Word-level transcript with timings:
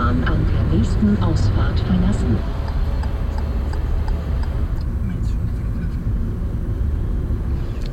Bahn 0.00 0.24
an 0.24 0.46
der 0.46 0.78
nächsten 0.78 1.22
Ausfahrt 1.22 1.78
verlassen. 1.80 2.38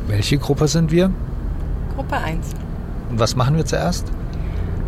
Welche 0.07 0.37
Gruppe 0.37 0.69
sind 0.69 0.91
wir? 0.91 1.11
Gruppe 1.95 2.15
1. 2.15 2.53
Und 3.09 3.19
was 3.19 3.35
machen 3.35 3.57
wir 3.57 3.65
zuerst? 3.65 4.09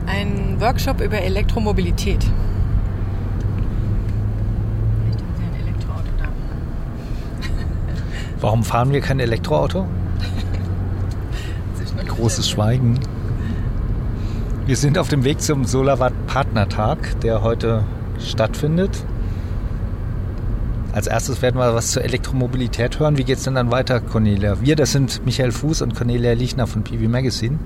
Ein 0.06 0.62
Workshop 0.62 1.02
über 1.02 1.18
Elektromobilität. 1.18 2.24
Vielleicht 5.04 5.20
haben 5.20 5.34
Sie 5.36 5.44
ein 5.44 5.62
Elektroauto 5.68 6.10
da. 6.18 6.30
Warum 8.40 8.64
fahren 8.64 8.94
wir 8.94 9.02
kein 9.02 9.20
Elektroauto? 9.20 9.88
Großes 12.08 12.50
Schweigen. 12.50 12.99
Wir 14.70 14.76
sind 14.76 15.00
auf 15.00 15.08
dem 15.08 15.24
Weg 15.24 15.42
zum 15.42 15.66
Solawatt 15.66 16.14
Partnertag, 16.28 17.20
der 17.22 17.42
heute 17.42 17.84
stattfindet. 18.20 19.04
Als 20.94 21.08
erstes 21.08 21.42
werden 21.42 21.58
wir 21.60 21.74
was 21.74 21.90
zur 21.90 22.04
Elektromobilität 22.04 23.00
hören. 23.00 23.18
Wie 23.18 23.24
geht 23.24 23.40
es 23.40 23.46
denn 23.46 23.56
dann 23.56 23.72
weiter, 23.72 24.00
Cornelia? 24.00 24.62
Wir, 24.62 24.76
das 24.76 24.92
sind 24.92 25.26
Michael 25.26 25.52
Fuß 25.52 25.82
und 25.82 25.96
Cornelia 25.96 26.34
Liechner 26.34 26.68
von 26.68 26.84
PV 26.84 27.10
Magazine. 27.10 27.58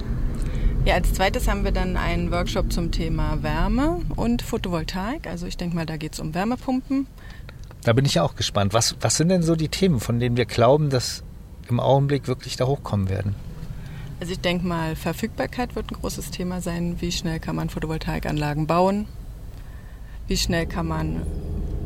Ja, 0.85 0.93
als 0.93 1.13
zweites 1.13 1.49
haben 1.49 1.65
wir 1.65 1.73
dann 1.73 1.97
einen 1.97 2.31
Workshop 2.31 2.71
zum 2.71 2.91
Thema 2.91 3.43
Wärme 3.43 3.99
und 4.15 4.41
Photovoltaik. 4.41 5.27
Also 5.27 5.45
ich 5.45 5.57
denke 5.57 5.75
mal, 5.75 5.85
da 5.85 5.97
geht 5.97 6.13
es 6.13 6.21
um 6.21 6.33
Wärmepumpen. 6.33 7.07
Da 7.83 7.91
bin 7.91 8.05
ich 8.05 8.21
auch 8.21 8.35
gespannt. 8.35 8.73
Was, 8.73 8.95
was 9.01 9.17
sind 9.17 9.27
denn 9.27 9.43
so 9.43 9.57
die 9.57 9.67
Themen, 9.67 9.99
von 9.99 10.21
denen 10.21 10.37
wir 10.37 10.45
glauben, 10.45 10.89
dass 10.89 11.21
im 11.67 11.81
Augenblick 11.81 12.29
wirklich 12.29 12.55
da 12.55 12.65
hochkommen 12.65 13.09
werden? 13.09 13.35
Also 14.19 14.31
ich 14.31 14.39
denke 14.39 14.65
mal, 14.65 14.95
Verfügbarkeit 14.95 15.75
wird 15.75 15.91
ein 15.91 15.99
großes 15.99 16.31
Thema 16.31 16.61
sein. 16.61 16.97
Wie 16.99 17.11
schnell 17.11 17.39
kann 17.39 17.55
man 17.55 17.69
Photovoltaikanlagen 17.69 18.67
bauen? 18.67 19.05
Wie 20.27 20.37
schnell 20.37 20.65
kann 20.65 20.87
man 20.87 21.23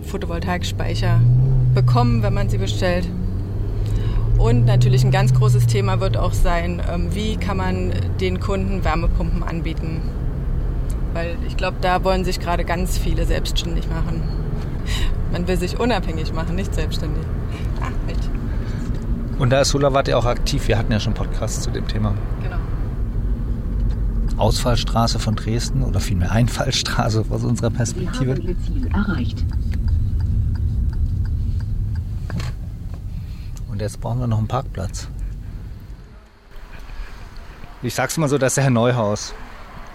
Photovoltaikspeicher 0.04 1.20
bekommen, 1.74 2.22
wenn 2.22 2.34
man 2.34 2.50
sie 2.50 2.60
bestellt? 2.60 3.08
Und 4.38 4.66
natürlich 4.66 5.04
ein 5.04 5.12
ganz 5.12 5.34
großes 5.34 5.66
Thema 5.66 6.00
wird 6.00 6.16
auch 6.16 6.34
sein, 6.34 6.82
ähm, 6.88 7.14
wie 7.16 7.38
kann 7.38 7.58
man 7.58 7.92
den 8.20 8.40
Kunden 8.40 8.84
Wärmepumpen 8.84 9.42
anbieten? 9.42 10.02
Weil 11.14 11.38
ich 11.48 11.58
glaube, 11.58 11.78
da 11.82 12.04
wollen 12.04 12.24
sich 12.24 12.40
gerade 12.40 12.64
ganz 12.64 13.00
viele 13.00 13.26
selbstständig 13.26 13.90
machen. 13.90 14.22
Man 15.32 15.48
will 15.48 15.58
sich 15.58 15.80
unabhängig 15.80 16.34
machen, 16.34 16.56
nicht 16.56 16.76
selbstständig. 16.76 17.24
Ah, 17.82 17.90
echt. 18.08 18.30
Und 19.40 19.52
da 19.52 19.62
ist 19.62 19.70
Solawatt 19.70 20.08
ja 20.08 20.18
auch 20.18 20.26
aktiv. 20.26 20.68
Wir 20.68 20.78
hatten 20.78 20.92
ja 20.92 21.00
schon 21.00 21.14
Podcasts 21.14 21.62
zu 21.62 21.72
dem 21.72 21.88
Thema. 21.88 22.16
Genau. 22.42 22.58
Ausfallstraße 24.38 25.20
von 25.20 25.36
Dresden 25.36 25.84
oder 25.84 26.00
vielmehr 26.00 26.32
Einfallstraße 26.32 27.26
aus 27.30 27.44
unserer 27.44 27.70
Perspektive. 27.70 28.32
haben 28.32 28.42
Ihr 28.42 28.60
Ziel 28.62 28.88
erreicht. 28.88 29.46
Und 33.70 33.82
jetzt 33.82 34.02
brauchen 34.02 34.20
wir 34.20 34.28
noch 34.28 34.40
einen 34.40 34.48
Parkplatz. 34.48 35.08
Ich 37.84 37.94
sag's 37.94 38.18
mal 38.18 38.28
so, 38.28 38.40
das 38.40 38.54
ist 38.54 38.56
der 38.58 38.64
Herr 38.66 38.72
Neuhaus. 38.72 39.36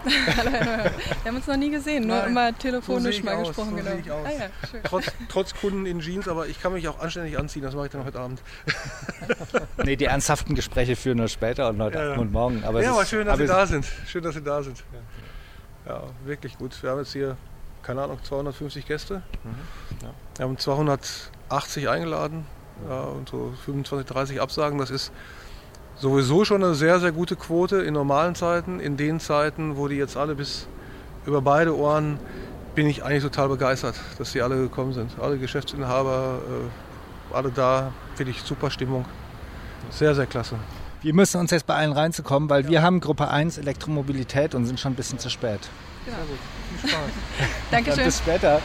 Hallo, 0.37 0.51
Herr 0.51 0.65
Neuer. 0.65 0.91
Wir 1.23 1.29
haben 1.29 1.37
uns 1.37 1.47
noch 1.47 1.57
nie 1.57 1.71
gesehen, 1.71 2.07
nur 2.07 2.17
Nein, 2.17 2.29
immer 2.31 2.49
so 2.49 2.55
telefonisch 2.59 3.19
ich 3.19 3.25
mal 3.25 3.35
aus, 3.37 3.49
gesprochen. 3.49 3.71
so 3.71 3.77
genau. 3.77 3.91
sehe 3.91 4.01
ich 4.01 4.11
aus. 4.11 4.27
Ah 4.27 4.31
ja, 4.31 4.69
schön. 4.71 4.81
Trotz, 4.85 5.07
trotz 5.29 5.55
Kunden 5.55 5.87
in 5.87 6.01
Jeans, 6.01 6.29
aber 6.29 6.47
ich 6.47 6.61
kann 6.61 6.73
mich 6.73 6.89
auch 6.89 6.99
anständig 7.01 7.39
anziehen, 7.39 7.63
das 7.63 7.75
mache 7.75 7.87
ich 7.87 7.93
dann 7.93 8.05
heute 8.05 8.21
Abend. 8.21 8.43
Nee, 9.85 9.97
die 9.97 10.05
ernsthaften 10.07 10.55
Gespräche 10.55 10.97
führen 10.97 11.19
wir 11.19 11.29
später 11.29 11.69
und 11.69 11.81
heute 11.81 11.99
Ja, 11.99 12.15
und 12.15 12.33
morgen. 12.33 12.65
Aber 12.65 12.83
ja, 12.83 12.91
ist- 12.91 12.97
aber 12.97 13.05
schön, 13.07 13.27
dass 13.27 13.35
aber 13.35 13.43
Sie 13.47 13.49
da 13.53 13.67
sind. 13.67 13.87
Schön, 14.07 14.23
dass 14.23 14.35
Sie 14.35 14.43
da 14.43 14.63
sind. 14.63 14.83
Ja, 15.87 16.03
wirklich 16.25 16.59
gut. 16.59 16.81
Wir 16.83 16.91
haben 16.91 16.99
jetzt 16.99 17.13
hier, 17.13 17.37
keine 17.83 18.03
Ahnung, 18.03 18.19
250 18.23 18.87
Gäste. 18.87 19.23
Wir 20.37 20.45
haben 20.45 20.59
280 20.59 21.89
eingeladen 21.89 22.47
ja, 22.89 23.01
und 23.03 23.29
so 23.29 23.53
25, 23.65 24.07
30 24.09 24.41
Absagen. 24.41 24.79
Das 24.79 24.91
ist 24.91 25.13
sowieso 25.97 26.45
schon 26.45 26.63
eine 26.63 26.75
sehr, 26.75 27.01
sehr 27.01 27.13
gute 27.13 27.37
Quote 27.37 27.79
in 27.79 27.95
normalen 27.95 28.35
Zeiten. 28.35 28.81
In 28.81 28.97
den 28.97 29.21
Zeiten, 29.21 29.77
wo 29.77 29.89
die 29.89 29.97
jetzt 29.97 30.17
alle 30.17 30.35
bis 30.35 30.67
über 31.27 31.41
beide 31.41 31.77
Ohren, 31.77 32.19
bin 32.75 32.87
ich 32.87 33.05
eigentlich 33.05 33.23
total 33.23 33.49
begeistert, 33.49 33.95
dass 34.19 34.33
die 34.33 34.43
alle 34.43 34.57
gekommen 34.57 34.93
sind. 34.93 35.13
Alle 35.21 35.39
Geschäftsinhaber, 35.39 36.39
äh, 37.31 37.35
alle 37.35 37.51
da. 37.51 37.93
Finde 38.15 38.33
ich 38.33 38.43
super 38.43 38.71
Stimmung. 38.71 39.05
Sehr, 39.91 40.15
sehr 40.15 40.27
klasse. 40.27 40.57
Wir 41.03 41.15
müssen 41.15 41.41
uns 41.41 41.51
jetzt 41.51 41.67
beeilen 41.67 41.93
reinzukommen, 41.93 42.49
weil 42.49 42.69
wir 42.69 42.83
haben 42.83 43.01
Gruppe 43.01 43.29
1 43.29 43.59
Elektromobilität 43.59 44.55
und 44.55 44.67
sind 44.67 44.79
schon 44.79 44.93
ein 44.93 44.97
bisschen 44.97 45.19
zu 45.19 45.31
spät. 45.31 45.61
Viel 46.81 46.91
Spaß. 46.91 47.01
Dann 47.71 47.85
Dankeschön. 47.85 48.05
bis 48.05 48.19
später. 48.19 48.61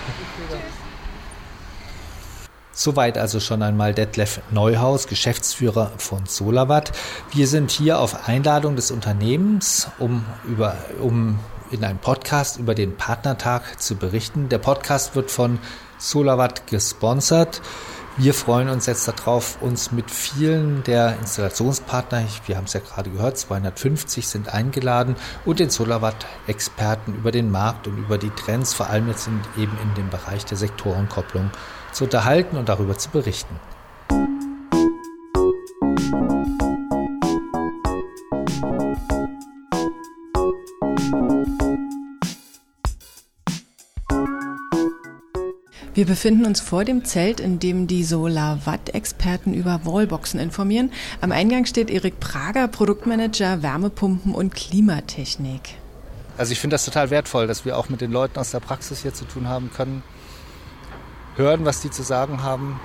Soweit 2.80 3.18
also 3.18 3.40
schon 3.40 3.64
einmal 3.64 3.96
Detlef 3.96 4.40
Neuhaus, 4.52 5.08
Geschäftsführer 5.08 5.94
von 5.98 6.28
Solawatt. 6.28 6.92
Wir 7.32 7.48
sind 7.48 7.72
hier 7.72 8.00
auf 8.00 8.28
Einladung 8.30 8.76
des 8.76 8.92
Unternehmens, 8.92 9.88
um, 9.98 10.24
über, 10.48 10.78
um 11.02 11.40
in 11.72 11.84
einem 11.84 11.98
Podcast 11.98 12.60
über 12.60 12.76
den 12.76 12.96
Partnertag 12.96 13.82
zu 13.82 13.96
berichten. 13.96 14.50
Der 14.50 14.60
Podcast 14.60 15.16
wird 15.16 15.32
von 15.32 15.58
Solawatt 15.98 16.68
gesponsert. 16.68 17.64
Wir 18.16 18.36
freuen 18.36 18.70
uns 18.70 18.86
jetzt 18.86 19.08
darauf, 19.08 19.60
uns 19.60 19.92
mit 19.92 20.12
vielen 20.12 20.84
der 20.84 21.18
Installationspartner, 21.20 22.26
wir 22.46 22.58
haben 22.58 22.66
es 22.66 22.74
ja 22.74 22.80
gerade 22.80 23.10
gehört, 23.10 23.40
250 23.40 24.28
sind 24.28 24.54
eingeladen 24.54 25.16
und 25.46 25.60
den 25.60 25.72
Solawatt-Experten 25.72 27.16
über 27.16 27.32
den 27.32 27.50
Markt 27.50 27.88
und 27.88 27.98
über 27.98 28.20
die 28.20 28.32
Trends, 28.32 28.76
vor 28.76 28.88
allem 28.88 29.08
jetzt 29.08 29.28
in, 29.28 29.40
eben 29.56 29.76
in 29.82 29.96
dem 29.96 30.10
Bereich 30.10 30.46
der 30.46 30.58
Sektorenkopplung, 30.58 31.50
zu 31.98 32.04
unterhalten 32.04 32.58
und 32.58 32.70
darüber 32.70 32.96
zu 32.96 33.10
berichten. 33.10 33.56
Wir 45.96 46.06
befinden 46.06 46.46
uns 46.46 46.62
vor 46.62 46.86
dem 46.86 47.04
Zelt, 47.04 47.40
in 47.40 47.58
dem 47.58 47.88
die 47.88 48.04
Solar-Watt-Experten 48.04 49.56
über 49.56 49.82
Wallboxen 49.84 50.40
informieren. 50.40 50.92
Am 51.22 51.32
Eingang 51.32 51.66
steht 51.66 51.90
Erik 51.90 52.20
Prager, 52.20 52.68
Produktmanager 52.68 53.64
Wärmepumpen 53.64 54.36
und 54.36 54.54
Klimatechnik. 54.54 55.74
Also 56.38 56.52
ich 56.52 56.60
finde 56.60 56.76
das 56.76 56.86
total 56.86 57.10
wertvoll, 57.10 57.48
dass 57.48 57.66
wir 57.66 57.76
auch 57.76 57.90
mit 57.90 58.02
den 58.02 58.12
Leuten 58.12 58.38
aus 58.38 58.52
der 58.52 58.60
Praxis 58.60 59.02
hier 59.02 59.16
zu 59.16 59.26
tun 59.26 59.48
haben 59.48 59.72
können, 59.76 60.04
hören, 61.38 61.66
was 61.66 61.82
die 61.82 61.90
zu 61.90 62.04
sagen 62.04 62.44
haben 62.44 62.80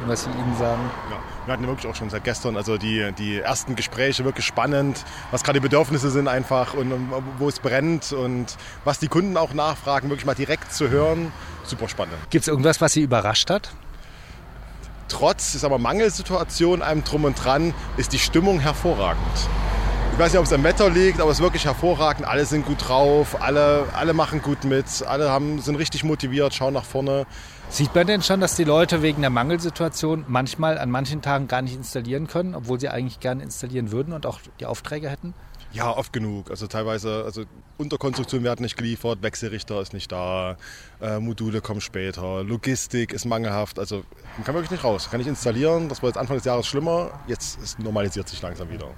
und 0.00 0.08
was 0.08 0.24
sie 0.24 0.30
ihnen 0.30 0.56
sagen. 0.58 0.80
Ja, 1.10 1.18
wir 1.46 1.52
hatten 1.52 1.62
ja 1.62 1.68
wirklich 1.68 1.90
auch 1.90 1.94
schon 1.94 2.10
seit 2.10 2.24
gestern, 2.24 2.56
also 2.56 2.76
die, 2.76 3.12
die 3.18 3.38
ersten 3.38 3.76
Gespräche 3.76 4.24
wirklich 4.24 4.46
spannend, 4.46 5.04
was 5.30 5.44
gerade 5.44 5.60
die 5.60 5.62
Bedürfnisse 5.62 6.10
sind 6.10 6.28
einfach 6.28 6.74
und, 6.74 6.92
und 6.92 7.10
wo 7.38 7.48
es 7.48 7.60
brennt 7.60 8.12
und 8.12 8.56
was 8.84 8.98
die 8.98 9.08
Kunden 9.08 9.36
auch 9.36 9.54
nachfragen, 9.54 10.08
wirklich 10.08 10.26
mal 10.26 10.34
direkt 10.34 10.72
zu 10.72 10.88
hören. 10.88 11.32
Super 11.64 11.88
spannend. 11.88 12.16
Gibt 12.30 12.42
es 12.42 12.48
irgendwas, 12.48 12.80
was 12.80 12.92
sie 12.92 13.02
überrascht 13.02 13.50
hat? 13.50 13.70
Trotz 15.08 15.54
ist 15.54 15.64
aber 15.64 15.78
Mangelsituation 15.78 16.82
einem 16.82 17.02
drum 17.02 17.24
und 17.24 17.42
dran, 17.42 17.72
ist 17.96 18.12
die 18.12 18.18
Stimmung 18.18 18.60
hervorragend. 18.60 19.22
Ich 20.18 20.24
weiß 20.24 20.32
nicht, 20.32 20.40
ob 20.40 20.46
es 20.46 20.52
am 20.52 20.64
Wetter 20.64 20.90
liegt, 20.90 21.20
aber 21.20 21.30
es 21.30 21.38
ist 21.38 21.44
wirklich 21.44 21.64
hervorragend. 21.64 22.26
Alle 22.26 22.44
sind 22.44 22.66
gut 22.66 22.88
drauf, 22.88 23.40
alle, 23.40 23.86
alle 23.92 24.14
machen 24.14 24.42
gut 24.42 24.64
mit, 24.64 24.84
alle 25.06 25.30
haben, 25.30 25.60
sind 25.60 25.76
richtig 25.76 26.02
motiviert, 26.02 26.52
schauen 26.52 26.74
nach 26.74 26.84
vorne. 26.84 27.24
Sieht 27.68 27.94
man 27.94 28.08
denn 28.08 28.20
schon, 28.22 28.40
dass 28.40 28.56
die 28.56 28.64
Leute 28.64 29.00
wegen 29.00 29.20
der 29.20 29.30
Mangelsituation 29.30 30.24
manchmal 30.26 30.76
an 30.76 30.90
manchen 30.90 31.22
Tagen 31.22 31.46
gar 31.46 31.62
nicht 31.62 31.76
installieren 31.76 32.26
können, 32.26 32.56
obwohl 32.56 32.80
sie 32.80 32.88
eigentlich 32.88 33.20
gerne 33.20 33.44
installieren 33.44 33.92
würden 33.92 34.12
und 34.12 34.26
auch 34.26 34.40
die 34.58 34.66
Aufträge 34.66 35.08
hätten? 35.08 35.34
Ja, 35.70 35.96
oft 35.96 36.12
genug. 36.12 36.50
Also 36.50 36.66
teilweise, 36.66 37.22
also 37.24 37.44
Unterkonstruktion 37.76 38.42
werden 38.42 38.62
nicht 38.64 38.76
geliefert, 38.76 39.22
Wechselrichter 39.22 39.80
ist 39.80 39.92
nicht 39.92 40.10
da, 40.10 40.56
äh, 41.00 41.20
Module 41.20 41.60
kommen 41.60 41.80
später, 41.80 42.42
Logistik 42.42 43.12
ist 43.12 43.24
mangelhaft. 43.24 43.78
Also 43.78 44.02
man 44.36 44.44
kann 44.44 44.56
wirklich 44.56 44.72
nicht 44.72 44.82
raus. 44.82 45.10
Kann 45.12 45.20
ich 45.20 45.28
installieren, 45.28 45.88
das 45.88 46.02
war 46.02 46.08
jetzt 46.08 46.18
Anfang 46.18 46.38
des 46.38 46.44
Jahres 46.44 46.66
schlimmer, 46.66 47.10
jetzt 47.28 47.62
ist, 47.62 47.78
normalisiert 47.78 48.28
sich 48.28 48.42
langsam 48.42 48.68
wieder. 48.70 48.88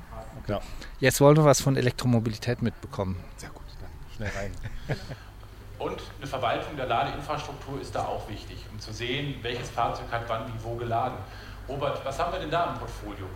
Ja. 0.50 0.60
Jetzt 0.98 1.20
wollen 1.20 1.36
wir 1.36 1.44
was 1.44 1.60
von 1.60 1.76
Elektromobilität 1.76 2.60
mitbekommen. 2.60 3.16
Sehr 3.36 3.50
gut, 3.50 3.62
dann 3.80 3.90
schnell 4.16 4.30
rein. 4.36 4.50
Und 5.78 6.02
eine 6.18 6.26
Verwaltung 6.26 6.76
der 6.76 6.86
Ladeinfrastruktur 6.86 7.80
ist 7.80 7.94
da 7.94 8.04
auch 8.04 8.28
wichtig, 8.28 8.58
um 8.72 8.80
zu 8.80 8.92
sehen, 8.92 9.36
welches 9.42 9.70
Fahrzeug 9.70 10.06
hat 10.10 10.24
wann 10.26 10.48
wie 10.48 10.64
wo 10.64 10.74
geladen. 10.74 11.16
Robert, 11.68 12.04
was 12.04 12.18
haben 12.18 12.32
wir 12.32 12.40
denn 12.40 12.50
da 12.50 12.72
im 12.72 12.78
Portfolio? 12.78 13.26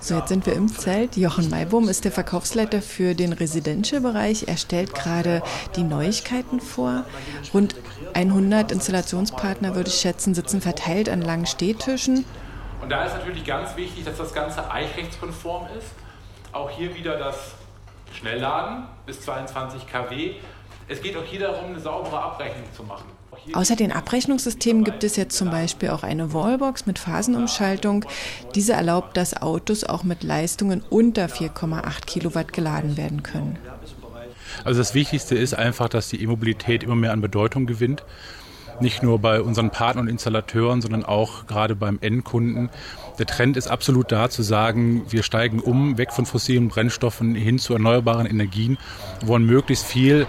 So, 0.00 0.16
jetzt 0.16 0.28
sind 0.28 0.46
wir 0.46 0.54
im 0.54 0.68
Zelt. 0.68 1.16
Jochen 1.16 1.50
Maibohm 1.50 1.88
ist 1.88 2.04
der 2.04 2.12
Verkaufsleiter 2.12 2.80
für 2.80 3.14
den 3.14 3.32
Residential-Bereich. 3.32 4.48
Er 4.48 4.56
stellt 4.56 4.94
gerade 4.94 5.42
die 5.76 5.82
Neuigkeiten 5.82 6.60
vor. 6.60 7.04
Rund 7.52 7.76
100 8.14 8.72
Installationspartner, 8.72 9.74
würde 9.74 9.90
ich 9.90 9.96
schätzen, 9.96 10.34
sitzen 10.34 10.60
verteilt 10.62 11.08
an 11.08 11.20
langen 11.20 11.46
Stehtischen. 11.46 12.24
Und 12.80 12.90
da 12.90 13.04
ist 13.04 13.14
natürlich 13.14 13.44
ganz 13.44 13.76
wichtig, 13.76 14.04
dass 14.04 14.16
das 14.16 14.32
Ganze 14.32 14.70
eichrechtskonform 14.70 15.66
ist. 15.78 16.05
Auch 16.56 16.70
hier 16.70 16.96
wieder 16.96 17.18
das 17.18 17.52
Schnellladen 18.14 18.84
bis 19.04 19.20
22 19.20 19.86
kW. 19.86 20.36
Es 20.88 21.02
geht 21.02 21.14
auch 21.14 21.24
hier 21.24 21.40
darum, 21.40 21.66
eine 21.66 21.80
saubere 21.80 22.18
Abrechnung 22.18 22.64
zu 22.74 22.82
machen. 22.82 23.04
Außer 23.52 23.76
den 23.76 23.92
Abrechnungssystemen 23.92 24.82
gibt 24.82 25.04
es 25.04 25.16
jetzt 25.16 25.36
zum 25.36 25.50
Beispiel 25.50 25.90
auch 25.90 26.02
eine 26.02 26.32
Wallbox 26.32 26.86
mit 26.86 26.98
Phasenumschaltung. 26.98 28.06
Diese 28.54 28.72
erlaubt, 28.72 29.18
dass 29.18 29.42
Autos 29.42 29.84
auch 29.84 30.02
mit 30.02 30.22
Leistungen 30.22 30.82
unter 30.88 31.26
4,8 31.26 32.06
Kilowatt 32.06 32.54
geladen 32.54 32.96
werden 32.96 33.22
können. 33.22 33.58
Also 34.64 34.80
das 34.80 34.94
Wichtigste 34.94 35.34
ist 35.34 35.52
einfach, 35.52 35.90
dass 35.90 36.08
die 36.08 36.22
E-Mobilität 36.22 36.82
immer 36.82 36.96
mehr 36.96 37.12
an 37.12 37.20
Bedeutung 37.20 37.66
gewinnt. 37.66 38.02
Nicht 38.80 39.02
nur 39.02 39.18
bei 39.18 39.40
unseren 39.40 39.70
Partnern 39.70 40.06
und 40.06 40.10
Installateuren, 40.10 40.82
sondern 40.82 41.04
auch 41.04 41.46
gerade 41.46 41.74
beim 41.74 41.98
Endkunden. 42.00 42.68
Der 43.18 43.26
Trend 43.26 43.56
ist 43.56 43.68
absolut 43.68 44.12
da 44.12 44.28
zu 44.28 44.42
sagen, 44.42 45.04
wir 45.08 45.22
steigen 45.22 45.60
um, 45.60 45.96
weg 45.96 46.12
von 46.12 46.26
fossilen 46.26 46.68
Brennstoffen 46.68 47.34
hin 47.34 47.58
zu 47.58 47.72
erneuerbaren 47.72 48.26
Energien, 48.26 48.76
wollen 49.24 49.46
möglichst 49.46 49.86
viel 49.86 50.26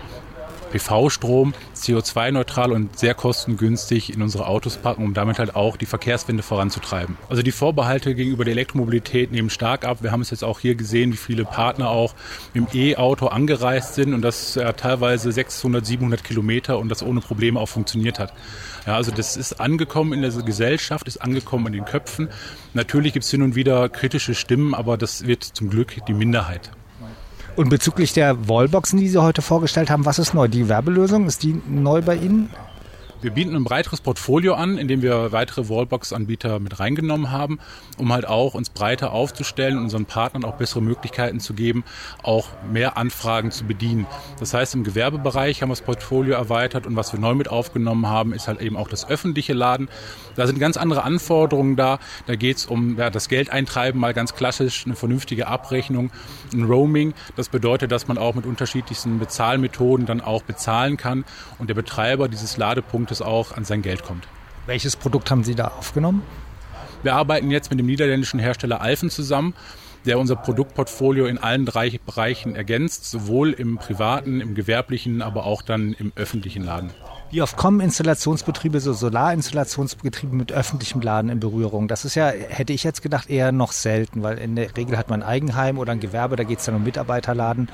PV-Strom 0.67 1.53
CO2-neutral 1.75 2.71
und 2.71 2.97
sehr 2.97 3.13
kostengünstig 3.13 4.13
in 4.13 4.21
unsere 4.21 4.47
Autos 4.47 4.77
packen, 4.77 5.03
um 5.03 5.13
damit 5.13 5.39
halt 5.39 5.55
auch 5.55 5.77
die 5.77 5.85
Verkehrswende 5.85 6.43
voranzutreiben. 6.43 7.17
Also 7.29 7.43
die 7.43 7.51
Vorbehalte 7.51 8.15
gegenüber 8.15 8.45
der 8.45 8.53
Elektromobilität 8.53 9.31
nehmen 9.31 9.49
stark 9.49 9.85
ab. 9.85 9.99
Wir 10.01 10.11
haben 10.11 10.21
es 10.21 10.29
jetzt 10.29 10.43
auch 10.43 10.59
hier 10.59 10.75
gesehen, 10.75 11.13
wie 11.13 11.17
viele 11.17 11.45
Partner 11.45 11.89
auch 11.89 12.13
dem 12.55 12.67
E-Auto 12.73 13.27
angereist 13.27 13.95
sind 13.95 14.13
und 14.13 14.21
das 14.21 14.55
ja, 14.55 14.73
teilweise 14.73 15.31
600, 15.31 15.85
700 15.85 16.23
Kilometer 16.23 16.79
und 16.79 16.89
das 16.89 17.03
ohne 17.03 17.21
Probleme 17.21 17.59
auch 17.59 17.69
funktioniert 17.69 18.19
hat. 18.19 18.33
Ja, 18.85 18.95
also 18.95 19.11
das 19.11 19.35
ist 19.35 19.59
angekommen 19.59 20.13
in 20.13 20.21
der 20.21 20.31
Gesellschaft, 20.31 21.07
ist 21.07 21.17
angekommen 21.17 21.67
in 21.67 21.73
den 21.73 21.85
Köpfen. 21.85 22.29
Natürlich 22.73 23.13
gibt 23.13 23.25
es 23.25 23.31
hin 23.31 23.41
und 23.41 23.55
wieder 23.55 23.89
kritische 23.89 24.35
Stimmen, 24.35 24.73
aber 24.73 24.97
das 24.97 25.27
wird 25.27 25.43
zum 25.43 25.69
Glück 25.69 25.97
die 26.07 26.13
Minderheit. 26.13 26.71
Und 27.57 27.69
bezüglich 27.69 28.13
der 28.13 28.47
Wallboxen, 28.47 28.99
die 28.99 29.09
Sie 29.09 29.19
heute 29.19 29.41
vorgestellt 29.41 29.89
haben, 29.89 30.05
was 30.05 30.19
ist 30.19 30.35
neu? 30.35 30.47
Die 30.47 30.69
Werbelösung, 30.69 31.25
ist 31.25 31.41
die 31.41 31.59
neu 31.67 32.03
bei 32.03 32.15
Ihnen? 32.15 32.51
Wir 33.19 33.31
bieten 33.31 33.55
ein 33.55 33.63
breiteres 33.63 33.99
Portfolio 33.99 34.53
an, 34.53 34.77
indem 34.77 35.01
wir 35.01 35.31
weitere 35.31 35.69
Wallbox-Anbieter 35.69 36.59
mit 36.59 36.79
reingenommen 36.79 37.31
haben, 37.31 37.57
um 37.97 38.13
halt 38.13 38.27
auch 38.27 38.53
uns 38.53 38.69
breiter 38.69 39.11
aufzustellen 39.11 39.75
und 39.75 39.85
unseren 39.85 40.05
Partnern 40.05 40.45
auch 40.45 40.57
bessere 40.57 40.83
Möglichkeiten 40.83 41.39
zu 41.39 41.55
geben, 41.55 41.83
auch 42.21 42.49
mehr 42.71 42.95
Anfragen 42.95 43.49
zu 43.49 43.63
bedienen. 43.63 44.05
Das 44.39 44.53
heißt, 44.53 44.75
im 44.75 44.83
Gewerbebereich 44.83 45.63
haben 45.63 45.69
wir 45.69 45.75
das 45.75 45.81
Portfolio 45.81 46.35
erweitert 46.35 46.85
und 46.85 46.95
was 46.95 47.11
wir 47.11 47.19
neu 47.19 47.33
mit 47.33 47.49
aufgenommen 47.49 48.05
haben, 48.05 48.33
ist 48.33 48.47
halt 48.47 48.61
eben 48.61 48.77
auch 48.77 48.87
das 48.87 49.09
öffentliche 49.09 49.53
Laden. 49.53 49.89
Da 50.35 50.45
sind 50.45 50.59
ganz 50.59 50.77
andere 50.77 51.03
Anforderungen 51.03 51.75
da. 51.75 51.97
Da 52.27 52.35
geht 52.35 52.57
es 52.57 52.65
um 52.67 52.99
ja, 52.99 53.09
das 53.09 53.29
Geldeintreiben, 53.29 53.99
mal 53.99 54.13
ganz 54.13 54.35
klassisch, 54.35 54.85
eine 54.85 54.95
vernünftige 54.95 55.47
Abrechnung, 55.47 56.11
ein 56.53 56.65
Roaming. 56.65 57.15
Das 57.35 57.49
bedeutet, 57.49 57.91
dass 57.91 58.07
man 58.07 58.19
auch 58.19 58.35
mit 58.35 58.45
unterschiedlichsten 58.45 59.17
Bezahlmethoden 59.17 60.05
dann 60.05 60.21
auch 60.21 60.43
bezahlen 60.43 60.97
kann 60.97 61.25
und 61.57 61.67
der 61.67 61.73
Betreiber 61.73 62.27
dieses 62.27 62.57
Ladepunkts 62.57 63.06
es 63.11 63.21
auch 63.21 63.55
an 63.55 63.65
sein 63.65 63.81
Geld 63.81 64.03
kommt. 64.03 64.27
Welches 64.65 64.95
Produkt 64.95 65.31
haben 65.31 65.43
Sie 65.43 65.55
da 65.55 65.69
aufgenommen? 65.69 66.23
Wir 67.03 67.15
arbeiten 67.15 67.51
jetzt 67.51 67.69
mit 67.69 67.79
dem 67.79 67.85
niederländischen 67.85 68.39
Hersteller 68.39 68.81
Alfen 68.81 69.09
zusammen, 69.09 69.53
der 70.05 70.19
unser 70.19 70.35
Produktportfolio 70.35 71.25
in 71.25 71.37
allen 71.37 71.65
drei 71.65 71.99
Bereichen 72.05 72.55
ergänzt, 72.55 73.09
sowohl 73.09 73.51
im 73.51 73.77
privaten, 73.77 74.41
im 74.41 74.55
gewerblichen, 74.55 75.21
aber 75.21 75.45
auch 75.45 75.61
dann 75.61 75.93
im 75.93 76.11
öffentlichen 76.15 76.63
Laden. 76.63 76.91
Wie 77.29 77.41
oft 77.41 77.57
kommen 77.57 77.81
Installationsbetriebe, 77.81 78.79
so 78.79 78.93
Solarinstallationsbetriebe 78.93 80.33
mit 80.33 80.53
öffentlichem 80.53 81.01
Laden 81.01 81.29
in 81.29 81.41
Berührung? 81.41 81.89
Das 81.89 82.05
ist 82.05 82.15
ja, 82.15 82.27
hätte 82.27 82.71
ich 82.71 82.83
jetzt 82.83 83.01
gedacht, 83.01 83.29
eher 83.29 83.51
noch 83.51 83.73
selten, 83.73 84.23
weil 84.23 84.37
in 84.37 84.55
der 84.55 84.75
Regel 84.77 84.97
hat 84.97 85.09
man 85.09 85.21
ein 85.21 85.27
Eigenheim 85.27 85.77
oder 85.77 85.91
ein 85.91 85.99
Gewerbe, 85.99 86.37
da 86.37 86.45
geht 86.45 86.59
es 86.59 86.65
dann 86.65 86.75
um 86.75 86.83
Mitarbeiterladen. 86.83 87.69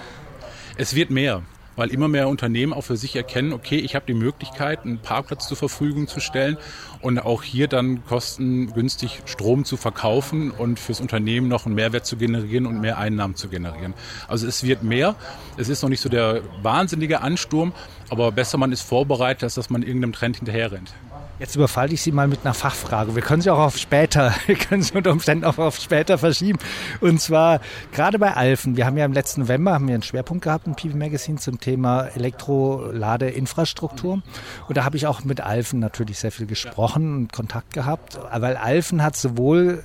Es 0.75 0.95
wird 0.95 1.11
mehr 1.11 1.43
weil 1.75 1.89
immer 1.89 2.07
mehr 2.07 2.27
Unternehmen 2.27 2.73
auch 2.73 2.81
für 2.81 2.97
sich 2.97 3.15
erkennen, 3.15 3.53
okay, 3.53 3.77
ich 3.77 3.95
habe 3.95 4.05
die 4.07 4.13
Möglichkeit, 4.13 4.83
einen 4.83 4.99
Parkplatz 4.99 5.47
zur 5.47 5.57
Verfügung 5.57 6.07
zu 6.07 6.19
stellen 6.19 6.57
und 7.01 7.19
auch 7.19 7.43
hier 7.43 7.67
dann 7.67 8.05
kostengünstig 8.05 9.21
Strom 9.25 9.65
zu 9.65 9.77
verkaufen 9.77 10.51
und 10.51 10.79
fürs 10.79 11.01
Unternehmen 11.01 11.47
noch 11.47 11.65
einen 11.65 11.75
Mehrwert 11.75 12.05
zu 12.05 12.17
generieren 12.17 12.65
und 12.65 12.79
mehr 12.81 12.97
Einnahmen 12.97 13.35
zu 13.35 13.49
generieren. 13.49 13.93
Also 14.27 14.47
es 14.47 14.63
wird 14.63 14.83
mehr. 14.83 15.15
Es 15.57 15.69
ist 15.69 15.81
noch 15.81 15.89
nicht 15.89 16.01
so 16.01 16.09
der 16.09 16.41
wahnsinnige 16.61 17.21
Ansturm, 17.21 17.73
aber 18.09 18.31
besser 18.31 18.57
man 18.57 18.71
ist 18.71 18.81
vorbereitet, 18.81 19.43
als 19.43 19.55
dass 19.55 19.69
man 19.69 19.83
irgendeinem 19.83 20.13
Trend 20.13 20.37
hinterherrennt. 20.37 20.93
Jetzt 21.39 21.55
überfalle 21.55 21.93
ich 21.93 22.01
Sie 22.03 22.11
mal 22.11 22.27
mit 22.27 22.41
einer 22.43 22.53
Fachfrage. 22.53 23.15
Wir 23.15 23.23
können 23.23 23.41
sie 23.41 23.49
auch 23.49 23.57
auf 23.57 23.75
später, 23.77 24.35
wir 24.45 24.53
können 24.55 24.83
sie 24.83 24.93
unter 24.93 25.11
Umständen 25.11 25.45
auch 25.45 25.57
auf 25.57 25.77
später 25.77 26.19
verschieben. 26.19 26.59
Und 27.01 27.19
zwar 27.19 27.59
gerade 27.91 28.19
bei 28.19 28.35
Alfen. 28.35 28.77
Wir 28.77 28.85
haben 28.85 28.97
ja 28.97 29.05
im 29.05 29.13
letzten 29.13 29.41
November 29.41 29.73
haben 29.73 29.87
wir 29.87 29.95
einen 29.95 30.03
Schwerpunkt 30.03 30.43
gehabt 30.43 30.67
im 30.67 30.75
PV 30.75 30.95
Magazine 30.95 31.39
zum 31.39 31.59
Thema 31.59 32.03
Elektroladeinfrastruktur. 32.15 34.21
Und 34.67 34.77
da 34.77 34.85
habe 34.85 34.95
ich 34.95 35.07
auch 35.07 35.23
mit 35.23 35.41
Alfen 35.41 35.79
natürlich 35.79 36.19
sehr 36.19 36.31
viel 36.31 36.45
gesprochen 36.45 37.15
und 37.15 37.33
Kontakt 37.33 37.73
gehabt, 37.73 38.19
weil 38.31 38.55
Alfen 38.55 39.01
hat 39.01 39.15
sowohl 39.15 39.83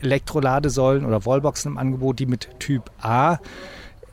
Elektroladesäulen 0.00 1.04
oder 1.04 1.26
Wallboxen 1.26 1.72
im 1.72 1.78
Angebot, 1.78 2.20
die 2.20 2.26
mit 2.26 2.48
Typ 2.60 2.92
A 3.02 3.38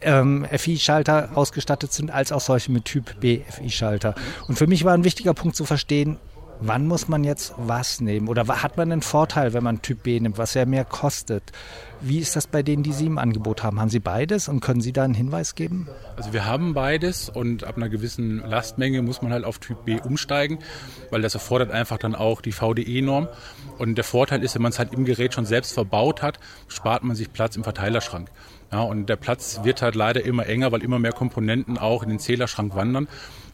ähm, 0.01 0.48
FI-Schalter 0.51 1.30
ausgestattet 1.36 1.94
sind, 1.94 2.10
als 2.10 2.31
auch 2.31 2.42
solche 2.42 2.72
mit 2.72 2.86
Typ 2.86 3.19
B 3.19 3.42
FI-Schalter. 3.48 4.16
Und 4.48 4.57
für 4.57 4.66
mich 4.66 4.83
war 4.83 4.94
ein 4.94 5.04
wichtiger 5.04 5.36
Punkt 5.36 5.56
zu 5.56 5.66
verstehen, 5.66 6.18
wann 6.61 6.87
muss 6.87 7.07
man 7.07 7.23
jetzt 7.23 7.53
was 7.57 7.99
nehmen? 7.99 8.27
Oder 8.27 8.47
hat 8.47 8.77
man 8.77 8.91
einen 8.91 9.01
Vorteil, 9.01 9.53
wenn 9.53 9.63
man 9.63 9.81
Typ 9.81 10.03
B 10.03 10.19
nimmt, 10.19 10.37
was 10.37 10.53
ja 10.53 10.65
mehr 10.65 10.85
kostet? 10.85 11.43
Wie 11.99 12.19
ist 12.19 12.35
das 12.35 12.47
bei 12.47 12.63
denen, 12.63 12.83
die 12.83 12.93
Sie 12.93 13.05
im 13.05 13.17
Angebot 13.17 13.63
haben? 13.63 13.79
Haben 13.79 13.89
Sie 13.89 13.99
beides 13.99 14.47
und 14.47 14.59
können 14.59 14.81
Sie 14.81 14.93
da 14.93 15.03
einen 15.03 15.13
Hinweis 15.13 15.55
geben? 15.55 15.87
Also 16.15 16.33
wir 16.33 16.45
haben 16.45 16.73
beides 16.73 17.29
und 17.29 17.63
ab 17.63 17.77
einer 17.77 17.89
gewissen 17.89 18.37
Lastmenge 18.37 19.01
muss 19.01 19.21
man 19.21 19.31
halt 19.33 19.43
auf 19.43 19.59
Typ 19.59 19.85
B 19.85 19.99
umsteigen, 19.99 20.59
weil 21.09 21.21
das 21.21 21.33
erfordert 21.33 21.71
einfach 21.71 21.97
dann 21.97 22.15
auch 22.15 22.41
die 22.41 22.51
VDE-Norm. 22.51 23.27
Und 23.77 23.95
der 23.95 24.03
Vorteil 24.03 24.43
ist, 24.43 24.55
wenn 24.55 24.61
man 24.61 24.71
es 24.71 24.79
halt 24.79 24.93
im 24.93 25.05
Gerät 25.05 25.33
schon 25.33 25.45
selbst 25.45 25.73
verbaut 25.73 26.21
hat, 26.21 26.39
spart 26.67 27.03
man 27.03 27.15
sich 27.15 27.33
Platz 27.33 27.55
im 27.55 27.63
Verteilerschrank. 27.63 28.29
Ja, 28.71 28.81
und 28.81 29.09
der 29.09 29.17
Platz 29.17 29.59
wird 29.63 29.81
halt 29.81 29.95
leider 29.95 30.23
immer 30.23 30.45
enger, 30.45 30.71
weil 30.71 30.81
immer 30.81 30.97
mehr 30.97 31.11
Komponenten 31.11 31.77
auch 31.77 32.03
in 32.03 32.09
den 32.09 32.19
Zählerschrank 32.19 32.73
wandern. 32.73 33.07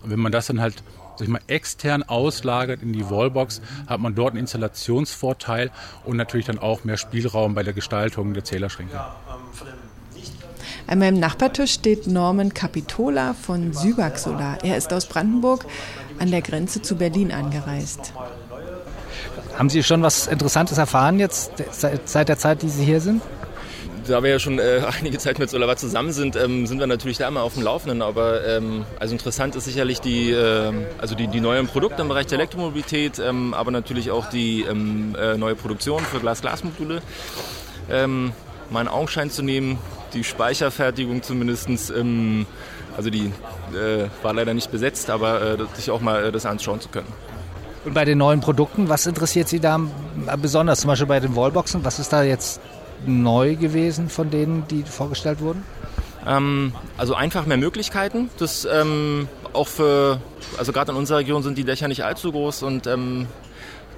Und 0.03 0.11
wenn 0.11 0.19
man 0.19 0.31
das 0.31 0.47
dann 0.47 0.61
halt 0.61 0.83
sag 1.17 1.27
ich 1.27 1.31
mal, 1.31 1.41
extern 1.47 2.03
auslagert 2.03 2.81
in 2.81 2.93
die 2.93 3.09
Wallbox, 3.09 3.61
hat 3.87 3.99
man 3.99 4.15
dort 4.15 4.31
einen 4.31 4.39
Installationsvorteil 4.39 5.71
und 6.05 6.17
natürlich 6.17 6.45
dann 6.45 6.59
auch 6.59 6.83
mehr 6.83 6.97
Spielraum 6.97 7.55
bei 7.55 7.63
der 7.63 7.73
Gestaltung 7.73 8.33
der 8.33 8.43
Zählerschränke. 8.43 8.99
An 10.87 10.99
meinem 10.99 11.19
Nachbartisch 11.19 11.73
steht 11.73 12.07
Norman 12.07 12.53
Capitola 12.53 13.33
von 13.33 13.73
Sübak 13.73 14.17
Solar. 14.17 14.63
Er 14.63 14.77
ist 14.77 14.93
aus 14.93 15.05
Brandenburg 15.05 15.65
an 16.19 16.31
der 16.31 16.41
Grenze 16.41 16.81
zu 16.81 16.95
Berlin 16.95 17.31
angereist. 17.31 18.13
Haben 19.57 19.69
Sie 19.69 19.83
schon 19.83 20.01
was 20.01 20.27
Interessantes 20.27 20.77
erfahren 20.77 21.19
jetzt 21.19 21.51
seit 22.05 22.29
der 22.29 22.37
Zeit, 22.37 22.61
die 22.61 22.69
Sie 22.69 22.85
hier 22.85 23.01
sind? 23.01 23.21
Da 24.07 24.23
wir 24.23 24.29
ja 24.29 24.39
schon 24.39 24.59
äh, 24.59 24.81
einige 24.99 25.17
Zeit 25.17 25.39
mit 25.39 25.49
Solavat 25.49 25.79
zusammen 25.79 26.11
sind, 26.11 26.35
ähm, 26.35 26.67
sind 26.67 26.79
wir 26.79 26.87
natürlich 26.87 27.17
da 27.17 27.27
immer 27.27 27.43
auf 27.43 27.53
dem 27.53 27.63
Laufenden. 27.63 28.01
Aber 28.01 28.45
ähm, 28.45 28.85
also 28.99 29.13
interessant 29.13 29.55
ist 29.55 29.65
sicherlich 29.65 30.01
die, 30.01 30.31
äh, 30.31 30.71
also 30.97 31.15
die, 31.15 31.27
die 31.27 31.39
neuen 31.39 31.67
Produkte 31.67 32.01
im 32.01 32.07
Bereich 32.07 32.27
der 32.27 32.37
Elektromobilität, 32.39 33.19
ähm, 33.19 33.53
aber 33.53 33.71
natürlich 33.71 34.11
auch 34.11 34.29
die 34.29 34.63
ähm, 34.63 35.15
äh, 35.19 35.37
neue 35.37 35.55
Produktion 35.55 36.03
für 36.03 36.19
Glas-Glas-Module. 36.19 37.01
Ähm, 37.89 38.33
meinen 38.69 38.87
Augenschein 38.87 39.29
zu 39.29 39.43
nehmen, 39.43 39.77
die 40.13 40.23
Speicherfertigung 40.23 41.23
zumindest, 41.23 41.69
ähm, 41.91 42.45
also 42.95 43.09
die 43.09 43.31
äh, 43.73 44.07
war 44.23 44.33
leider 44.33 44.53
nicht 44.53 44.71
besetzt, 44.71 45.09
aber 45.09 45.41
äh, 45.41 45.57
sich 45.75 45.91
auch 45.91 46.01
mal 46.01 46.25
äh, 46.25 46.31
das 46.31 46.45
anschauen 46.45 46.81
zu 46.81 46.89
können. 46.89 47.07
Und 47.85 47.93
bei 47.93 48.03
den 48.03 48.17
neuen 48.17 48.41
Produkten, 48.41 48.89
was 48.89 49.07
interessiert 49.07 49.47
Sie 49.47 49.61
da 49.61 49.79
besonders? 50.41 50.81
Zum 50.81 50.89
Beispiel 50.89 51.07
bei 51.07 51.19
den 51.21 51.35
Wallboxen, 51.35 51.85
was 51.85 51.99
ist 51.99 52.11
da 52.11 52.23
jetzt 52.23 52.59
neu 53.05 53.55
gewesen 53.55 54.09
von 54.09 54.29
denen, 54.29 54.67
die 54.67 54.83
vorgestellt 54.83 55.41
wurden? 55.41 55.63
Ähm, 56.25 56.73
also 56.97 57.13
einfach 57.13 57.45
mehr 57.45 57.57
Möglichkeiten. 57.57 58.29
Das 58.37 58.65
ähm, 58.65 59.27
auch 59.53 59.67
für, 59.67 60.19
also 60.57 60.71
gerade 60.73 60.91
in 60.91 60.97
unserer 60.97 61.19
Region 61.19 61.43
sind 61.43 61.57
die 61.57 61.63
Dächer 61.63 61.87
nicht 61.87 62.03
allzu 62.03 62.31
groß 62.31 62.63
und 62.63 62.87
ähm, 62.87 63.27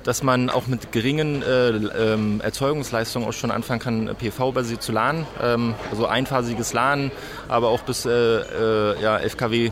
dass 0.04 0.24
man 0.24 0.50
auch 0.50 0.68
mit 0.68 0.92
geringen 0.92 1.44
äh, 1.44 1.70
ähm, 1.70 2.42
Erzeugungsleistungen 2.42 3.28
auch 3.28 3.34
schon 3.34 3.52
anfangen 3.52 3.80
kann, 3.80 4.16
PV-basiert 4.16 4.82
zu 4.82 4.92
laden. 4.92 5.26
Ähm, 5.42 5.76
also 5.92 6.06
einphasiges 6.06 6.74
Laden, 6.74 7.12
aber 7.48 7.70
auch 7.70 7.82
bis 7.82 8.06
äh, 8.06 8.12
äh, 8.12 9.02
ja, 9.02 9.18
11 9.18 9.38
kW 9.38 9.66
äh, 9.66 9.72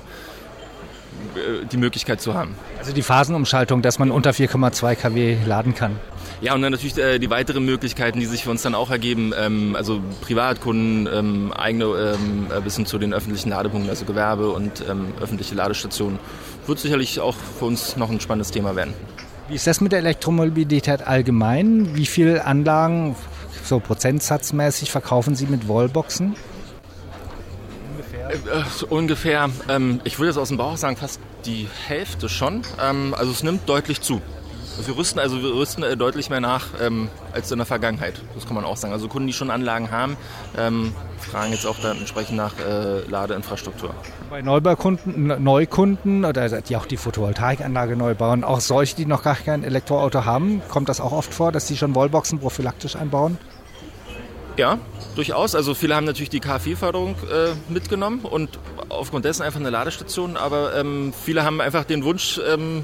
die 1.71 1.77
Möglichkeit 1.77 2.21
zu 2.21 2.33
haben. 2.33 2.55
Also 2.79 2.93
die 2.93 3.03
Phasenumschaltung, 3.03 3.81
dass 3.81 3.99
man 3.99 4.11
unter 4.11 4.31
4,2 4.31 4.95
kW 4.95 5.37
laden 5.45 5.75
kann. 5.75 5.97
Ja, 6.39 6.53
und 6.53 6.61
dann 6.61 6.71
natürlich 6.71 6.95
äh, 6.97 7.17
die 7.17 7.31
weiteren 7.31 7.65
Möglichkeiten, 7.65 8.19
die 8.19 8.27
sich 8.27 8.43
für 8.43 8.51
uns 8.51 8.61
dann 8.61 8.75
auch 8.75 8.91
ergeben, 8.91 9.33
ähm, 9.35 9.75
also 9.75 10.01
Privatkunden, 10.21 11.09
ähm, 11.11 11.51
eigene 11.51 11.85
ähm, 11.85 12.47
äh, 12.55 12.61
bis 12.61 12.75
hin 12.75 12.85
zu 12.85 12.99
den 12.99 13.11
öffentlichen 13.11 13.49
Ladepunkten, 13.49 13.89
also 13.89 14.05
Gewerbe 14.05 14.51
und 14.51 14.83
ähm, 14.87 15.13
öffentliche 15.19 15.55
Ladestationen, 15.55 16.19
wird 16.67 16.77
sicherlich 16.77 17.19
auch 17.19 17.35
für 17.57 17.65
uns 17.65 17.97
noch 17.97 18.11
ein 18.11 18.19
spannendes 18.19 18.51
Thema 18.51 18.75
werden. 18.75 18.93
Wie 19.47 19.55
ist 19.55 19.65
das 19.65 19.81
mit 19.81 19.93
der 19.93 19.99
Elektromobilität 19.99 21.07
allgemein? 21.07 21.95
Wie 21.95 22.05
viele 22.05 22.45
Anlagen, 22.45 23.15
so 23.63 23.79
prozentsatzmäßig, 23.79 24.91
verkaufen 24.91 25.35
Sie 25.35 25.47
mit 25.47 25.67
Wallboxen? 25.67 26.35
Äh, 28.29 28.85
ungefähr, 28.89 29.49
ähm, 29.69 30.01
ich 30.03 30.19
würde 30.19 30.29
jetzt 30.29 30.37
aus 30.37 30.49
dem 30.49 30.57
Bauch 30.57 30.77
sagen, 30.77 30.97
fast 30.97 31.19
die 31.45 31.67
Hälfte 31.87 32.29
schon. 32.29 32.61
Ähm, 32.79 33.15
also 33.17 33.31
es 33.31 33.41
nimmt 33.41 33.67
deutlich 33.67 34.01
zu. 34.01 34.21
Wir 34.85 34.95
rüsten 34.95 35.19
also 35.19 35.41
wir 35.41 35.53
rüsten 35.53 35.83
äh, 35.83 35.97
deutlich 35.97 36.29
mehr 36.29 36.39
nach 36.39 36.67
ähm, 36.81 37.09
als 37.33 37.51
in 37.51 37.57
der 37.57 37.65
Vergangenheit. 37.65 38.21
Das 38.35 38.45
kann 38.45 38.55
man 38.55 38.63
auch 38.63 38.77
sagen. 38.77 38.93
Also 38.93 39.07
Kunden, 39.07 39.27
die 39.27 39.33
schon 39.33 39.49
Anlagen 39.49 39.91
haben, 39.91 40.17
ähm, 40.57 40.93
fragen 41.19 41.51
jetzt 41.51 41.65
auch 41.65 41.79
dann 41.79 41.97
entsprechend 41.97 42.37
nach 42.37 42.53
äh, 42.59 43.01
Ladeinfrastruktur. 43.09 43.93
Bei 44.29 44.41
Neubaukunden, 44.41 45.43
Neukunden 45.43 46.25
oder 46.25 46.61
die 46.61 46.75
auch 46.75 46.85
die 46.85 46.97
Photovoltaikanlage 46.97 47.95
neu 47.95 48.13
bauen, 48.13 48.43
auch 48.43 48.59
solche, 48.59 48.95
die 48.95 49.05
noch 49.05 49.23
gar 49.23 49.35
kein 49.35 49.63
Elektroauto 49.63 50.25
haben, 50.25 50.61
kommt 50.69 50.89
das 50.89 51.01
auch 51.01 51.11
oft 51.11 51.33
vor, 51.33 51.51
dass 51.51 51.65
die 51.65 51.77
schon 51.77 51.95
Wallboxen 51.95 52.39
prophylaktisch 52.39 52.95
einbauen? 52.95 53.37
Ja, 54.57 54.79
durchaus. 55.15 55.53
Also 55.53 55.75
viele 55.75 55.95
haben 55.95 56.05
natürlich 56.05 56.31
die 56.31 56.39
KfW-Förderung 56.39 57.15
äh, 57.31 57.71
mitgenommen 57.71 58.21
und 58.21 58.57
aufgrund 58.89 59.23
dessen 59.23 59.43
einfach 59.43 59.59
eine 59.59 59.69
Ladestation. 59.69 60.35
Aber 60.35 60.75
ähm, 60.75 61.13
viele 61.13 61.43
haben 61.43 61.61
einfach 61.61 61.85
den 61.85 62.03
Wunsch, 62.03 62.39
ähm, 62.51 62.83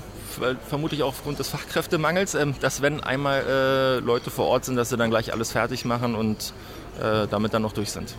vermutlich 0.67 1.03
auch 1.03 1.09
aufgrund 1.09 1.39
des 1.39 1.47
Fachkräftemangels, 1.49 2.35
ähm, 2.35 2.55
dass 2.59 2.81
wenn 2.81 3.01
einmal 3.01 3.43
äh, 3.47 3.99
Leute 3.99 4.29
vor 4.29 4.47
Ort 4.47 4.65
sind, 4.65 4.75
dass 4.75 4.89
sie 4.89 4.97
dann 4.97 5.09
gleich 5.09 5.33
alles 5.33 5.51
fertig 5.51 5.85
machen 5.85 6.15
und 6.15 6.53
äh, 7.01 7.27
damit 7.29 7.53
dann 7.53 7.61
noch 7.61 7.73
durch 7.73 7.91
sind. 7.91 8.15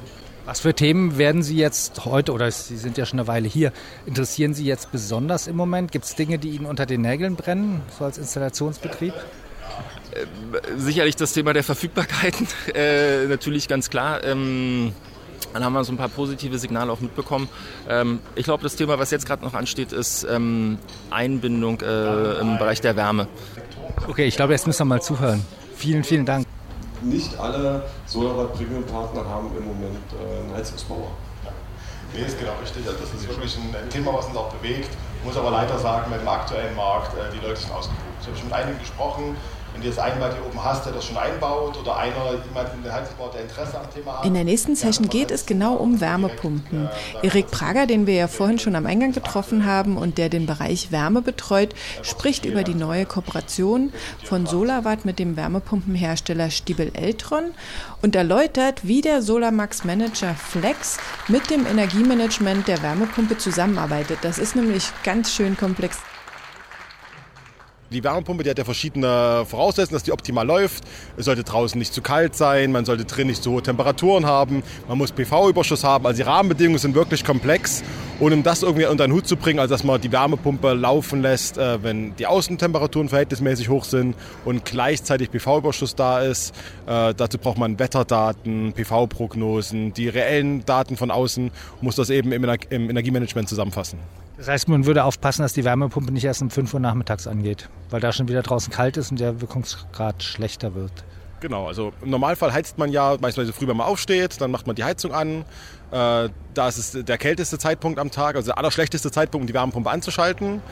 Was 0.47 0.61
für 0.61 0.75
Themen 0.75 1.16
werden 1.16 1.42
Sie 1.42 1.56
jetzt 1.56 2.04
heute, 2.04 2.33
oder 2.33 2.50
Sie 2.50 2.76
sind 2.76 2.99
ja 2.99 3.06
schon 3.06 3.18
eine 3.18 3.26
Weile 3.26 3.49
hier, 3.49 3.73
interessieren 4.04 4.52
Sie 4.52 4.66
jetzt 4.66 4.92
besonders 4.92 5.47
im 5.47 5.56
Moment? 5.56 5.90
Gibt 5.90 6.04
es 6.04 6.14
Dinge, 6.16 6.38
die 6.38 6.50
Ihnen 6.50 6.66
unter 6.66 6.85
den 6.85 7.00
Nägeln 7.00 7.37
brennen, 7.37 7.80
so 7.99 8.04
als 8.04 8.18
Installationsbetrieb? 8.18 9.14
sicherlich 10.76 11.16
das 11.16 11.33
Thema 11.33 11.52
der 11.52 11.64
Verfügbarkeiten, 11.64 12.47
äh, 12.75 13.26
natürlich 13.26 13.68
ganz 13.68 13.90
klar. 13.90 14.23
Ähm, 14.25 14.92
dann 15.54 15.64
haben 15.64 15.73
wir 15.73 15.84
so 15.84 15.92
ein 15.92 15.96
paar 15.96 16.08
positive 16.08 16.58
Signale 16.58 16.92
auch 16.92 17.00
mitbekommen. 17.00 17.49
Ähm, 17.88 18.18
ich 18.34 18.44
glaube, 18.44 18.64
das 18.64 18.75
Thema, 18.75 18.99
was 18.99 19.12
jetzt 19.12 19.25
gerade 19.25 19.44
noch 19.44 19.54
ansteht, 19.54 19.92
ist 19.92 20.26
ähm, 20.28 20.78
Einbindung 21.11 21.80
äh, 21.80 22.40
im 22.40 22.58
Bereich 22.58 22.80
der 22.80 22.96
Wärme. 22.96 23.28
Okay, 24.08 24.25
ich 24.25 24.34
glaube, 24.34 24.52
jetzt 24.52 24.66
müssen 24.66 24.80
wir 24.80 24.87
mal 24.87 25.00
zuhören. 25.00 25.44
Vielen, 25.76 26.02
vielen 26.02 26.26
Dank. 26.26 26.46
Nicht 27.02 27.38
alle 27.38 27.84
SolarWatt 28.06 28.54
Premium 28.54 28.84
Partner 28.84 29.25
haben 29.26 29.50
im 29.56 29.64
Moment 29.64 29.96
äh, 30.12 30.42
einen 30.42 30.56
Heizungsbauer. 30.56 31.12
Nee, 32.12 32.25
ist 32.26 32.38
genau 32.38 32.52
richtig. 32.61 32.87
Also 32.87 32.99
das 32.99 33.14
ist 33.14 33.28
wirklich 33.28 33.56
ein 33.56 33.90
Thema, 33.90 34.12
was 34.14 34.26
uns 34.26 34.37
auch 34.37 34.52
bewegt. 34.54 34.88
Ich 35.18 35.25
muss 35.25 35.37
aber 35.37 35.52
leider 35.52 35.78
sagen, 35.78 36.11
mit 36.11 36.20
dem 36.20 36.28
aktuellen 36.28 36.75
Markt, 36.75 37.12
äh, 37.14 37.32
die 37.32 37.46
Leute 37.46 37.61
sind 37.61 37.73
ausgebucht. 37.73 38.02
Ich 38.20 38.26
habe 38.26 38.37
schon 38.37 38.46
mit 38.46 38.54
einigen 38.54 38.78
gesprochen, 38.80 39.37
wenn 39.74 39.82
du 39.82 39.88
jetzt 39.88 39.98
einmal 39.98 40.32
hier 40.32 40.46
oben 40.46 40.64
hast, 40.64 40.86
der 40.86 40.92
das 40.92 41.04
schon 41.04 41.16
einbaut 41.16 41.76
oder 41.76 41.96
einer, 41.96 42.30
jemand 42.46 42.72
in 42.74 42.84
der 42.84 42.92
Heizungsbau, 42.92 43.28
der 43.28 43.42
Interesse 43.42 43.78
am 43.78 43.90
Thema 43.92 44.18
hat. 44.18 44.24
In 44.24 44.34
der 44.34 44.44
nächsten 44.44 44.76
Session 44.76 45.08
geht 45.08 45.32
es 45.32 45.46
genau 45.46 45.74
um 45.74 46.00
Wärmepumpen. 46.00 46.88
Erik 47.22 47.50
Prager, 47.50 47.86
den 47.86 48.06
wir 48.06 48.14
ja 48.14 48.28
vorhin 48.28 48.60
schon 48.60 48.76
am 48.76 48.86
Eingang 48.86 49.12
getroffen 49.12 49.66
haben 49.66 49.96
und 49.96 50.16
der 50.16 50.28
den 50.28 50.46
Bereich 50.46 50.92
Wärme 50.92 51.22
betreut, 51.22 51.74
spricht 52.02 52.44
über 52.44 52.62
die 52.62 52.74
neue 52.74 53.04
Kooperation 53.04 53.92
von 54.22 54.46
Solarwatt 54.46 55.04
mit 55.04 55.18
dem 55.18 55.36
Wärmepumpenhersteller 55.36 56.50
Stiebel 56.50 56.92
Eltron 56.94 57.50
und 58.00 58.14
erläutert, 58.14 58.86
wie 58.86 59.00
der 59.00 59.22
Solarmax 59.22 59.82
Manager 59.82 60.36
Flex 60.36 60.98
mit 61.26 61.50
dem 61.50 61.66
Energiemanagement 61.66 62.68
der 62.68 62.80
Wärmepumpe 62.80 63.38
zusammenarbeitet. 63.38 64.18
Das 64.22 64.38
ist 64.38 64.54
nämlich 64.54 64.92
ganz 65.02 65.32
schön 65.32 65.56
komplex. 65.56 65.98
Die 67.94 68.02
Wärmepumpe, 68.02 68.42
die 68.42 68.50
hat 68.50 68.58
ja 68.58 68.64
verschiedene 68.64 69.44
Voraussetzungen, 69.46 69.94
dass 69.94 70.02
die 70.02 70.10
optimal 70.10 70.44
läuft. 70.44 70.82
Es 71.16 71.26
sollte 71.26 71.44
draußen 71.44 71.78
nicht 71.78 71.94
zu 71.94 72.02
kalt 72.02 72.34
sein, 72.34 72.72
man 72.72 72.84
sollte 72.84 73.04
drin 73.04 73.28
nicht 73.28 73.40
zu 73.40 73.52
hohe 73.52 73.62
Temperaturen 73.62 74.26
haben, 74.26 74.64
man 74.88 74.98
muss 74.98 75.12
PV-Überschuss 75.12 75.84
haben. 75.84 76.04
Also 76.04 76.16
die 76.16 76.28
Rahmenbedingungen 76.28 76.80
sind 76.80 76.96
wirklich 76.96 77.24
komplex. 77.24 77.84
Und 78.18 78.32
um 78.32 78.42
das 78.42 78.64
irgendwie 78.64 78.86
unter 78.86 79.06
den 79.06 79.12
Hut 79.12 79.28
zu 79.28 79.36
bringen, 79.36 79.60
also 79.60 79.74
dass 79.74 79.84
man 79.84 80.00
die 80.00 80.10
Wärmepumpe 80.10 80.72
laufen 80.72 81.22
lässt, 81.22 81.56
äh, 81.56 81.80
wenn 81.84 82.16
die 82.16 82.26
Außentemperaturen 82.26 83.08
verhältnismäßig 83.08 83.68
hoch 83.68 83.84
sind 83.84 84.16
und 84.44 84.64
gleichzeitig 84.64 85.30
PV-Überschuss 85.30 85.94
da 85.94 86.20
ist, 86.20 86.52
äh, 86.86 87.14
dazu 87.14 87.38
braucht 87.38 87.58
man 87.58 87.78
Wetterdaten, 87.78 88.72
PV-Prognosen, 88.72 89.94
die 89.94 90.08
reellen 90.08 90.64
Daten 90.64 90.96
von 90.96 91.12
außen, 91.12 91.52
muss 91.80 91.94
das 91.94 92.10
eben 92.10 92.32
im, 92.32 92.42
im 92.70 92.90
Energiemanagement 92.90 93.48
zusammenfassen. 93.48 94.00
Das 94.36 94.48
heißt, 94.48 94.68
man 94.68 94.84
würde 94.84 95.04
aufpassen, 95.04 95.42
dass 95.42 95.52
die 95.52 95.64
Wärmepumpe 95.64 96.12
nicht 96.12 96.24
erst 96.24 96.42
um 96.42 96.50
5 96.50 96.74
Uhr 96.74 96.80
nachmittags 96.80 97.26
angeht, 97.26 97.68
weil 97.90 98.00
da 98.00 98.12
schon 98.12 98.28
wieder 98.28 98.42
draußen 98.42 98.72
kalt 98.72 98.96
ist 98.96 99.10
und 99.10 99.20
der 99.20 99.40
Wirkungsgrad 99.40 100.22
schlechter 100.22 100.74
wird. 100.74 100.92
Genau, 101.40 101.66
also 101.68 101.92
im 102.02 102.10
Normalfall 102.10 102.52
heizt 102.52 102.78
man 102.78 102.90
ja 102.90 103.16
beispielsweise 103.16 103.52
früh, 103.52 103.68
wenn 103.68 103.76
man 103.76 103.86
aufsteht, 103.86 104.40
dann 104.40 104.50
macht 104.50 104.66
man 104.66 104.74
die 104.76 104.82
Heizung 104.82 105.12
an. 105.12 105.44
Äh, 105.90 106.30
da 106.54 106.68
ist 106.68 106.78
es 106.78 107.04
der 107.04 107.18
kälteste 107.18 107.58
Zeitpunkt 107.58 107.98
am 107.98 108.10
Tag, 108.10 108.34
also 108.36 108.46
der 108.46 108.58
allerschlechteste 108.58 109.10
Zeitpunkt, 109.10 109.42
um 109.42 109.46
die 109.46 109.54
Wärmepumpe 109.54 109.90
anzuschalten. 109.90 110.62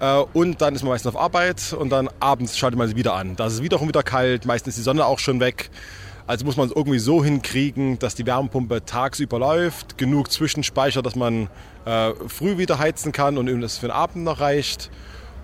Äh, 0.00 0.18
und 0.34 0.60
dann 0.60 0.74
ist 0.74 0.82
man 0.82 0.90
meistens 0.90 1.14
auf 1.14 1.20
Arbeit 1.20 1.72
und 1.72 1.90
dann 1.90 2.08
abends 2.20 2.56
schaltet 2.56 2.78
man 2.78 2.88
sie 2.88 2.96
wieder 2.96 3.14
an. 3.14 3.36
Da 3.36 3.46
ist 3.46 3.54
es 3.54 3.62
wiederum 3.62 3.88
wieder 3.88 4.02
kalt, 4.02 4.44
meistens 4.44 4.74
ist 4.74 4.78
die 4.78 4.84
Sonne 4.84 5.06
auch 5.06 5.18
schon 5.18 5.40
weg. 5.40 5.70
Also 6.28 6.44
muss 6.44 6.58
man 6.58 6.68
es 6.68 6.76
irgendwie 6.76 6.98
so 6.98 7.24
hinkriegen, 7.24 7.98
dass 7.98 8.14
die 8.14 8.26
Wärmepumpe 8.26 8.84
tagsüber 8.84 9.38
läuft, 9.38 9.96
genug 9.96 10.30
Zwischenspeicher, 10.30 11.00
dass 11.00 11.16
man 11.16 11.48
äh, 11.86 12.12
früh 12.26 12.58
wieder 12.58 12.78
heizen 12.78 13.12
kann 13.12 13.38
und 13.38 13.48
es 13.48 13.78
für 13.78 13.86
den 13.86 13.92
Abend 13.92 14.24
noch 14.24 14.38
reicht. 14.38 14.90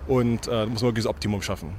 Und 0.07 0.47
äh, 0.47 0.67
muss 0.67 0.83
man 0.83 0.89
wirklich 0.89 1.05
das 1.05 1.09
Optimum 1.09 1.41
schaffen. 1.41 1.69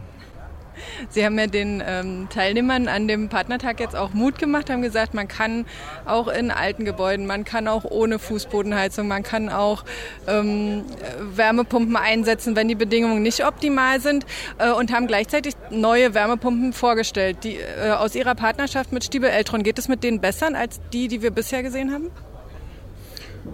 Sie 1.08 1.24
haben 1.24 1.38
ja 1.38 1.46
den 1.46 1.82
ähm, 1.86 2.28
Teilnehmern 2.30 2.88
an 2.88 3.08
dem 3.08 3.28
Partnertag 3.28 3.80
jetzt 3.80 3.96
auch 3.96 4.12
Mut 4.12 4.38
gemacht, 4.38 4.70
haben 4.70 4.82
gesagt, 4.82 5.14
man 5.14 5.28
kann 5.28 5.66
auch 6.04 6.28
in 6.28 6.50
alten 6.50 6.84
Gebäuden, 6.84 7.26
man 7.26 7.44
kann 7.44 7.68
auch 7.68 7.84
ohne 7.84 8.18
Fußbodenheizung, 8.18 9.08
man 9.08 9.22
kann 9.22 9.48
auch 9.48 9.84
ähm, 10.26 10.84
Wärmepumpen 11.20 11.96
einsetzen, 11.96 12.56
wenn 12.56 12.68
die 12.68 12.74
Bedingungen 12.74 13.22
nicht 13.22 13.44
optimal 13.44 14.00
sind 14.00 14.26
äh, 14.58 14.70
und 14.70 14.92
haben 14.92 15.06
gleichzeitig 15.06 15.54
neue 15.70 16.14
Wärmepumpen 16.14 16.72
vorgestellt. 16.72 17.38
Die, 17.44 17.56
äh, 17.56 17.90
aus 17.90 18.14
Ihrer 18.14 18.34
Partnerschaft 18.34 18.92
mit 18.92 19.04
Stiebel 19.04 19.30
Eltron, 19.30 19.62
geht 19.62 19.78
es 19.78 19.88
mit 19.88 20.02
denen 20.04 20.20
besser 20.20 20.46
als 20.54 20.80
die, 20.92 21.08
die 21.08 21.22
wir 21.22 21.30
bisher 21.30 21.62
gesehen 21.62 21.92
haben? 21.92 22.10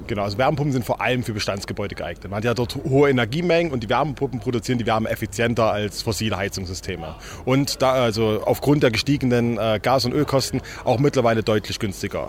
Genau, 0.07 0.23
also 0.23 0.37
Wärmepumpen 0.39 0.73
sind 0.73 0.85
vor 0.85 1.01
allem 1.01 1.23
für 1.23 1.33
Bestandsgebäude 1.33 1.95
geeignet. 1.95 2.31
Man 2.31 2.39
hat 2.39 2.45
ja 2.45 2.55
dort 2.55 2.77
hohe 2.85 3.09
Energiemengen 3.09 3.73
und 3.73 3.83
die 3.83 3.89
Wärmepumpen 3.89 4.41
produzieren 4.41 4.79
die 4.79 4.87
Wärme 4.87 5.09
effizienter 5.09 5.73
als 5.73 6.03
fossile 6.03 6.37
Heizungssysteme. 6.37 7.15
Und 7.45 7.83
da 7.83 7.93
also 7.93 8.43
aufgrund 8.45 8.83
der 8.83 8.91
gestiegenen 8.91 9.59
äh, 9.59 9.81
Gas- 9.83 10.05
und 10.05 10.13
Ölkosten 10.13 10.61
auch 10.85 10.99
mittlerweile 10.99 11.43
deutlich 11.43 11.79
günstiger. 11.79 12.29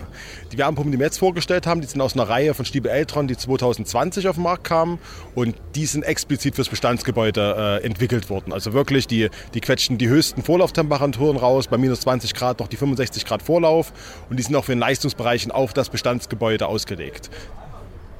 Die 0.51 0.57
Wärmepumpen, 0.57 0.91
die 0.91 0.99
wir 0.99 1.05
jetzt 1.05 1.17
vorgestellt 1.17 1.67
haben, 1.67 1.81
die 1.81 1.87
sind 1.87 1.99
aus 2.01 2.13
einer 2.13 2.29
Reihe 2.29 2.53
von 2.53 2.65
Stiebe 2.65 2.89
Eltron, 2.89 3.27
die 3.27 3.35
2020 3.35 4.27
auf 4.27 4.35
den 4.35 4.43
Markt 4.43 4.63
kamen 4.63 4.99
und 5.35 5.55
die 5.75 5.85
sind 5.85 6.03
explizit 6.03 6.55
fürs 6.55 6.69
Bestandsgebäude 6.69 7.81
äh, 7.81 7.85
entwickelt 7.85 8.29
worden. 8.29 8.53
Also 8.53 8.73
wirklich, 8.73 9.07
die, 9.07 9.29
die 9.53 9.61
quetschen 9.61 9.97
die 9.97 10.07
höchsten 10.07 10.43
Vorlauftemperaturen 10.43 11.37
raus, 11.37 11.67
bei 11.67 11.77
minus 11.77 12.01
20 12.01 12.33
Grad 12.33 12.59
noch 12.59 12.67
die 12.67 12.77
65 12.77 13.25
Grad 13.25 13.41
Vorlauf 13.41 13.91
und 14.29 14.37
die 14.37 14.43
sind 14.43 14.55
auch 14.55 14.65
für 14.65 14.73
den 14.73 14.79
Leistungsbereichen 14.79 15.51
auf 15.51 15.73
das 15.73 15.89
Bestandsgebäude 15.89 16.67
ausgelegt. 16.67 17.29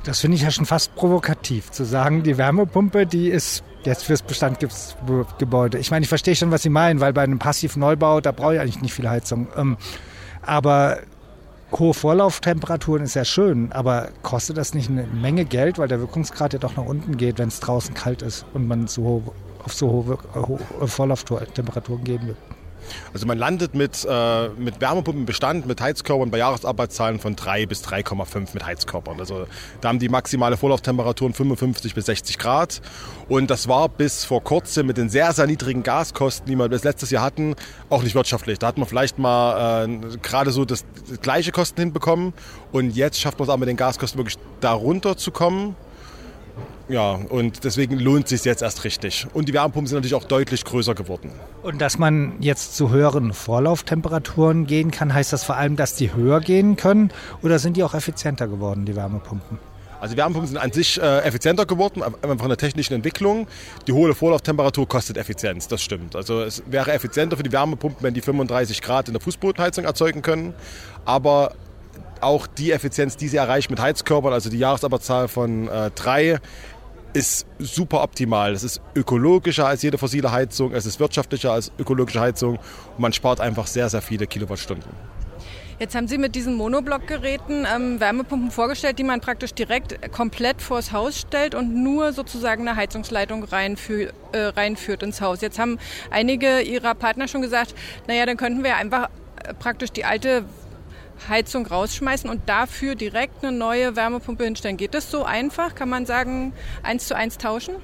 Das 0.04 0.20
finde 0.20 0.36
ich 0.36 0.44
ja 0.44 0.52
schon 0.52 0.66
fast 0.66 0.96
provokativ, 0.96 1.72
zu 1.72 1.86
sagen, 1.86 2.24
die 2.24 2.38
Wärmepumpe, 2.38 3.06
die 3.06 3.30
ist 3.30 3.64
jetzt 3.84 4.04
fürs 4.04 4.22
Bestandsgebäude. 4.22 5.78
Ich 5.78 5.92
meine, 5.92 6.04
ich 6.04 6.10
verstehe 6.10 6.36
schon, 6.36 6.52
was 6.52 6.62
Sie 6.62 6.70
meinen, 6.70 7.00
weil 7.00 7.14
bei 7.14 7.24
einem 7.24 7.40
Passivneubau, 7.40 8.20
da 8.20 8.34
brauche 8.34 8.56
ich 8.56 8.60
eigentlich 8.60 8.82
nicht 8.82 8.94
viel 8.94 9.10
Heizung. 9.10 9.48
Ähm, 9.56 9.78
aber 10.42 11.00
hohe 11.72 11.94
Vorlauftemperaturen 11.94 13.04
ist 13.04 13.14
ja 13.14 13.24
schön, 13.24 13.72
aber 13.72 14.10
kostet 14.22 14.58
das 14.58 14.74
nicht 14.74 14.90
eine 14.90 15.08
Menge 15.08 15.46
Geld, 15.46 15.80
weil 15.80 15.88
der 15.88 16.00
Wirkungsgrad 16.00 16.54
ja 16.54 16.60
doch 16.60 16.76
nach 16.76 16.86
unten 16.86 17.16
geht, 17.18 17.40
wenn 17.40 17.48
es 17.48 17.62
draußen 17.62 17.94
kalt 17.94 18.22
ist 18.22 18.46
und 18.54 18.68
man 18.68 18.88
so 18.88 19.34
auf 19.64 19.74
so 19.74 19.90
hohe 19.90 20.88
Vorlauftemperaturen 20.88 22.04
gehen 22.04 22.28
will? 22.28 22.38
Also 23.14 23.26
man 23.26 23.38
landet 23.38 23.76
mit, 23.76 24.06
äh, 24.10 24.50
mit 24.50 24.82
Wärmepumpenbestand, 24.82 25.66
mit 25.66 25.82
Heizkörpern 25.82 26.32
bei 26.32 26.38
Jahresarbeitszahlen 26.38 27.20
von 27.20 27.36
3 27.36 27.66
bis 27.66 27.82
3,5 27.84 28.54
mit 28.54 28.66
Heizkörpern. 28.66 29.20
Also 29.20 29.48
da 29.82 29.90
haben 29.90 30.00
die 30.00 30.10
maximale 30.10 30.58
Vorlauftemperaturen 30.58 31.34
55 31.34 31.96
bis 31.96 32.06
60 32.06 32.38
Grad. 32.38 32.82
Und 33.30 33.50
das 33.50 33.68
war 33.68 33.90
bis 33.90 34.26
vor 34.26 34.44
kurzem 34.44 34.88
mit 34.88 34.98
den 34.98 35.10
sehr, 35.10 35.32
sehr 35.34 35.48
niedrigen 35.48 35.84
Gaskosten, 35.84 36.48
die 36.48 36.56
wir 36.56 36.70
bis 36.70 36.84
letztes 36.84 37.10
Jahr 37.10 37.24
hatten, 37.24 37.56
auch 37.90 38.04
nicht 38.04 38.16
wirtschaftlich. 38.16 38.60
Da 38.60 38.68
hat 38.68 38.78
man 38.78 38.88
vielleicht 38.88 39.18
mal 39.18 39.86
äh, 39.86 40.18
gerade 40.22 40.52
so 40.52 40.66
das, 40.66 40.86
das 41.10 41.22
gleiche 41.22 41.52
Kosten 41.52 41.82
hinbekommen. 41.82 42.34
Und 42.72 42.96
jetzt 42.96 43.20
schafft 43.20 43.40
man 43.40 43.48
es 43.48 43.54
auch 43.54 43.58
mit 43.58 43.70
den 43.70 43.78
Gaskosten 43.78 44.18
wirklich 44.18 44.38
darunter 44.60 45.18
zu 45.18 45.32
kommen. 45.32 45.76
Ja, 46.90 47.14
und 47.14 47.64
deswegen 47.64 47.98
lohnt 47.98 48.26
es 48.26 48.30
sich 48.32 48.44
jetzt 48.44 48.62
erst 48.62 48.84
richtig. 48.84 49.26
Und 49.34 49.48
die 49.48 49.54
Wärmepumpen 49.54 49.88
sind 49.88 49.98
natürlich 49.98 50.16
auch 50.16 50.26
deutlich 50.26 50.66
größer 50.66 50.94
geworden. 50.96 51.32
Und 51.62 51.80
dass 51.82 51.98
man 51.98 52.34
jetzt 52.40 52.76
zu 52.76 52.90
höheren 52.90 53.34
Vorlauftemperaturen 53.34 54.68
gehen 54.68 54.92
kann, 54.92 55.14
heißt 55.14 55.32
das 55.32 55.44
vor 55.44 55.56
allem, 55.56 55.76
dass 55.76 55.96
die 55.96 56.14
höher 56.14 56.42
gehen 56.42 56.76
können? 56.76 57.12
Oder 57.42 57.60
sind 57.60 57.78
die 57.78 57.84
auch 57.84 57.94
effizienter 57.94 58.48
geworden, 58.48 58.86
die 58.86 58.96
Wärmepumpen? 58.96 59.60
Also 60.04 60.18
Wärmepumpen 60.18 60.50
sind 60.50 60.58
an 60.58 60.74
sich 60.74 61.02
äh, 61.02 61.20
effizienter 61.20 61.66
geworden, 61.66 62.04
einfach 62.04 62.38
von 62.38 62.50
der 62.50 62.58
technischen 62.58 62.94
Entwicklung. 62.94 63.48
Die 63.88 63.94
hohe 63.94 64.14
Vorlauftemperatur 64.14 64.86
kostet 64.86 65.16
Effizienz, 65.16 65.70
das 65.70 65.82
stimmt. 65.82 66.18
Also 66.18 66.42
es 66.42 66.62
wäre 66.66 66.92
effizienter 66.92 67.38
für 67.38 67.44
die 67.44 67.54
Wärmepumpen, 67.54 68.04
wenn 68.04 68.14
die 68.14 68.20
35 68.20 68.82
Grad 68.82 69.08
in 69.08 69.14
der 69.14 69.22
Fußbodenheizung 69.22 69.86
erzeugen 69.86 70.22
können. 70.22 70.54
Aber 71.06 71.54
auch 72.22 72.48
die 72.48 72.72
Effizienz, 72.72 73.18
die 73.18 73.28
sie 73.28 73.38
erreicht 73.38 73.70
mit 73.70 73.80
Heizkörpern, 73.80 74.34
also 74.34 74.50
die 74.50 74.60
Jahresarbeitszahl 74.60 75.28
von 75.28 75.68
äh, 75.68 75.92
drei, 75.92 76.40
ist 77.14 77.46
super 77.60 78.04
optimal. 78.04 78.54
Es 78.54 78.64
ist 78.64 78.82
ökologischer 78.96 79.68
als 79.68 79.82
jede 79.84 79.98
fossile 79.98 80.32
Heizung, 80.32 80.74
es 80.74 80.86
ist 80.86 81.00
wirtschaftlicher 81.00 81.52
als 81.52 81.72
ökologische 81.78 82.20
Heizung 82.20 82.58
und 82.58 83.00
man 83.00 83.14
spart 83.14 83.40
einfach 83.40 83.68
sehr, 83.68 83.90
sehr 83.90 84.02
viele 84.02 84.28
Kilowattstunden. 84.28 84.90
Jetzt 85.80 85.96
haben 85.96 86.08
Sie 86.08 86.18
mit 86.18 86.36
diesen 86.36 86.56
Monoblockgeräten 86.56 87.66
ähm, 87.74 88.00
Wärmepumpen 88.00 88.52
vorgestellt, 88.52 89.00
die 89.00 89.04
man 89.04 89.22
praktisch 89.22 89.54
direkt 89.54 90.12
komplett 90.12 90.62
vors 90.62 90.92
Haus 90.92 91.20
stellt 91.20 91.56
und 91.56 91.74
nur 91.84 92.14
sozusagen 92.14 92.68
eine 92.68 92.78
Heizungsleitung 92.78 93.44
reinfü 93.44 94.08
äh, 94.32 94.38
reinführt 94.38 95.04
ins 95.04 95.20
Haus. 95.20 95.42
Jetzt 95.42 95.60
haben 95.60 95.80
einige 96.12 96.62
Ihrer 96.62 96.94
Partner 96.96 97.28
schon 97.28 97.42
gesagt, 97.42 97.74
naja, 98.08 98.26
dann 98.26 98.38
könnten 98.38 98.64
wir 98.64 98.76
einfach 98.78 99.10
äh, 99.44 99.54
praktisch 99.56 99.92
die 99.92 100.06
alte 100.06 100.46
Heizung 101.30 101.66
rausschmeißen 101.66 102.30
und 102.30 102.48
dafür 102.48 102.96
direkt 102.96 103.44
eine 103.44 103.56
neue 103.56 103.96
Wärmepumpe 103.96 104.44
hinstellen. 104.44 104.78
Geht 104.78 104.94
das 104.94 105.10
so 105.10 105.24
einfach? 105.24 105.76
Kann 105.76 105.90
man 105.90 106.06
sagen, 106.06 106.54
eins 106.84 107.08
zu 107.08 107.16
eins 107.16 107.38
tauschen? 107.38 107.76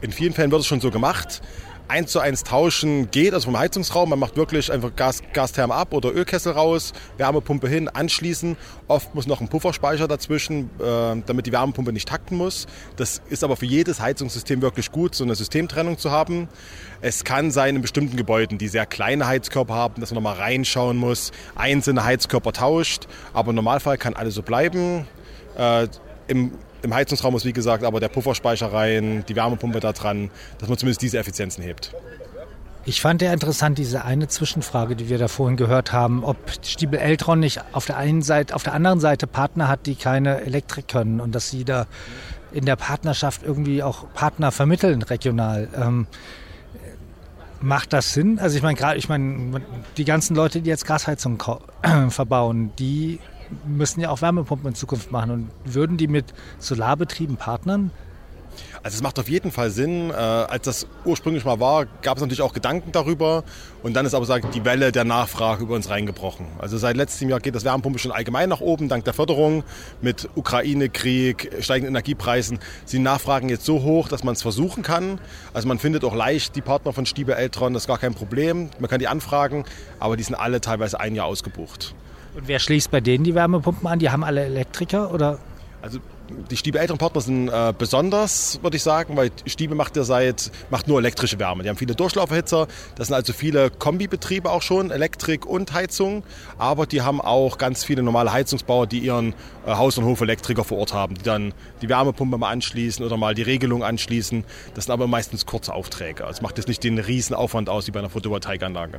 In 0.00 0.12
vielen 0.12 0.32
Fällen 0.32 0.50
wird 0.50 0.60
es 0.60 0.66
schon 0.66 0.80
so 0.80 0.90
gemacht 0.90 1.42
eins 1.88 2.12
zu 2.12 2.20
eins 2.20 2.44
tauschen 2.44 3.10
geht, 3.10 3.34
also 3.34 3.46
vom 3.46 3.58
Heizungsraum. 3.58 4.10
Man 4.10 4.18
macht 4.18 4.36
wirklich 4.36 4.72
einfach 4.72 4.94
Gas, 4.96 5.22
Gastherm 5.32 5.70
ab 5.70 5.92
oder 5.92 6.14
Ölkessel 6.14 6.52
raus, 6.52 6.92
Wärmepumpe 7.16 7.68
hin, 7.68 7.88
anschließen. 7.88 8.56
Oft 8.88 9.14
muss 9.14 9.26
noch 9.26 9.40
ein 9.40 9.48
Pufferspeicher 9.48 10.08
dazwischen, 10.08 10.70
äh, 10.80 11.22
damit 11.26 11.46
die 11.46 11.52
Wärmepumpe 11.52 11.92
nicht 11.92 12.08
takten 12.08 12.36
muss. 12.36 12.66
Das 12.96 13.20
ist 13.28 13.44
aber 13.44 13.56
für 13.56 13.66
jedes 13.66 14.00
Heizungssystem 14.00 14.62
wirklich 14.62 14.90
gut, 14.92 15.14
so 15.14 15.24
eine 15.24 15.34
Systemtrennung 15.34 15.98
zu 15.98 16.10
haben. 16.10 16.48
Es 17.00 17.24
kann 17.24 17.50
sein 17.50 17.76
in 17.76 17.82
bestimmten 17.82 18.16
Gebäuden, 18.16 18.58
die 18.58 18.68
sehr 18.68 18.86
kleine 18.86 19.26
Heizkörper 19.26 19.74
haben, 19.74 20.00
dass 20.00 20.10
man 20.10 20.22
nochmal 20.22 20.38
reinschauen 20.38 20.96
muss, 20.96 21.32
einzelne 21.54 22.04
Heizkörper 22.04 22.52
tauscht. 22.52 23.06
Aber 23.32 23.50
im 23.50 23.56
Normalfall 23.56 23.98
kann 23.98 24.14
alles 24.14 24.34
so 24.34 24.42
bleiben. 24.42 25.06
Äh, 25.56 25.88
im 26.28 26.52
im 26.86 26.94
Heizungsraum 26.94 27.32
muss, 27.32 27.44
wie 27.44 27.52
gesagt, 27.52 27.84
aber 27.84 28.00
der 28.00 28.08
Pufferspeicher 28.08 28.72
rein, 28.72 29.24
die 29.28 29.36
Wärmepumpe 29.36 29.80
da 29.80 29.92
dran, 29.92 30.30
dass 30.58 30.68
man 30.68 30.78
zumindest 30.78 31.02
diese 31.02 31.18
Effizienzen 31.18 31.62
hebt. 31.62 31.92
Ich 32.88 33.00
fand 33.00 33.20
ja 33.20 33.32
interessant 33.32 33.78
diese 33.78 34.04
eine 34.04 34.28
Zwischenfrage, 34.28 34.94
die 34.94 35.08
wir 35.08 35.18
da 35.18 35.26
vorhin 35.26 35.56
gehört 35.56 35.92
haben, 35.92 36.22
ob 36.22 36.36
Stiebel 36.64 37.00
Eltron 37.00 37.40
nicht 37.40 37.60
auf 37.72 37.84
der 37.84 37.96
einen 37.96 38.22
Seite, 38.22 38.54
auf 38.54 38.62
der 38.62 38.74
anderen 38.74 39.00
Seite 39.00 39.26
Partner 39.26 39.66
hat, 39.66 39.86
die 39.86 39.96
keine 39.96 40.42
Elektrik 40.42 40.86
können 40.86 41.20
und 41.20 41.34
dass 41.34 41.50
sie 41.50 41.64
da 41.64 41.86
in 42.52 42.64
der 42.64 42.76
Partnerschaft 42.76 43.42
irgendwie 43.42 43.82
auch 43.82 44.06
Partner 44.14 44.52
vermitteln 44.52 45.02
regional. 45.02 45.68
Ähm, 45.76 46.06
macht 47.60 47.92
das 47.92 48.12
Sinn? 48.12 48.38
Also 48.38 48.56
ich 48.56 48.62
meine 48.62 48.76
gerade, 48.76 48.98
ich 48.98 49.08
meine 49.08 49.60
die 49.96 50.04
ganzen 50.04 50.36
Leute, 50.36 50.60
die 50.60 50.70
jetzt 50.70 50.86
Gasheizungen 50.86 51.38
verbauen, 52.10 52.70
die 52.78 53.18
müssen 53.66 54.00
ja 54.00 54.10
auch 54.10 54.22
Wärmepumpen 54.22 54.68
in 54.68 54.74
Zukunft 54.74 55.12
machen. 55.12 55.30
Und 55.30 55.50
würden 55.64 55.96
die 55.96 56.08
mit 56.08 56.34
Solarbetrieben 56.58 57.36
partnern? 57.36 57.90
Also 58.82 58.96
es 58.96 59.02
macht 59.02 59.18
auf 59.18 59.28
jeden 59.28 59.52
Fall 59.52 59.70
Sinn. 59.70 60.10
Äh, 60.10 60.14
als 60.14 60.64
das 60.64 60.86
ursprünglich 61.04 61.44
mal 61.44 61.60
war, 61.60 61.86
gab 62.02 62.16
es 62.16 62.20
natürlich 62.20 62.42
auch 62.42 62.52
Gedanken 62.52 62.92
darüber. 62.92 63.44
Und 63.82 63.94
dann 63.94 64.06
ist 64.06 64.14
aber 64.14 64.24
sagen, 64.24 64.48
die 64.54 64.64
Welle 64.64 64.92
der 64.92 65.04
Nachfrage 65.04 65.62
über 65.64 65.74
uns 65.74 65.90
reingebrochen. 65.90 66.46
Also 66.58 66.78
seit 66.78 66.96
letztem 66.96 67.28
Jahr 67.28 67.40
geht 67.40 67.54
das 67.54 67.64
Wärmepumpe 67.64 67.98
schon 67.98 68.12
allgemein 68.12 68.48
nach 68.48 68.60
oben, 68.60 68.88
dank 68.88 69.04
der 69.04 69.14
Förderung. 69.14 69.64
Mit 70.00 70.28
Ukraine-Krieg, 70.34 71.50
steigenden 71.60 71.94
Energiepreisen 71.94 72.58
sind 72.84 73.02
Nachfragen 73.02 73.48
jetzt 73.48 73.64
so 73.64 73.82
hoch, 73.82 74.08
dass 74.08 74.24
man 74.24 74.34
es 74.34 74.42
versuchen 74.42 74.82
kann. 74.82 75.20
Also 75.52 75.68
man 75.68 75.78
findet 75.78 76.04
auch 76.04 76.14
leicht 76.14 76.56
die 76.56 76.62
Partner 76.62 76.92
von 76.92 77.06
Stiebe 77.06 77.34
Eltron, 77.34 77.74
das 77.74 77.84
ist 77.84 77.88
gar 77.88 77.98
kein 77.98 78.14
Problem. 78.14 78.70
Man 78.78 78.88
kann 78.90 78.98
die 78.98 79.08
anfragen, 79.08 79.64
aber 80.00 80.16
die 80.16 80.22
sind 80.22 80.34
alle 80.34 80.60
teilweise 80.60 81.00
ein 81.00 81.14
Jahr 81.14 81.26
ausgebucht. 81.26 81.94
Und 82.36 82.48
wer 82.48 82.58
schließt 82.58 82.90
bei 82.90 83.00
denen 83.00 83.24
die 83.24 83.34
Wärmepumpen 83.34 83.86
an? 83.88 83.98
Die 83.98 84.10
haben 84.10 84.22
alle 84.22 84.44
Elektriker 84.44 85.12
oder? 85.12 85.38
Also 85.80 86.00
die 86.50 86.56
Stiebe 86.56 86.78
älteren 86.78 86.98
Partner 86.98 87.20
sind 87.20 87.48
äh, 87.48 87.72
besonders, 87.76 88.58
würde 88.62 88.76
ich 88.76 88.82
sagen, 88.82 89.16
weil 89.16 89.30
Stiebe 89.46 89.74
macht 89.74 89.96
ja 89.96 90.02
seit, 90.02 90.50
macht 90.70 90.88
nur 90.88 90.98
elektrische 90.98 91.38
Wärme. 91.38 91.62
Die 91.62 91.68
haben 91.68 91.76
viele 91.76 91.94
Durchlauferhitzer, 91.94 92.66
das 92.96 93.08
sind 93.08 93.14
also 93.14 93.32
viele 93.32 93.70
Kombibetriebe 93.70 94.50
auch 94.50 94.62
schon, 94.62 94.90
Elektrik 94.90 95.46
und 95.46 95.72
Heizung, 95.72 96.24
aber 96.58 96.86
die 96.86 97.02
haben 97.02 97.20
auch 97.20 97.58
ganz 97.58 97.84
viele 97.84 98.02
normale 98.02 98.32
Heizungsbauer, 98.32 98.86
die 98.86 98.98
ihren 98.98 99.34
äh, 99.66 99.74
Haus- 99.74 99.98
und 99.98 100.04
Hofelektriker 100.04 100.64
vor 100.64 100.78
Ort 100.78 100.92
haben, 100.92 101.14
die 101.14 101.22
dann 101.22 101.54
die 101.80 101.88
Wärmepumpe 101.88 102.36
mal 102.38 102.50
anschließen 102.50 103.04
oder 103.04 103.16
mal 103.16 103.34
die 103.34 103.42
Regelung 103.42 103.84
anschließen. 103.84 104.44
Das 104.74 104.86
sind 104.86 104.92
aber 104.92 105.06
meistens 105.06 105.46
kurze 105.46 105.72
Aufträge. 105.72 106.26
Also 106.26 106.42
macht 106.42 106.58
jetzt 106.58 106.68
nicht 106.68 106.82
den 106.82 106.98
riesen 106.98 107.34
Aufwand 107.34 107.68
aus 107.68 107.86
wie 107.86 107.92
bei 107.92 108.00
einer 108.00 108.10
Photovoltaikanlage. 108.10 108.98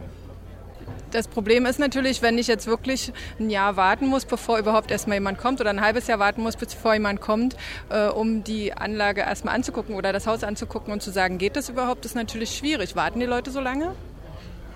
Das 1.17 1.27
Problem 1.27 1.65
ist 1.65 1.79
natürlich, 1.79 2.21
wenn 2.21 2.37
ich 2.37 2.45
jetzt 2.45 2.67
wirklich 2.67 3.11
ein 3.39 3.49
Jahr 3.49 3.75
warten 3.75 4.05
muss, 4.05 4.25
bevor 4.25 4.59
überhaupt 4.59 4.91
erstmal 4.91 5.15
jemand 5.17 5.39
kommt 5.39 5.59
oder 5.59 5.71
ein 5.71 5.81
halbes 5.81 6.05
Jahr 6.05 6.19
warten 6.19 6.43
muss, 6.43 6.55
bevor 6.55 6.93
jemand 6.93 7.21
kommt, 7.21 7.55
äh, 7.89 8.05
um 8.05 8.43
die 8.43 8.71
Anlage 8.71 9.21
erstmal 9.21 9.55
anzugucken 9.55 9.95
oder 9.95 10.13
das 10.13 10.27
Haus 10.27 10.43
anzugucken 10.43 10.93
und 10.93 11.01
zu 11.01 11.09
sagen, 11.09 11.39
geht 11.39 11.55
das 11.55 11.69
überhaupt, 11.69 12.05
ist 12.05 12.13
natürlich 12.13 12.55
schwierig. 12.55 12.95
Warten 12.95 13.19
die 13.19 13.25
Leute 13.25 13.49
so 13.49 13.59
lange? 13.59 13.95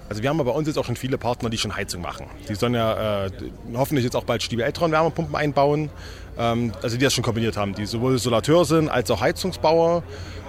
Also 0.10 0.24
wir 0.24 0.30
haben 0.32 0.40
bei 0.40 0.46
uns 0.46 0.68
jetzt 0.68 0.78
auch 0.78 0.86
schon 0.86 0.96
viele 0.96 1.20
Partner, 1.20 1.52
die 1.52 1.60
schon 1.60 1.76
Heizung 1.76 2.02
machen. 2.02 2.26
Die 2.50 2.56
sollen 2.56 2.74
ja 2.74 3.28
äh, 3.28 3.32
hoffentlich 3.76 4.04
jetzt 4.04 4.16
auch 4.16 4.24
bald 4.24 4.42
Stiebel 4.42 4.66
Eltron 4.66 4.92
Wärmepumpen 4.92 5.36
einbauen. 5.36 5.92
Ähm, 6.40 6.72
also 6.82 6.98
die 6.98 7.04
das 7.04 7.14
schon 7.14 7.24
kombiniert 7.24 7.56
haben, 7.56 7.76
die 7.76 7.86
sowohl 7.86 8.18
Solateur 8.18 8.66
sind 8.66 8.90
als 8.90 9.12
auch 9.12 9.22
Heizungsbauer. 9.22 10.02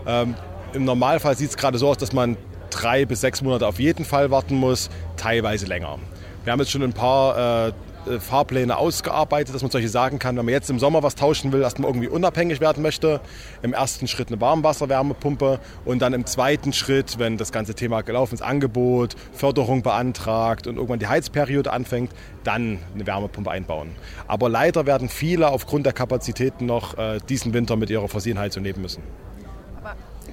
Ähm, 0.06 0.36
Im 0.72 0.86
Normalfall 0.86 1.36
sieht 1.36 1.50
es 1.50 1.56
gerade 1.58 1.76
so 1.76 1.90
aus, 1.90 1.98
dass 1.98 2.14
man 2.14 2.38
drei 2.72 3.04
bis 3.04 3.20
sechs 3.20 3.42
Monate 3.42 3.66
auf 3.66 3.78
jeden 3.78 4.04
Fall 4.04 4.30
warten 4.30 4.56
muss, 4.56 4.90
teilweise 5.16 5.66
länger. 5.66 5.98
Wir 6.44 6.52
haben 6.52 6.60
jetzt 6.60 6.72
schon 6.72 6.82
ein 6.82 6.92
paar 6.92 7.68
äh, 7.68 7.72
Fahrpläne 8.18 8.76
ausgearbeitet, 8.76 9.54
dass 9.54 9.62
man 9.62 9.70
solche 9.70 9.88
sagen 9.88 10.18
kann, 10.18 10.36
wenn 10.36 10.44
man 10.44 10.52
jetzt 10.52 10.68
im 10.70 10.78
Sommer 10.78 11.02
was 11.02 11.14
tauschen 11.14 11.52
will, 11.52 11.60
dass 11.60 11.78
man 11.78 11.88
irgendwie 11.88 12.08
unabhängig 12.08 12.60
werden 12.60 12.82
möchte. 12.82 13.20
Im 13.62 13.72
ersten 13.72 14.08
Schritt 14.08 14.28
eine 14.28 14.40
Warmwasserwärmepumpe 14.40 15.60
und 15.84 16.02
dann 16.02 16.12
im 16.12 16.26
zweiten 16.26 16.72
Schritt, 16.72 17.18
wenn 17.18 17.36
das 17.36 17.52
ganze 17.52 17.74
Thema 17.74 18.02
gelaufen 18.02 18.34
ist, 18.34 18.42
Angebot, 18.42 19.14
Förderung 19.32 19.82
beantragt 19.82 20.66
und 20.66 20.76
irgendwann 20.76 20.98
die 20.98 21.06
Heizperiode 21.06 21.72
anfängt, 21.72 22.10
dann 22.42 22.78
eine 22.94 23.06
Wärmepumpe 23.06 23.50
einbauen. 23.50 23.90
Aber 24.26 24.48
leider 24.48 24.84
werden 24.86 25.08
viele 25.08 25.48
aufgrund 25.48 25.86
der 25.86 25.92
Kapazitäten 25.92 26.66
noch 26.66 26.98
äh, 26.98 27.20
diesen 27.28 27.54
Winter 27.54 27.76
mit 27.76 27.90
ihrer 27.90 28.08
fossilen 28.08 28.38
Heizung 28.38 28.64
leben 28.64 28.82
müssen. 28.82 29.02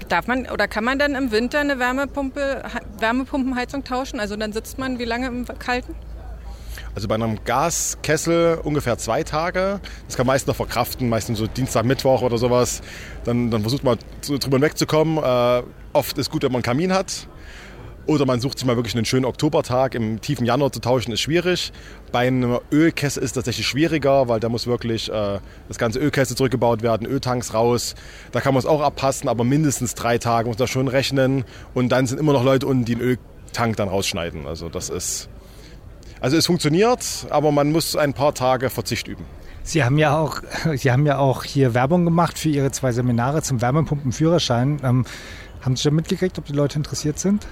Darf 0.08 0.28
man 0.28 0.48
oder 0.48 0.68
kann 0.68 0.84
man 0.84 0.98
dann 0.98 1.16
im 1.16 1.32
Winter 1.32 1.60
eine 1.60 1.78
Wärmepumpe, 1.80 2.64
Wärmepumpenheizung 3.00 3.84
tauschen? 3.84 4.20
Also 4.20 4.36
dann 4.36 4.54
sitzt 4.54 4.80
man 4.80 5.00
wie 5.00 5.06
lange 5.06 5.28
im 5.28 5.46
Kalten? 5.46 5.96
Also 6.96 7.08
bei 7.08 7.16
einem 7.16 7.44
Gaskessel 7.44 8.60
ungefähr 8.64 8.98
zwei 8.98 9.24
Tage. 9.24 9.80
Das 10.08 10.18
kann 10.18 10.26
meist 10.26 10.48
noch 10.48 10.56
verkraften, 10.56 11.10
meistens 11.10 11.38
so 11.38 11.48
Dienstag, 11.48 11.86
Mittwoch 11.86 12.22
oder 12.22 12.38
sowas. 12.38 12.82
Dann, 13.24 13.52
dann 13.52 13.62
versucht 13.62 13.84
man 13.84 13.98
drüber 14.26 14.60
wegzukommen. 14.62 15.18
Äh, 15.18 15.64
oft 15.94 16.18
ist 16.18 16.32
gut, 16.32 16.44
wenn 16.44 16.52
man 16.52 16.58
einen 16.58 16.64
Kamin 16.64 16.94
hat. 16.94 17.28
Oder 18.10 18.26
man 18.26 18.40
sucht 18.40 18.58
sich 18.58 18.66
mal 18.66 18.76
wirklich 18.76 18.96
einen 18.96 19.06
schönen 19.06 19.26
Oktobertag. 19.26 19.94
Im 19.94 20.20
tiefen 20.20 20.44
Januar 20.44 20.72
zu 20.72 20.80
tauschen 20.80 21.12
ist 21.12 21.22
schwierig. 21.22 21.72
Bei 22.12 22.26
einem 22.26 22.58
Ölkessel 22.72 23.22
ist 23.22 23.30
es 23.30 23.34
tatsächlich 23.34 23.68
schwieriger, 23.68 24.28
weil 24.28 24.40
da 24.40 24.50
muss 24.50 24.66
wirklich 24.66 25.12
äh, 25.12 25.40
das 25.68 25.78
ganze 25.78 26.00
Ölkessel 26.00 26.36
zurückgebaut 26.36 26.82
werden, 26.82 27.06
Öltanks 27.06 27.54
raus. 27.54 27.94
Da 28.32 28.42
kann 28.42 28.56
man 28.56 28.60
es 28.62 28.66
auch 28.66 28.82
abpassen, 28.82 29.30
aber 29.30 29.44
mindestens 29.44 29.94
drei 29.94 30.18
Tage 30.18 30.50
muss 30.50 30.58
man 30.58 30.68
schon 30.68 30.88
rechnen. 30.88 31.46
Und 31.76 31.90
dann 31.90 32.08
sind 32.08 32.20
immer 32.20 32.34
noch 32.34 32.44
Leute 32.44 32.66
unten, 32.66 32.84
die 32.84 32.96
einen 32.96 33.04
Öltank 33.04 33.76
dann 33.76 33.90
rausschneiden. 33.90 34.48
Also 34.48 34.70
das 34.70 34.90
ist... 34.90 35.30
Also 36.20 36.36
es 36.36 36.48
funktioniert, 36.48 37.28
aber 37.30 37.52
man 37.52 37.72
muss 37.72 37.96
ein 37.96 38.16
paar 38.16 38.34
Tage 38.34 38.72
Verzicht 38.72 39.08
üben. 39.08 39.24
Sie 39.62 39.84
haben 39.84 40.00
ja 40.00 40.18
auch, 40.18 40.42
Sie 40.78 40.92
haben 40.92 41.06
ja 41.06 41.20
auch 41.20 41.44
hier 41.44 41.76
Werbung 41.76 42.06
gemacht 42.06 42.40
für 42.40 42.50
Ihre 42.50 42.72
zwei 42.72 42.92
Seminare 42.92 43.44
zum 43.44 43.62
Wärmepumpenführerschein. 43.62 44.80
Ähm, 44.84 45.06
haben 45.62 45.76
Sie 45.76 45.84
schon 45.84 45.94
mitgekriegt, 45.94 46.40
ob 46.40 46.46
die 46.46 46.54
Leute 46.54 46.80
interessiert 46.80 47.20
sind? 47.20 47.46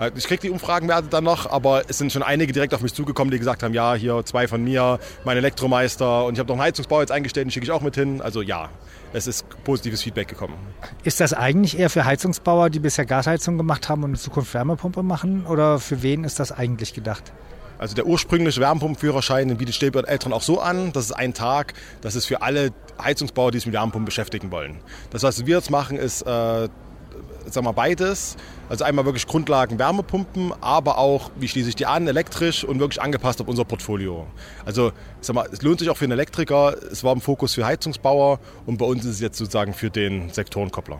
Äh, 0.00 0.10
ich 0.14 0.26
kriege 0.26 0.42
die 0.42 0.50
Umfragenwerte 0.50 1.08
dann 1.08 1.24
noch, 1.24 1.50
aber 1.50 1.84
es 1.88 1.98
sind 1.98 2.12
schon 2.12 2.22
einige 2.22 2.52
direkt 2.52 2.74
auf 2.74 2.80
mich 2.82 2.94
zugekommen, 2.94 3.30
die 3.30 3.38
gesagt 3.38 3.62
haben, 3.62 3.74
ja, 3.74 3.94
hier 3.94 4.24
zwei 4.24 4.48
von 4.48 4.62
mir, 4.62 4.98
mein 5.24 5.36
Elektromeister 5.36 6.24
und 6.24 6.34
ich 6.34 6.38
habe 6.38 6.48
noch 6.48 6.56
einen 6.56 6.62
Heizungsbau 6.62 7.00
jetzt 7.00 7.12
eingestellt, 7.12 7.46
den 7.46 7.50
schicke 7.50 7.64
ich 7.64 7.72
auch 7.72 7.82
mit 7.82 7.94
hin. 7.94 8.20
Also 8.20 8.42
ja, 8.42 8.68
es 9.12 9.26
ist 9.26 9.46
positives 9.64 10.02
Feedback 10.02 10.28
gekommen. 10.28 10.54
Ist 11.04 11.20
das 11.20 11.32
eigentlich 11.32 11.78
eher 11.78 11.90
für 11.90 12.04
Heizungsbauer, 12.04 12.70
die 12.70 12.80
bisher 12.80 13.06
Gasheizung 13.06 13.56
gemacht 13.56 13.88
haben 13.88 14.04
und 14.04 14.10
in 14.10 14.16
Zukunft 14.16 14.52
Wärmepumpe 14.54 15.02
machen? 15.02 15.46
Oder 15.46 15.78
für 15.78 16.02
wen 16.02 16.24
ist 16.24 16.40
das 16.40 16.52
eigentlich 16.52 16.92
gedacht? 16.94 17.32
Also 17.78 17.94
der 17.94 18.06
ursprüngliche 18.06 18.60
Wärmepumpenführerschein 18.60 19.48
den 19.48 19.58
bietet 19.58 19.74
Stäbe 19.74 20.06
Eltern 20.06 20.32
auch 20.32 20.42
so 20.42 20.60
an. 20.60 20.92
Das 20.92 21.06
ist 21.06 21.12
ein 21.12 21.34
Tag. 21.34 21.74
Das 22.00 22.14
ist 22.14 22.26
für 22.26 22.42
alle 22.42 22.70
Heizungsbauer, 23.02 23.50
die 23.50 23.58
sich 23.58 23.66
mit 23.66 23.74
Wärmepumpen 23.74 24.06
beschäftigen 24.06 24.50
wollen. 24.50 24.78
Das, 25.10 25.22
was 25.22 25.44
wir 25.44 25.56
jetzt 25.56 25.70
machen, 25.70 25.98
ist 25.98 26.22
äh, 26.22 26.68
sagen 27.50 27.66
wir 27.66 27.72
beides. 27.72 28.36
Also 28.68 28.84
einmal 28.84 29.04
wirklich 29.04 29.26
Grundlagen 29.26 29.78
Wärmepumpen, 29.78 30.52
aber 30.60 30.98
auch, 30.98 31.30
wie 31.36 31.48
schließe 31.48 31.68
ich 31.68 31.76
die 31.76 31.86
an, 31.86 32.08
elektrisch 32.08 32.64
und 32.64 32.80
wirklich 32.80 33.00
angepasst 33.00 33.40
auf 33.40 33.48
unser 33.48 33.64
Portfolio. 33.64 34.26
Also 34.64 34.92
sag 35.20 35.34
mal, 35.34 35.48
es 35.52 35.62
lohnt 35.62 35.78
sich 35.78 35.90
auch 35.90 35.96
für 35.96 36.04
einen 36.04 36.12
Elektriker. 36.12 36.76
Es 36.90 37.04
war 37.04 37.12
im 37.12 37.20
Fokus 37.20 37.54
für 37.54 37.64
Heizungsbauer 37.64 38.40
und 38.66 38.78
bei 38.78 38.86
uns 38.86 39.04
ist 39.04 39.12
es 39.12 39.20
jetzt 39.20 39.38
sozusagen 39.38 39.74
für 39.74 39.90
den 39.90 40.30
Sektorenkoppler. 40.30 40.98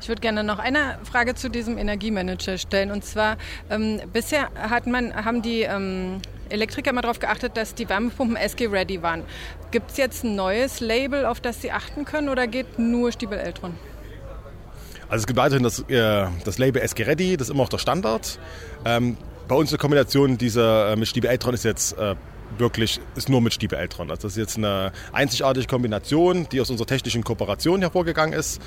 Ich 0.00 0.08
würde 0.08 0.20
gerne 0.20 0.42
noch 0.42 0.58
eine 0.58 0.98
Frage 1.04 1.36
zu 1.36 1.48
diesem 1.48 1.78
Energiemanager 1.78 2.58
stellen. 2.58 2.90
Und 2.90 3.04
zwar, 3.04 3.36
ähm, 3.70 4.00
bisher 4.12 4.50
hat 4.56 4.88
man, 4.88 5.14
haben 5.14 5.42
die 5.42 5.60
ähm, 5.60 6.20
Elektriker 6.48 6.90
immer 6.90 7.02
darauf 7.02 7.20
geachtet, 7.20 7.56
dass 7.56 7.76
die 7.76 7.88
Wärmepumpen 7.88 8.36
SG-ready 8.36 9.00
waren. 9.00 9.22
Gibt 9.70 9.92
es 9.92 9.98
jetzt 9.98 10.24
ein 10.24 10.34
neues 10.34 10.80
Label, 10.80 11.24
auf 11.24 11.40
das 11.40 11.62
Sie 11.62 11.70
achten 11.70 12.04
können 12.04 12.28
oder 12.28 12.48
geht 12.48 12.80
nur 12.80 13.12
Stiebel 13.12 13.38
Eltron? 13.38 13.74
Also 15.12 15.24
es 15.24 15.26
gibt 15.26 15.38
weiterhin 15.38 15.62
das, 15.62 15.80
äh, 15.90 16.26
das 16.42 16.56
Label 16.56 16.80
SG 16.80 17.02
Ready, 17.02 17.36
das 17.36 17.48
ist 17.48 17.52
immer 17.52 17.64
noch 17.64 17.68
der 17.68 17.76
Standard. 17.76 18.38
Ähm, 18.86 19.18
bei 19.46 19.54
uns 19.54 19.68
eine 19.68 19.76
Kombination 19.76 20.38
dieser 20.38 20.92
äh, 20.92 20.96
mit 20.96 21.06
Stiebel 21.06 21.28
Eltron 21.28 21.52
ist 21.52 21.66
jetzt 21.66 21.98
äh, 21.98 22.14
wirklich 22.56 22.98
ist 23.14 23.28
nur 23.28 23.42
mit 23.42 23.52
Stiebel 23.52 23.78
Eltron. 23.78 24.10
Also 24.10 24.22
das 24.22 24.32
ist 24.32 24.38
jetzt 24.38 24.56
eine 24.56 24.90
einzigartige 25.12 25.66
Kombination, 25.66 26.48
die 26.50 26.62
aus 26.62 26.70
unserer 26.70 26.86
technischen 26.86 27.24
Kooperation 27.24 27.82
hervorgegangen 27.82 28.32
ist. 28.32 28.62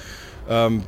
Ähm, 0.47 0.84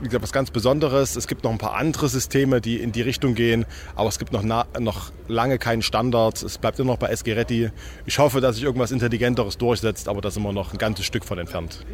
wie 0.00 0.06
gesagt, 0.06 0.22
was 0.22 0.30
ganz 0.30 0.52
Besonderes. 0.52 1.16
Es 1.16 1.26
gibt 1.26 1.42
noch 1.42 1.50
ein 1.50 1.58
paar 1.58 1.74
andere 1.74 2.08
Systeme, 2.08 2.60
die 2.60 2.76
in 2.76 2.92
die 2.92 3.02
Richtung 3.02 3.34
gehen, 3.34 3.66
aber 3.96 4.08
es 4.08 4.20
gibt 4.20 4.32
noch, 4.32 4.44
noch 4.44 5.10
lange 5.26 5.58
keinen 5.58 5.82
Standard. 5.82 6.40
Es 6.40 6.56
bleibt 6.58 6.78
immer 6.78 6.92
noch 6.92 7.00
bei 7.00 7.08
SG 7.08 7.32
Ready. 7.32 7.72
Ich 8.06 8.20
hoffe, 8.20 8.40
dass 8.40 8.54
sich 8.54 8.64
irgendwas 8.64 8.92
Intelligenteres 8.92 9.58
durchsetzt, 9.58 10.08
aber 10.08 10.20
da 10.20 10.30
sind 10.30 10.44
wir 10.44 10.52
noch 10.52 10.72
ein 10.72 10.78
ganzes 10.78 11.04
Stück 11.04 11.24
von 11.24 11.40
entfernt. 11.40 11.84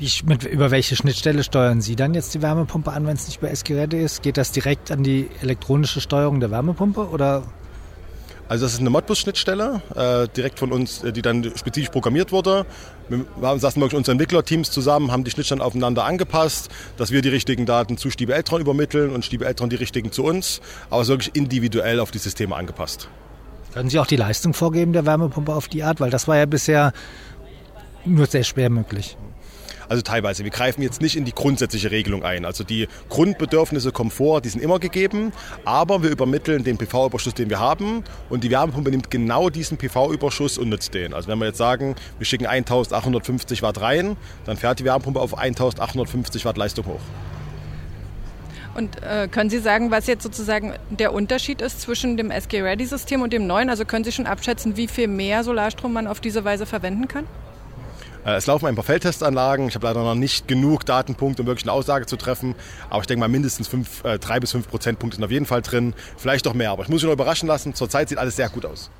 Wie, 0.00 0.10
mit, 0.24 0.44
über 0.44 0.70
welche 0.70 0.96
Schnittstelle 0.96 1.44
steuern 1.44 1.82
Sie 1.82 1.94
dann 1.94 2.14
jetzt 2.14 2.32
die 2.32 2.40
Wärmepumpe 2.40 2.90
an, 2.90 3.06
wenn 3.06 3.16
es 3.16 3.26
nicht 3.26 3.42
bei 3.42 3.48
SG 3.48 3.74
Ready 3.74 4.02
ist? 4.02 4.22
Geht 4.22 4.38
das 4.38 4.50
direkt 4.50 4.90
an 4.90 5.02
die 5.02 5.28
elektronische 5.42 6.00
Steuerung 6.00 6.40
der 6.40 6.50
Wärmepumpe 6.50 7.06
oder 7.10 7.42
also 8.48 8.64
das 8.64 8.72
ist 8.72 8.80
eine 8.80 8.90
Modbus-Schnittstelle, 8.90 9.80
äh, 9.94 10.26
direkt 10.34 10.58
von 10.58 10.72
uns, 10.72 11.04
äh, 11.04 11.12
die 11.12 11.22
dann 11.22 11.52
spezifisch 11.54 11.90
programmiert 11.90 12.32
wurde. 12.32 12.66
Wir 13.08 13.58
saßen 13.58 13.80
wirklich 13.80 13.96
unsere 13.96 14.12
Entwicklerteams 14.12 14.72
zusammen, 14.72 15.12
haben 15.12 15.22
die 15.22 15.30
Schnittstellen 15.30 15.60
aufeinander 15.60 16.04
angepasst, 16.04 16.68
dass 16.96 17.12
wir 17.12 17.22
die 17.22 17.28
richtigen 17.28 17.64
Daten 17.64 17.96
zu 17.96 18.10
Stiebe 18.10 18.34
Eltron 18.34 18.60
übermitteln 18.60 19.10
und 19.10 19.24
Stiebe 19.24 19.44
Eltron 19.44 19.70
die 19.70 19.76
richtigen 19.76 20.10
zu 20.10 20.24
uns, 20.24 20.62
aber 20.88 21.02
es 21.02 21.08
ist 21.08 21.12
wirklich 21.12 21.36
individuell 21.36 22.00
auf 22.00 22.10
die 22.10 22.18
Systeme 22.18 22.56
angepasst. 22.56 23.08
Können 23.72 23.90
Sie 23.90 24.00
auch 24.00 24.06
die 24.06 24.16
Leistung 24.16 24.52
vorgeben 24.52 24.94
der 24.94 25.06
Wärmepumpe 25.06 25.54
auf 25.54 25.68
die 25.68 25.84
Art? 25.84 26.00
Weil 26.00 26.10
das 26.10 26.26
war 26.26 26.36
ja 26.36 26.46
bisher 26.46 26.92
nur 28.04 28.26
sehr 28.26 28.42
schwer 28.42 28.70
möglich. 28.70 29.16
Also 29.90 30.02
teilweise. 30.02 30.44
Wir 30.44 30.52
greifen 30.52 30.82
jetzt 30.82 31.02
nicht 31.02 31.16
in 31.16 31.24
die 31.24 31.32
grundsätzliche 31.32 31.90
Regelung 31.90 32.22
ein. 32.22 32.44
Also 32.44 32.62
die 32.62 32.86
Grundbedürfnisse 33.08 33.90
Komfort, 33.90 34.42
die 34.42 34.48
sind 34.48 34.62
immer 34.62 34.78
gegeben, 34.78 35.32
aber 35.64 36.04
wir 36.04 36.10
übermitteln 36.10 36.62
den 36.62 36.78
PV-Überschuss, 36.78 37.34
den 37.34 37.50
wir 37.50 37.58
haben 37.58 38.04
und 38.28 38.44
die 38.44 38.52
Wärmepumpe 38.52 38.92
nimmt 38.92 39.10
genau 39.10 39.50
diesen 39.50 39.78
PV-Überschuss 39.78 40.58
und 40.58 40.68
nutzt 40.68 40.94
den. 40.94 41.12
Also 41.12 41.26
wenn 41.26 41.40
wir 41.40 41.46
jetzt 41.46 41.58
sagen, 41.58 41.96
wir 42.18 42.24
schicken 42.24 42.46
1850 42.46 43.62
Watt 43.62 43.80
rein, 43.80 44.16
dann 44.44 44.56
fährt 44.56 44.78
die 44.78 44.84
Wärmepumpe 44.84 45.18
auf 45.18 45.36
1850 45.36 46.44
Watt 46.44 46.56
Leistung 46.56 46.86
hoch. 46.86 47.00
Und 48.76 49.02
äh, 49.02 49.26
können 49.26 49.50
Sie 49.50 49.58
sagen, 49.58 49.90
was 49.90 50.06
jetzt 50.06 50.22
sozusagen 50.22 50.74
der 50.90 51.12
Unterschied 51.12 51.60
ist 51.60 51.80
zwischen 51.80 52.16
dem 52.16 52.30
SG-Ready-System 52.30 53.22
und 53.22 53.32
dem 53.32 53.48
neuen? 53.48 53.68
Also 53.68 53.84
können 53.84 54.04
Sie 54.04 54.12
schon 54.12 54.26
abschätzen, 54.26 54.76
wie 54.76 54.86
viel 54.86 55.08
mehr 55.08 55.42
Solarstrom 55.42 55.92
man 55.92 56.06
auf 56.06 56.20
diese 56.20 56.44
Weise 56.44 56.64
verwenden 56.64 57.08
kann? 57.08 57.26
Äh, 58.24 58.36
es 58.36 58.46
laufen 58.46 58.66
ein 58.66 58.74
paar 58.74 58.84
Feldtestanlagen. 58.84 59.68
Ich 59.68 59.74
habe 59.74 59.86
leider 59.86 60.02
noch 60.02 60.14
nicht 60.14 60.48
genug 60.48 60.84
Datenpunkte, 60.84 61.42
um 61.42 61.46
wirklich 61.46 61.64
eine 61.64 61.72
Aussage 61.72 62.06
zu 62.06 62.16
treffen. 62.16 62.54
Aber 62.88 63.00
ich 63.00 63.06
denke 63.06 63.20
mal, 63.20 63.28
mindestens 63.28 63.68
fünf, 63.68 64.04
äh, 64.04 64.18
drei 64.18 64.40
bis 64.40 64.52
fünf 64.52 64.68
Prozentpunkte 64.68 65.16
sind 65.16 65.24
auf 65.24 65.30
jeden 65.30 65.46
Fall 65.46 65.62
drin. 65.62 65.94
Vielleicht 66.16 66.46
auch 66.46 66.54
mehr. 66.54 66.70
Aber 66.70 66.82
ich 66.82 66.88
muss 66.88 67.02
mich 67.02 67.04
noch 67.04 67.12
überraschen 67.12 67.48
lassen. 67.48 67.74
Zurzeit 67.74 68.08
sieht 68.08 68.18
alles 68.18 68.36
sehr 68.36 68.48
gut 68.48 68.66
aus. 68.66 68.90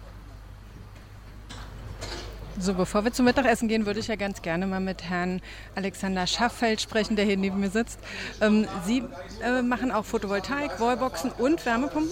So, 2.63 2.75
bevor 2.75 3.05
wir 3.05 3.13
zum 3.13 3.25
Mittagessen 3.25 3.69
gehen, 3.69 3.87
würde 3.87 4.01
ich 4.01 4.09
ja 4.09 4.17
ganz 4.17 4.43
gerne 4.43 4.67
mal 4.67 4.81
mit 4.81 5.03
Herrn 5.09 5.41
Alexander 5.77 6.27
Schaffeld 6.27 6.83
sprechen, 6.83 7.17
der 7.17 7.25
hier 7.25 7.39
neben 7.39 7.59
mir 7.59 7.71
sitzt. 7.71 7.99
Ähm, 8.43 8.69
Sie 8.85 9.03
äh, 9.43 9.63
machen 9.63 9.91
auch 9.91 10.05
Photovoltaik, 10.05 10.79
Wallboxen 10.79 11.31
und 11.31 11.65
Wärmepumpen? 11.65 12.11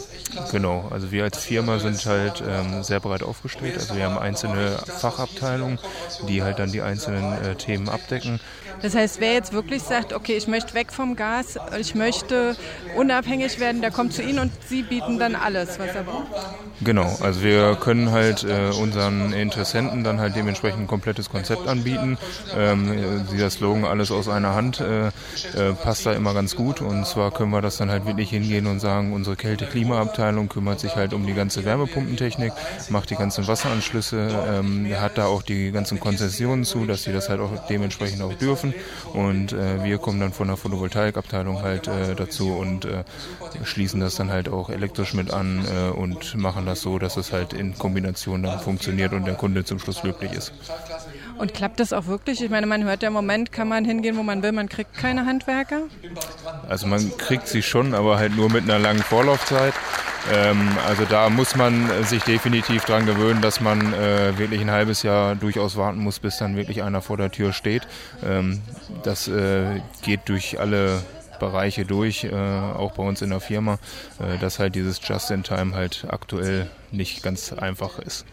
Genau, 0.50 0.88
also 0.90 1.12
wir 1.12 1.24
als 1.24 1.44
Firma 1.44 1.78
sind 1.78 2.02
halt 2.06 2.42
ähm, 2.48 2.82
sehr 2.82 2.98
breit 2.98 3.22
aufgestellt. 3.22 3.74
Also 3.74 3.94
wir 3.94 4.04
haben 4.04 4.16
einzelne 4.16 4.78
Fachabteilungen, 4.78 5.78
die 6.28 6.42
halt 6.42 6.58
dann 6.58 6.72
die 6.72 6.80
einzelnen 6.80 7.44
äh, 7.44 7.54
Themen 7.54 7.90
abdecken. 7.90 8.40
Das 8.82 8.94
heißt, 8.94 9.20
wer 9.20 9.32
jetzt 9.32 9.52
wirklich 9.52 9.82
sagt, 9.82 10.12
okay, 10.12 10.36
ich 10.36 10.46
möchte 10.46 10.74
weg 10.74 10.92
vom 10.92 11.16
Gas, 11.16 11.58
ich 11.78 11.94
möchte 11.94 12.56
unabhängig 12.96 13.58
werden, 13.58 13.80
der 13.80 13.90
kommt 13.90 14.12
zu 14.12 14.22
Ihnen 14.22 14.38
und 14.38 14.52
Sie 14.66 14.82
bieten 14.82 15.18
dann 15.18 15.34
alles, 15.34 15.78
was 15.78 15.94
er 15.94 16.04
braucht? 16.04 16.26
Genau, 16.80 17.12
also 17.20 17.42
wir 17.42 17.74
können 17.74 18.12
halt 18.12 18.44
äh, 18.44 18.70
unseren 18.80 19.32
Interessenten 19.32 20.04
dann 20.04 20.20
halt 20.20 20.36
dementsprechend 20.36 20.82
ein 20.82 20.86
komplettes 20.86 21.28
Konzept 21.28 21.66
anbieten. 21.66 22.18
Ähm, 22.56 23.26
dieser 23.32 23.50
Slogan 23.50 23.84
alles 23.84 24.12
aus 24.12 24.28
einer 24.28 24.54
Hand 24.54 24.80
äh, 24.80 25.08
äh, 25.08 25.72
passt 25.82 26.06
da 26.06 26.12
immer 26.12 26.34
ganz 26.34 26.54
gut 26.54 26.80
und 26.80 27.04
zwar 27.04 27.32
können 27.32 27.50
wir 27.50 27.60
das 27.62 27.78
dann 27.78 27.90
halt 27.90 28.06
wirklich 28.06 28.30
hingehen 28.30 28.66
und 28.66 28.78
sagen, 28.78 29.12
unsere 29.12 29.34
Kälte-Klimaabteilung 29.34 30.48
kümmert 30.48 30.78
sich 30.78 30.94
halt 30.94 31.14
um 31.14 31.26
die 31.26 31.34
ganze 31.34 31.64
Wärmepumpentechnik, 31.64 32.52
macht 32.90 33.10
die 33.10 33.16
ganzen 33.16 33.48
Wasseranschlüsse, 33.48 34.28
ähm, 34.48 34.86
hat 35.00 35.18
da 35.18 35.26
auch 35.26 35.42
die 35.42 35.72
ganzen 35.72 35.98
Konzessionen 35.98 36.64
zu, 36.64 36.84
dass 36.84 37.02
sie 37.02 37.12
das 37.12 37.28
halt 37.28 37.40
auch 37.40 37.50
dementsprechend 37.68 38.22
auch 38.22 38.34
dürfen 38.34 38.67
laufen 38.68 39.18
und 39.18 39.52
äh, 39.52 39.84
wir 39.84 39.98
kommen 39.98 40.20
dann 40.20 40.32
von 40.32 40.48
der 40.48 40.56
Photovoltaikabteilung 40.56 41.62
halt 41.62 41.88
äh, 41.88 42.14
dazu 42.14 42.52
und 42.52 42.84
äh, 42.84 43.04
schließen 43.64 44.00
das 44.00 44.16
dann 44.16 44.30
halt 44.30 44.48
auch 44.48 44.70
elektrisch 44.70 45.14
mit 45.14 45.30
an 45.32 45.64
äh, 45.66 45.90
und 45.90 46.34
machen 46.36 46.66
das 46.66 46.80
so, 46.80 46.98
dass 46.98 47.16
es 47.16 47.32
halt 47.32 47.52
in 47.52 47.76
Kombination 47.76 48.42
dann 48.42 48.60
funktioniert 48.60 49.12
und 49.12 49.24
der 49.24 49.34
Kunde 49.34 49.64
zum 49.64 49.78
Schluss 49.78 50.02
glücklich 50.02 50.32
ist. 50.32 50.52
Und 51.38 51.54
klappt 51.54 51.80
das 51.80 51.92
auch 51.92 52.06
wirklich? 52.06 52.42
Ich 52.42 52.50
meine, 52.50 52.66
man 52.66 52.84
hört 52.84 53.02
ja 53.02 53.08
im 53.08 53.14
Moment, 53.14 53.52
kann 53.52 53.68
man 53.68 53.84
hingehen, 53.84 54.16
wo 54.16 54.22
man 54.22 54.42
will, 54.42 54.52
man 54.52 54.68
kriegt 54.68 54.94
keine 54.94 55.24
Handwerker? 55.24 55.82
Also 56.68 56.86
man 56.86 57.16
kriegt 57.16 57.46
sie 57.46 57.62
schon, 57.62 57.94
aber 57.94 58.18
halt 58.18 58.36
nur 58.36 58.50
mit 58.50 58.64
einer 58.64 58.78
langen 58.78 59.02
Vorlaufzeit. 59.02 59.74
Ähm, 60.32 60.68
also 60.86 61.04
da 61.04 61.30
muss 61.30 61.54
man 61.54 61.88
sich 62.04 62.24
definitiv 62.24 62.84
dran 62.84 63.06
gewöhnen, 63.06 63.40
dass 63.40 63.60
man 63.60 63.94
äh, 63.94 64.36
wirklich 64.36 64.60
ein 64.60 64.70
halbes 64.70 65.02
Jahr 65.02 65.36
durchaus 65.36 65.76
warten 65.76 66.00
muss, 66.00 66.18
bis 66.18 66.38
dann 66.38 66.56
wirklich 66.56 66.82
einer 66.82 67.02
vor 67.02 67.16
der 67.16 67.30
Tür 67.30 67.52
steht. 67.52 67.86
Ähm, 68.24 68.60
das 69.04 69.28
äh, 69.28 69.80
geht 70.02 70.28
durch 70.28 70.58
alle 70.58 71.02
Bereiche 71.38 71.84
durch, 71.84 72.24
äh, 72.24 72.34
auch 72.34 72.92
bei 72.92 73.02
uns 73.02 73.22
in 73.22 73.30
der 73.30 73.40
Firma, 73.40 73.78
äh, 74.18 74.38
dass 74.38 74.58
halt 74.58 74.74
dieses 74.74 75.00
Just-in-Time 75.06 75.74
halt 75.74 76.06
aktuell 76.08 76.68
nicht 76.90 77.22
ganz 77.22 77.52
einfach 77.52 77.98
ist. 77.98 78.24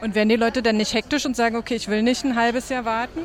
Und 0.00 0.14
werden 0.14 0.28
die 0.28 0.36
Leute 0.36 0.62
dann 0.62 0.76
nicht 0.76 0.94
hektisch 0.94 1.26
und 1.26 1.36
sagen, 1.36 1.56
okay, 1.56 1.74
ich 1.74 1.88
will 1.88 2.02
nicht 2.02 2.24
ein 2.24 2.36
halbes 2.36 2.68
Jahr 2.68 2.84
warten? 2.84 3.20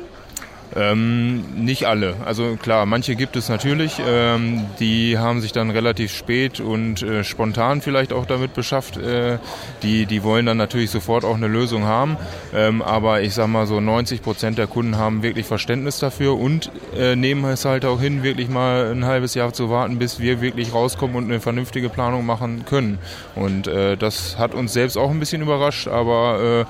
Ähm, 0.76 1.42
nicht 1.56 1.86
alle. 1.86 2.16
Also 2.24 2.56
klar, 2.56 2.84
manche 2.84 3.16
gibt 3.16 3.36
es 3.36 3.48
natürlich. 3.48 4.00
Ähm, 4.06 4.66
die 4.78 5.18
haben 5.18 5.40
sich 5.40 5.52
dann 5.52 5.70
relativ 5.70 6.14
spät 6.14 6.60
und 6.60 7.02
äh, 7.02 7.24
spontan 7.24 7.80
vielleicht 7.80 8.12
auch 8.12 8.26
damit 8.26 8.52
beschafft. 8.52 8.98
Äh, 8.98 9.38
die, 9.82 10.04
die 10.04 10.22
wollen 10.22 10.44
dann 10.44 10.58
natürlich 10.58 10.90
sofort 10.90 11.24
auch 11.24 11.36
eine 11.36 11.48
Lösung 11.48 11.84
haben. 11.84 12.18
Ähm, 12.54 12.82
aber 12.82 13.22
ich 13.22 13.32
sag 13.32 13.46
mal 13.46 13.66
so 13.66 13.80
90 13.80 14.20
Prozent 14.20 14.58
der 14.58 14.66
Kunden 14.66 14.98
haben 14.98 15.22
wirklich 15.22 15.46
Verständnis 15.46 15.98
dafür 15.98 16.38
und 16.38 16.70
äh, 16.94 17.16
nehmen 17.16 17.44
es 17.46 17.64
halt 17.64 17.86
auch 17.86 18.00
hin, 18.00 18.22
wirklich 18.22 18.48
mal 18.50 18.92
ein 18.92 19.06
halbes 19.06 19.34
Jahr 19.34 19.54
zu 19.54 19.70
warten, 19.70 19.98
bis 19.98 20.20
wir 20.20 20.42
wirklich 20.42 20.74
rauskommen 20.74 21.16
und 21.16 21.24
eine 21.24 21.40
vernünftige 21.40 21.88
Planung 21.88 22.26
machen 22.26 22.66
können. 22.66 22.98
Und 23.34 23.66
äh, 23.66 23.96
das 23.96 24.38
hat 24.38 24.54
uns 24.54 24.74
selbst 24.74 24.98
auch 24.98 25.10
ein 25.10 25.20
bisschen 25.20 25.40
überrascht, 25.40 25.88
aber 25.88 26.66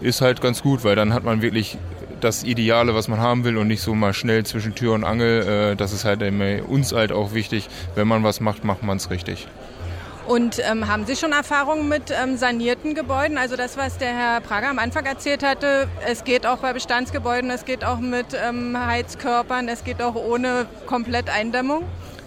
äh, 0.00 0.06
ist 0.06 0.22
halt 0.22 0.40
ganz 0.40 0.62
gut, 0.62 0.82
weil 0.82 0.96
dann 0.96 1.12
hat 1.12 1.24
man 1.24 1.42
wirklich 1.42 1.76
das 2.20 2.44
Ideale, 2.44 2.94
was 2.94 3.08
man 3.08 3.20
haben 3.20 3.44
will 3.44 3.56
und 3.56 3.68
nicht 3.68 3.82
so 3.82 3.94
mal 3.94 4.12
schnell 4.12 4.44
zwischen 4.44 4.74
Tür 4.74 4.94
und 4.94 5.04
Angel. 5.04 5.72
Äh, 5.72 5.76
das 5.76 5.92
ist 5.92 6.04
halt 6.04 6.22
uns 6.68 6.92
halt 6.92 7.12
auch 7.12 7.32
wichtig. 7.32 7.68
Wenn 7.94 8.08
man 8.08 8.22
was 8.24 8.40
macht, 8.40 8.64
macht 8.64 8.82
man 8.82 8.96
es 8.96 9.10
richtig. 9.10 9.48
Und 10.30 10.60
ähm, 10.60 10.86
haben 10.86 11.06
Sie 11.06 11.16
schon 11.16 11.32
Erfahrungen 11.32 11.88
mit 11.88 12.12
ähm, 12.12 12.36
sanierten 12.36 12.94
Gebäuden? 12.94 13.36
Also 13.36 13.56
das, 13.56 13.76
was 13.76 13.98
der 13.98 14.16
Herr 14.16 14.40
Prager 14.40 14.70
am 14.70 14.78
Anfang 14.78 15.04
erzählt 15.04 15.42
hatte, 15.42 15.88
es 16.06 16.22
geht 16.22 16.46
auch 16.46 16.58
bei 16.58 16.72
Bestandsgebäuden, 16.72 17.50
es 17.50 17.64
geht 17.64 17.84
auch 17.84 17.98
mit 17.98 18.26
ähm, 18.34 18.78
Heizkörpern, 18.78 19.68
es 19.68 19.82
geht 19.82 20.00
auch 20.00 20.14
ohne 20.14 20.66
komplett 20.86 21.28
Eindämmung? 21.28 21.84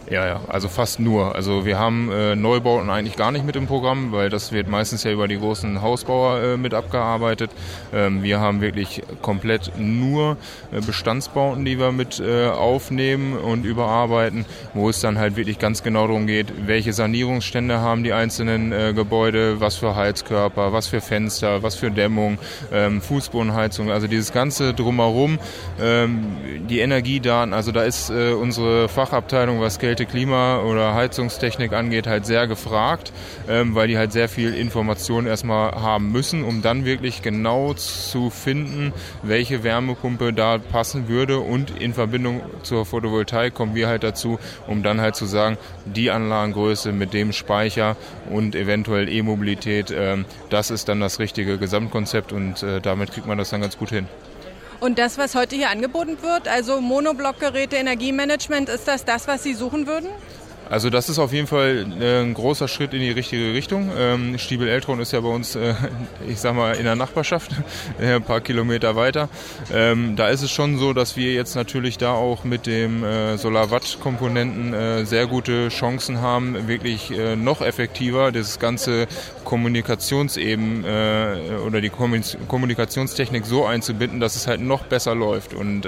Ja, 0.09 0.27
ja, 0.27 0.41
also 0.49 0.67
fast 0.67 0.99
nur. 0.99 1.33
Also 1.33 1.65
wir 1.65 1.79
haben 1.79 2.11
äh, 2.11 2.35
Neubauten 2.35 2.89
eigentlich 2.89 3.15
gar 3.15 3.31
nicht 3.31 3.45
mit 3.45 3.55
im 3.55 3.67
Programm, 3.67 4.11
weil 4.11 4.29
das 4.29 4.51
wird 4.51 4.67
meistens 4.67 5.03
ja 5.05 5.11
über 5.11 5.29
die 5.29 5.37
großen 5.37 5.81
Hausbauer 5.81 6.41
äh, 6.41 6.57
mit 6.57 6.73
abgearbeitet. 6.73 7.51
Ähm, 7.93 8.21
wir 8.21 8.41
haben 8.41 8.59
wirklich 8.59 9.01
komplett 9.21 9.71
nur 9.77 10.35
äh, 10.73 10.81
Bestandsbauten, 10.81 11.63
die 11.63 11.79
wir 11.79 11.93
mit 11.93 12.19
äh, 12.19 12.47
aufnehmen 12.47 13.37
und 13.37 13.63
überarbeiten, 13.63 14.45
wo 14.73 14.89
es 14.89 14.99
dann 14.99 15.17
halt 15.17 15.37
wirklich 15.37 15.57
ganz 15.57 15.83
genau 15.83 16.05
darum 16.07 16.27
geht, 16.27 16.67
welche 16.67 16.91
Sanierungsstände 16.91 17.79
haben 17.79 18.03
die 18.03 18.11
einzelnen 18.11 18.73
äh, 18.73 18.91
Gebäude, 18.93 19.61
was 19.61 19.77
für 19.77 19.95
Heizkörper, 19.95 20.73
was 20.73 20.87
für 20.87 20.99
Fenster, 20.99 21.63
was 21.63 21.75
für 21.75 21.91
Dämmung, 21.91 22.39
ähm, 22.73 23.01
Fußbodenheizung, 23.01 23.89
also 23.89 24.07
dieses 24.07 24.33
ganze 24.33 24.73
drumherum, 24.73 25.39
ähm, 25.81 26.25
die 26.69 26.79
Energiedaten, 26.79 27.53
also 27.53 27.71
da 27.71 27.83
ist 27.83 28.09
äh, 28.09 28.33
unsere 28.33 28.89
Fachabteilung, 28.89 29.61
was 29.61 29.79
Geld 29.79 29.92
Kälte, 29.93 30.07
Klima 30.07 30.59
oder 30.61 30.95
Heizungstechnik 30.95 31.71
angeht, 31.71 32.07
halt 32.07 32.25
sehr 32.25 32.47
gefragt, 32.47 33.13
ähm, 33.47 33.75
weil 33.75 33.87
die 33.87 33.95
halt 33.95 34.11
sehr 34.11 34.27
viel 34.27 34.55
Information 34.55 35.27
erstmal 35.27 35.71
haben 35.73 36.11
müssen, 36.11 36.43
um 36.43 36.63
dann 36.63 36.83
wirklich 36.83 37.21
genau 37.21 37.75
zu 37.75 38.31
finden, 38.31 38.91
welche 39.21 39.63
Wärmepumpe 39.63 40.33
da 40.33 40.57
passen 40.57 41.09
würde 41.09 41.37
und 41.37 41.79
in 41.79 41.93
Verbindung 41.93 42.41
zur 42.63 42.87
Photovoltaik 42.87 43.53
kommen 43.53 43.75
wir 43.75 43.87
halt 43.87 44.01
dazu, 44.01 44.39
um 44.65 44.81
dann 44.81 44.99
halt 44.99 45.15
zu 45.15 45.27
sagen, 45.27 45.59
die 45.85 46.09
Anlagengröße 46.09 46.91
mit 46.91 47.13
dem 47.13 47.31
Speicher 47.31 47.95
und 48.31 48.55
eventuell 48.55 49.07
E-Mobilität, 49.07 49.93
ähm, 49.95 50.25
das 50.49 50.71
ist 50.71 50.89
dann 50.89 51.01
das 51.01 51.19
richtige 51.19 51.59
Gesamtkonzept 51.59 52.33
und 52.33 52.63
äh, 52.63 52.81
damit 52.81 53.11
kriegt 53.11 53.27
man 53.27 53.37
das 53.37 53.51
dann 53.51 53.61
ganz 53.61 53.77
gut 53.77 53.91
hin. 53.91 54.07
Und 54.83 54.99
das, 54.99 55.17
was 55.17 55.33
heute 55.33 55.55
hier 55.55 55.69
angeboten 55.69 56.17
wird, 56.21 56.49
also 56.49 56.81
Monoblockgeräte, 56.81 57.77
Energiemanagement, 57.77 58.67
ist 58.67 58.85
das 58.85 59.05
das, 59.05 59.29
was 59.29 59.41
Sie 59.41 59.53
suchen 59.53 59.87
würden? 59.87 60.09
Also 60.73 60.89
das 60.89 61.07
ist 61.07 61.19
auf 61.19 61.31
jeden 61.31 61.45
Fall 61.45 61.85
äh, 62.01 62.21
ein 62.23 62.33
großer 62.33 62.67
Schritt 62.67 62.95
in 62.95 62.99
die 62.99 63.11
richtige 63.11 63.53
Richtung. 63.53 63.91
Ähm, 63.95 64.39
Stiebel 64.39 64.67
Eltron 64.67 64.99
ist 64.99 65.11
ja 65.11 65.19
bei 65.19 65.27
uns, 65.29 65.55
äh, 65.55 65.75
ich 66.27 66.39
sag 66.39 66.55
mal, 66.55 66.75
in 66.75 66.83
der 66.83 66.95
Nachbarschaft, 66.95 67.51
äh, 68.01 68.15
ein 68.15 68.23
paar 68.23 68.41
Kilometer 68.41 68.95
weiter. 68.95 69.29
Ähm, 69.71 70.15
da 70.15 70.29
ist 70.29 70.41
es 70.41 70.49
schon 70.49 70.79
so, 70.79 70.93
dass 70.93 71.15
wir 71.15 71.31
jetzt 71.31 71.55
natürlich 71.55 71.99
da 71.99 72.13
auch 72.13 72.43
mit 72.43 72.65
dem 72.65 73.03
Solar-Watt-Komponenten 73.37 75.05
sehr 75.05 75.27
gute 75.27 75.69
Chancen 75.69 76.21
haben, 76.21 76.67
wirklich 76.67 77.11
noch 77.37 77.61
effektiver 77.61 78.31
das 78.31 78.59
ganze 78.59 79.07
Kommunikationseben 79.43 80.83
oder 81.65 81.81
die 81.81 81.89
Kommunikationstechnik 81.89 83.45
so 83.45 83.65
einzubinden, 83.65 84.19
dass 84.19 84.35
es 84.35 84.47
halt 84.47 84.61
noch 84.61 84.85
besser 84.85 85.13
läuft. 85.13 85.53
Und 85.53 85.85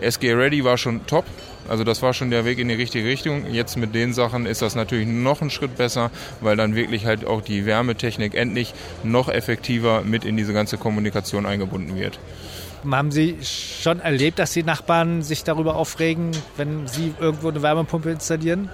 SG 0.00 0.32
Ready 0.32 0.64
war 0.64 0.78
schon 0.78 1.06
top. 1.06 1.24
Also 1.68 1.84
das 1.84 2.02
war 2.02 2.12
schon 2.12 2.30
der 2.30 2.44
Weg 2.44 2.58
in 2.58 2.68
die 2.68 2.74
richtige 2.74 3.08
Richtung. 3.08 3.50
Jetzt 3.50 3.76
mit 3.76 3.94
den 3.94 4.12
Sachen 4.12 4.46
ist 4.46 4.62
das 4.62 4.74
natürlich 4.74 5.06
noch 5.08 5.40
ein 5.42 5.50
Schritt 5.50 5.76
besser, 5.76 6.10
weil 6.40 6.56
dann 6.56 6.74
wirklich 6.74 7.06
halt 7.06 7.26
auch 7.26 7.40
die 7.40 7.66
Wärmetechnik 7.66 8.34
endlich 8.34 8.74
noch 9.02 9.28
effektiver 9.28 10.02
mit 10.02 10.24
in 10.24 10.36
diese 10.36 10.52
ganze 10.52 10.76
Kommunikation 10.76 11.46
eingebunden 11.46 11.96
wird. 11.96 12.18
Haben 12.90 13.10
Sie 13.10 13.38
schon 13.42 14.00
erlebt, 14.00 14.38
dass 14.38 14.52
die 14.52 14.62
Nachbarn 14.62 15.22
sich 15.22 15.42
darüber 15.42 15.76
aufregen, 15.76 16.32
wenn 16.56 16.86
Sie 16.86 17.14
irgendwo 17.18 17.48
eine 17.48 17.62
Wärmepumpe 17.62 18.10
installieren? 18.10 18.68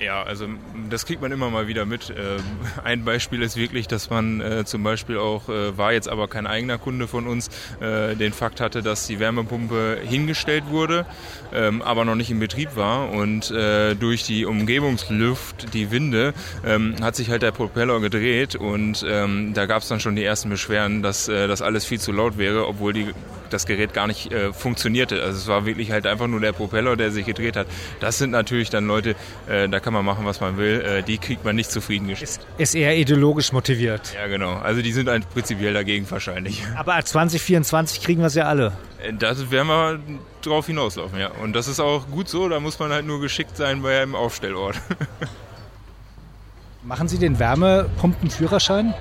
Ja, 0.00 0.22
also 0.22 0.46
das 0.88 1.04
kriegt 1.04 1.20
man 1.20 1.30
immer 1.30 1.50
mal 1.50 1.68
wieder 1.68 1.84
mit. 1.84 2.10
Ähm, 2.16 2.42
ein 2.84 3.04
Beispiel 3.04 3.42
ist 3.42 3.56
wirklich, 3.56 3.86
dass 3.86 4.08
man 4.08 4.40
äh, 4.40 4.64
zum 4.64 4.82
Beispiel 4.82 5.18
auch, 5.18 5.50
äh, 5.50 5.76
war 5.76 5.92
jetzt 5.92 6.08
aber 6.08 6.26
kein 6.26 6.46
eigener 6.46 6.78
Kunde 6.78 7.06
von 7.06 7.26
uns, 7.26 7.48
äh, 7.80 8.16
den 8.16 8.32
Fakt 8.32 8.62
hatte, 8.62 8.82
dass 8.82 9.06
die 9.06 9.20
Wärmepumpe 9.20 9.98
hingestellt 10.02 10.64
wurde, 10.68 11.04
ähm, 11.52 11.82
aber 11.82 12.06
noch 12.06 12.14
nicht 12.14 12.30
in 12.30 12.40
Betrieb 12.40 12.76
war 12.76 13.10
und 13.10 13.50
durch 13.50 14.22
die 14.24 14.44
Umgebungsluft, 14.44 15.74
die 15.74 15.90
Winde, 15.90 16.32
ähm, 16.64 16.94
hat 17.02 17.16
sich 17.16 17.30
halt 17.30 17.42
der 17.42 17.50
Propeller 17.50 18.00
gedreht 18.00 18.54
und 18.54 19.02
da 19.02 19.66
gab 19.66 19.82
es 19.82 19.88
dann 19.88 20.00
schon 20.00 20.16
die 20.16 20.24
ersten 20.24 20.48
Beschwerden, 20.48 21.02
dass 21.02 21.26
das 21.26 21.62
alles 21.62 21.84
viel 21.84 21.98
zu 21.98 22.12
laut 22.12 22.38
wäre, 22.38 22.66
obwohl 22.66 22.92
die 22.92 23.08
das 23.50 23.66
Gerät 23.66 23.92
gar 23.92 24.06
nicht 24.06 24.30
funktionierte. 24.52 25.22
Also 25.22 25.38
es 25.38 25.46
war 25.48 25.66
wirklich 25.66 25.90
halt 25.90 26.06
einfach 26.06 26.28
nur 26.28 26.40
der 26.40 26.52
Propeller, 26.52 26.96
der 26.96 27.10
sich 27.10 27.26
gedreht 27.26 27.56
hat. 27.56 27.66
Das 27.98 28.18
sind 28.18 28.30
natürlich 28.30 28.70
dann 28.70 28.86
Leute, 28.86 29.16
da 29.46 29.80
kann 29.80 29.89
man 29.92 30.04
machen, 30.04 30.24
was 30.24 30.40
man 30.40 30.56
will. 30.56 30.80
Äh, 30.80 31.02
die 31.02 31.18
kriegt 31.18 31.44
man 31.44 31.56
nicht 31.56 31.70
zufriedengestellt. 31.70 32.30
Ist, 32.30 32.46
ist 32.58 32.74
eher 32.74 32.96
ideologisch 32.96 33.52
motiviert. 33.52 34.14
Ja, 34.14 34.26
genau. 34.26 34.54
Also 34.54 34.82
die 34.82 34.92
sind 34.92 35.08
ein 35.08 35.22
prinzipiell 35.22 35.74
dagegen 35.74 36.10
wahrscheinlich. 36.10 36.62
Aber 36.76 37.02
2024 37.02 38.02
kriegen 38.02 38.20
wir 38.20 38.26
es 38.26 38.34
ja 38.34 38.44
alle. 38.44 38.72
Äh, 39.02 39.12
das 39.12 39.50
werden 39.50 39.68
wir 39.68 40.00
drauf 40.42 40.66
hinauslaufen, 40.66 41.18
ja. 41.18 41.30
Und 41.42 41.54
das 41.54 41.68
ist 41.68 41.80
auch 41.80 42.08
gut 42.08 42.28
so. 42.28 42.48
Da 42.48 42.60
muss 42.60 42.78
man 42.78 42.92
halt 42.92 43.06
nur 43.06 43.20
geschickt 43.20 43.56
sein 43.56 43.82
bei 43.82 44.02
einem 44.02 44.14
Aufstellort. 44.14 44.76
Machen 46.82 47.08
Sie 47.08 47.18
den 47.18 47.38
Wärmepumpenführerschein? 47.38 48.94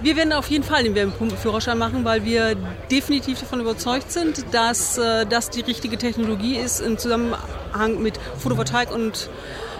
Wir 0.00 0.16
werden 0.16 0.32
auf 0.32 0.48
jeden 0.48 0.62
Fall 0.62 0.84
den 0.84 0.94
Wärmepumpenführerschein 0.94 1.78
machen, 1.78 2.04
weil 2.04 2.24
wir 2.24 2.54
definitiv 2.90 3.40
davon 3.40 3.60
überzeugt 3.60 4.12
sind, 4.12 4.44
dass 4.52 4.98
äh, 4.98 5.24
das 5.24 5.50
die 5.50 5.62
richtige 5.62 5.96
Technologie 5.96 6.56
ist 6.56 6.80
im 6.80 6.98
Zusammenhang 6.98 8.02
mit 8.02 8.20
Photovoltaik 8.38 8.92
und 8.92 9.30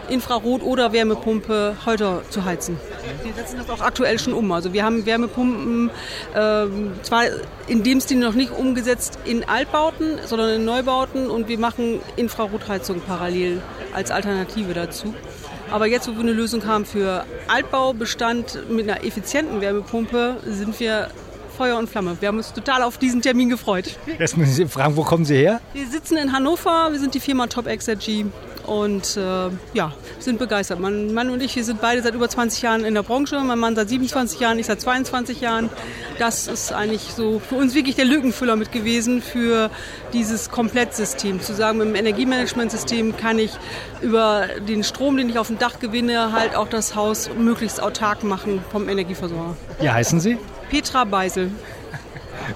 Infrarot 0.08 0.62
oder 0.62 0.92
Wärmepumpe 0.92 1.76
heute 1.84 2.22
zu 2.30 2.44
heizen. 2.44 2.78
Wir 3.22 3.34
setzen 3.34 3.58
das 3.58 3.70
auch 3.70 3.84
aktuell 3.84 4.18
schon 4.18 4.32
um. 4.32 4.50
Also 4.52 4.72
wir 4.72 4.84
haben 4.84 5.06
Wärmepumpen 5.06 5.90
äh, 6.34 6.66
zwar 7.02 7.24
in 7.66 7.82
dem 7.82 8.00
Stil 8.00 8.18
noch 8.18 8.34
nicht 8.34 8.52
umgesetzt 8.52 9.18
in 9.24 9.48
Altbauten, 9.48 10.18
sondern 10.24 10.50
in 10.50 10.64
Neubauten 10.64 11.28
und 11.30 11.48
wir 11.48 11.58
machen 11.58 12.00
Infrarotheizung 12.16 13.00
parallel 13.00 13.62
als 13.94 14.10
Alternative 14.10 14.74
dazu. 14.74 15.14
Aber 15.70 15.86
jetzt, 15.86 16.08
wo 16.08 16.12
wir 16.12 16.20
eine 16.20 16.32
Lösung 16.32 16.64
haben 16.66 16.84
für 16.84 17.24
Altbaubestand 17.48 18.70
mit 18.70 18.88
einer 18.88 19.04
effizienten 19.04 19.60
Wärmepumpe, 19.60 20.36
sind 20.46 20.78
wir 20.78 21.08
Feuer 21.56 21.78
und 21.78 21.88
Flamme. 21.88 22.16
Wir 22.20 22.28
haben 22.28 22.36
uns 22.36 22.52
total 22.52 22.82
auf 22.82 22.98
diesen 22.98 23.22
Termin 23.22 23.48
gefreut. 23.48 23.98
Jetzt 24.18 24.36
müssen 24.36 24.52
Sie 24.52 24.66
fragen, 24.66 24.96
wo 24.96 25.02
kommen 25.02 25.24
Sie 25.24 25.36
her? 25.36 25.60
Wir 25.72 25.86
sitzen 25.86 26.18
in 26.18 26.32
Hannover, 26.32 26.88
wir 26.92 27.00
sind 27.00 27.14
die 27.14 27.20
Firma 27.20 27.46
Top 27.46 27.66
Exergy 27.66 28.26
und 28.66 29.16
äh, 29.16 29.50
ja, 29.74 29.92
sind 30.18 30.38
begeistert. 30.38 30.80
Mein 30.80 31.14
Mann 31.14 31.30
und 31.30 31.42
ich, 31.42 31.56
wir 31.56 31.64
sind 31.64 31.80
beide 31.80 32.02
seit 32.02 32.14
über 32.14 32.28
20 32.28 32.62
Jahren 32.62 32.84
in 32.84 32.94
der 32.94 33.02
Branche. 33.02 33.40
Mein 33.40 33.58
Mann 33.58 33.76
seit 33.76 33.88
27 33.88 34.40
Jahren, 34.40 34.58
ich 34.58 34.66
seit 34.66 34.80
22 34.80 35.40
Jahren. 35.40 35.70
Das 36.18 36.48
ist 36.48 36.72
eigentlich 36.72 37.12
so 37.14 37.38
für 37.38 37.56
uns 37.56 37.74
wirklich 37.74 37.96
der 37.96 38.04
Lückenfüller 38.04 38.56
mit 38.56 38.72
gewesen 38.72 39.22
für 39.22 39.70
dieses 40.12 40.50
Komplettsystem. 40.50 41.40
Zu 41.40 41.54
sagen, 41.54 41.78
mit 41.78 41.88
dem 41.88 41.94
Energiemanagementsystem 41.94 43.16
kann 43.16 43.38
ich 43.38 43.52
über 44.02 44.46
den 44.68 44.84
Strom, 44.84 45.16
den 45.16 45.28
ich 45.28 45.38
auf 45.38 45.48
dem 45.48 45.58
Dach 45.58 45.78
gewinne, 45.78 46.32
halt 46.32 46.54
auch 46.56 46.68
das 46.68 46.94
Haus 46.94 47.30
möglichst 47.38 47.82
autark 47.82 48.24
machen 48.24 48.60
vom 48.70 48.88
Energieversorger. 48.88 49.56
Wie 49.80 49.90
heißen 49.90 50.20
Sie? 50.20 50.38
Petra 50.70 51.04
Beisel. 51.04 51.50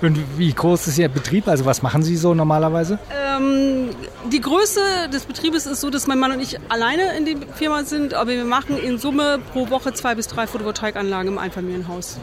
Und 0.02 0.18
wie 0.38 0.52
groß 0.52 0.86
ist 0.88 0.98
Ihr 0.98 1.08
Betrieb? 1.08 1.48
Also 1.48 1.64
was 1.64 1.82
machen 1.82 2.02
Sie 2.02 2.16
so 2.16 2.34
normalerweise? 2.34 2.98
Ähm, 3.10 3.90
die 4.28 4.40
Größe 4.40 5.08
des 5.12 5.24
Betriebes 5.24 5.66
ist 5.66 5.80
so, 5.80 5.90
dass 5.90 6.06
mein 6.06 6.18
Mann 6.18 6.32
und 6.32 6.40
ich 6.40 6.58
alleine 6.68 7.16
in 7.16 7.24
der 7.24 7.48
Firma 7.54 7.84
sind, 7.84 8.14
aber 8.14 8.30
wir 8.30 8.44
machen 8.44 8.78
in 8.78 8.98
Summe 8.98 9.38
pro 9.52 9.70
Woche 9.70 9.92
zwei 9.92 10.14
bis 10.14 10.26
drei 10.26 10.46
Photovoltaikanlagen 10.46 11.32
im 11.32 11.38
Einfamilienhaus. 11.38 12.18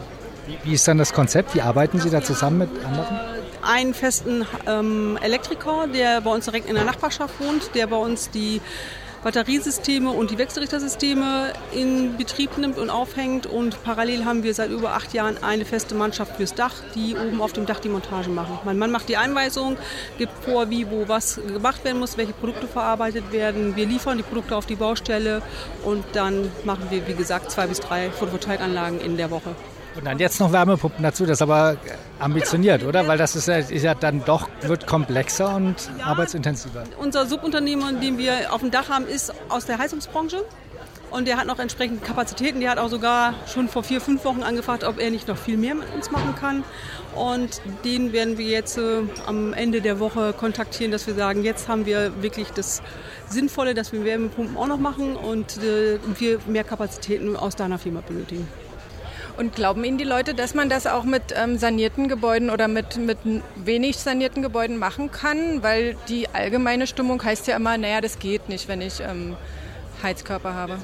Wie, 0.63 0.73
ist 0.73 0.87
dann 0.87 0.97
das 0.97 1.13
Konzept? 1.13 1.55
Wie 1.55 1.61
arbeiten 1.61 1.99
Sie 1.99 2.09
da 2.09 2.21
zusammen 2.21 2.59
mit 2.59 2.69
anderen? 2.85 3.19
Einen 3.61 3.93
festen 3.93 4.45
ähm, 4.65 5.17
Elektriker, 5.21 5.87
der 5.87 6.21
bei 6.21 6.31
uns 6.31 6.45
direkt 6.45 6.69
in 6.69 6.75
der 6.75 6.85
Nachbarschaft 6.85 7.39
wohnt, 7.39 7.75
der 7.75 7.87
bei 7.87 7.97
uns 7.97 8.29
die 8.29 8.61
Batteriesysteme 9.23 10.09
und 10.09 10.31
die 10.31 10.37
Wechselrichtersysteme 10.37 11.53
in 11.73 12.17
Betrieb 12.17 12.57
nimmt 12.57 12.77
und 12.77 12.89
aufhängt. 12.89 13.45
Und 13.45 13.83
parallel 13.83 14.25
haben 14.25 14.43
wir 14.43 14.53
seit 14.53 14.69
über 14.69 14.93
acht 14.93 15.13
Jahren 15.13 15.41
eine 15.43 15.65
feste 15.65 15.95
Mannschaft 15.95 16.37
fürs 16.37 16.53
Dach, 16.53 16.73
die 16.95 17.15
oben 17.15 17.41
auf 17.41 17.53
dem 17.53 17.65
Dach 17.65 17.79
die 17.79 17.89
Montage 17.89 18.29
machen. 18.29 18.59
Mein 18.65 18.77
Mann 18.77 18.91
macht 18.91 19.09
die 19.09 19.17
Einweisung, 19.17 19.77
gibt 20.17 20.33
vor, 20.43 20.69
wie, 20.69 20.89
wo, 20.89 21.07
was 21.07 21.35
gemacht 21.35 21.83
werden 21.83 21.99
muss, 21.99 22.17
welche 22.17 22.33
Produkte 22.33 22.67
verarbeitet 22.67 23.31
werden. 23.31 23.75
Wir 23.75 23.85
liefern 23.85 24.17
die 24.17 24.23
Produkte 24.23 24.55
auf 24.55 24.65
die 24.65 24.75
Baustelle 24.75 25.41
und 25.83 26.03
dann 26.13 26.51
machen 26.63 26.87
wir, 26.89 27.07
wie 27.07 27.13
gesagt, 27.13 27.51
zwei 27.51 27.67
bis 27.67 27.79
drei 27.79 28.09
Photovoltaikanlagen 28.11 28.99
in 29.01 29.17
der 29.17 29.31
Woche. 29.31 29.55
Und 29.97 30.05
dann 30.05 30.19
jetzt 30.19 30.39
noch 30.39 30.51
Wärmepumpen 30.51 31.01
dazu, 31.01 31.25
das 31.25 31.39
ist 31.39 31.41
aber 31.41 31.77
ambitioniert, 32.19 32.83
oder? 32.83 33.07
Weil 33.07 33.17
das 33.17 33.35
ist 33.35 33.47
ja, 33.47 33.57
ist 33.57 33.83
ja 33.83 33.95
dann 33.95 34.23
doch, 34.23 34.47
wird 34.61 34.85
komplexer 34.85 35.55
und 35.55 35.75
ja, 35.97 36.05
arbeitsintensiver. 36.05 36.83
Unser 36.99 37.25
Subunternehmer, 37.25 37.93
den 37.93 38.19
wir 38.19 38.53
auf 38.53 38.61
dem 38.61 38.69
Dach 38.69 38.89
haben, 38.89 39.07
ist 39.07 39.33
aus 39.49 39.65
der 39.65 39.79
Heizungsbranche. 39.79 40.43
Und 41.09 41.27
der 41.27 41.37
hat 41.37 41.47
noch 41.47 41.57
entsprechende 41.57 42.05
Kapazitäten. 42.05 42.59
Der 42.59 42.69
hat 42.71 42.77
auch 42.79 42.89
sogar 42.89 43.33
schon 43.47 43.69
vor 43.69 43.81
vier, 43.81 44.01
fünf 44.01 44.25
Wochen 44.25 44.43
angefragt, 44.43 44.83
ob 44.83 44.99
er 44.99 45.09
nicht 45.09 45.27
noch 45.27 45.37
viel 45.37 45.57
mehr 45.57 45.73
mit 45.73 45.87
uns 45.95 46.11
machen 46.11 46.35
kann. 46.35 46.63
Und 47.15 47.61
den 47.85 48.11
werden 48.11 48.37
wir 48.37 48.45
jetzt 48.45 48.77
äh, 48.77 49.01
am 49.25 49.53
Ende 49.53 49.81
der 49.81 49.99
Woche 49.99 50.33
kontaktieren, 50.33 50.91
dass 50.91 51.07
wir 51.07 51.15
sagen, 51.15 51.43
jetzt 51.43 51.69
haben 51.69 51.85
wir 51.85 52.21
wirklich 52.21 52.49
das 52.51 52.83
Sinnvolle, 53.29 53.73
dass 53.73 53.93
wir 53.93 54.03
Wärmepumpen 54.03 54.57
auch 54.57 54.67
noch 54.67 54.79
machen 54.79 55.15
und 55.15 55.57
äh, 55.63 55.97
wir 56.19 56.39
mehr 56.45 56.65
Kapazitäten 56.65 57.35
aus 57.35 57.55
deiner 57.55 57.79
Firma 57.79 58.01
benötigen. 58.01 58.47
Und 59.37 59.53
glauben 59.53 59.83
Ihnen 59.83 59.99
die 59.99 60.03
Leute, 60.03 60.33
dass 60.33 60.55
man 60.55 60.67
das 60.67 60.87
auch 60.87 61.03
mit 61.03 61.21
ähm, 61.35 61.59
sanierten 61.59 62.07
Gebäuden 62.07 62.49
oder 62.49 62.67
mit, 62.67 62.97
mit 62.97 63.19
wenig 63.55 63.97
sanierten 63.97 64.41
Gebäuden 64.41 64.77
machen 64.77 65.11
kann? 65.11 65.61
Weil 65.61 65.95
die 66.09 66.27
allgemeine 66.29 66.87
Stimmung 66.87 67.23
heißt 67.23 67.45
ja 67.45 67.55
immer, 67.55 67.77
naja, 67.77 68.01
das 68.01 68.17
geht 68.17 68.49
nicht, 68.49 68.67
wenn 68.67 68.81
ich 68.81 68.99
ähm, 68.99 69.37
Heizkörper 70.01 70.55
habe. 70.55 70.79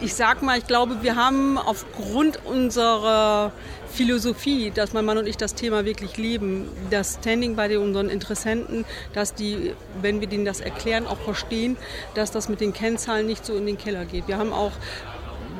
Ich 0.00 0.14
sag 0.14 0.42
mal, 0.42 0.58
ich 0.58 0.66
glaube, 0.66 1.02
wir 1.02 1.14
haben 1.14 1.58
aufgrund 1.58 2.44
unserer 2.44 3.52
Philosophie, 3.88 4.72
dass 4.72 4.92
mein 4.92 5.04
Mann 5.04 5.18
und 5.18 5.28
ich 5.28 5.36
das 5.36 5.54
Thema 5.54 5.84
wirklich 5.84 6.16
leben, 6.16 6.68
das 6.90 7.18
Standing 7.20 7.54
bei 7.54 7.78
unseren 7.78 8.08
Interessenten, 8.08 8.84
dass 9.12 9.34
die, 9.34 9.74
wenn 10.02 10.20
wir 10.20 10.28
denen 10.28 10.44
das 10.44 10.60
erklären, 10.60 11.06
auch 11.06 11.18
verstehen, 11.18 11.76
dass 12.14 12.32
das 12.32 12.48
mit 12.48 12.60
den 12.60 12.72
Kennzahlen 12.72 13.26
nicht 13.26 13.44
so 13.44 13.56
in 13.56 13.66
den 13.66 13.78
Keller 13.78 14.04
geht. 14.04 14.26
Wir 14.28 14.38
haben 14.38 14.52
auch 14.52 14.72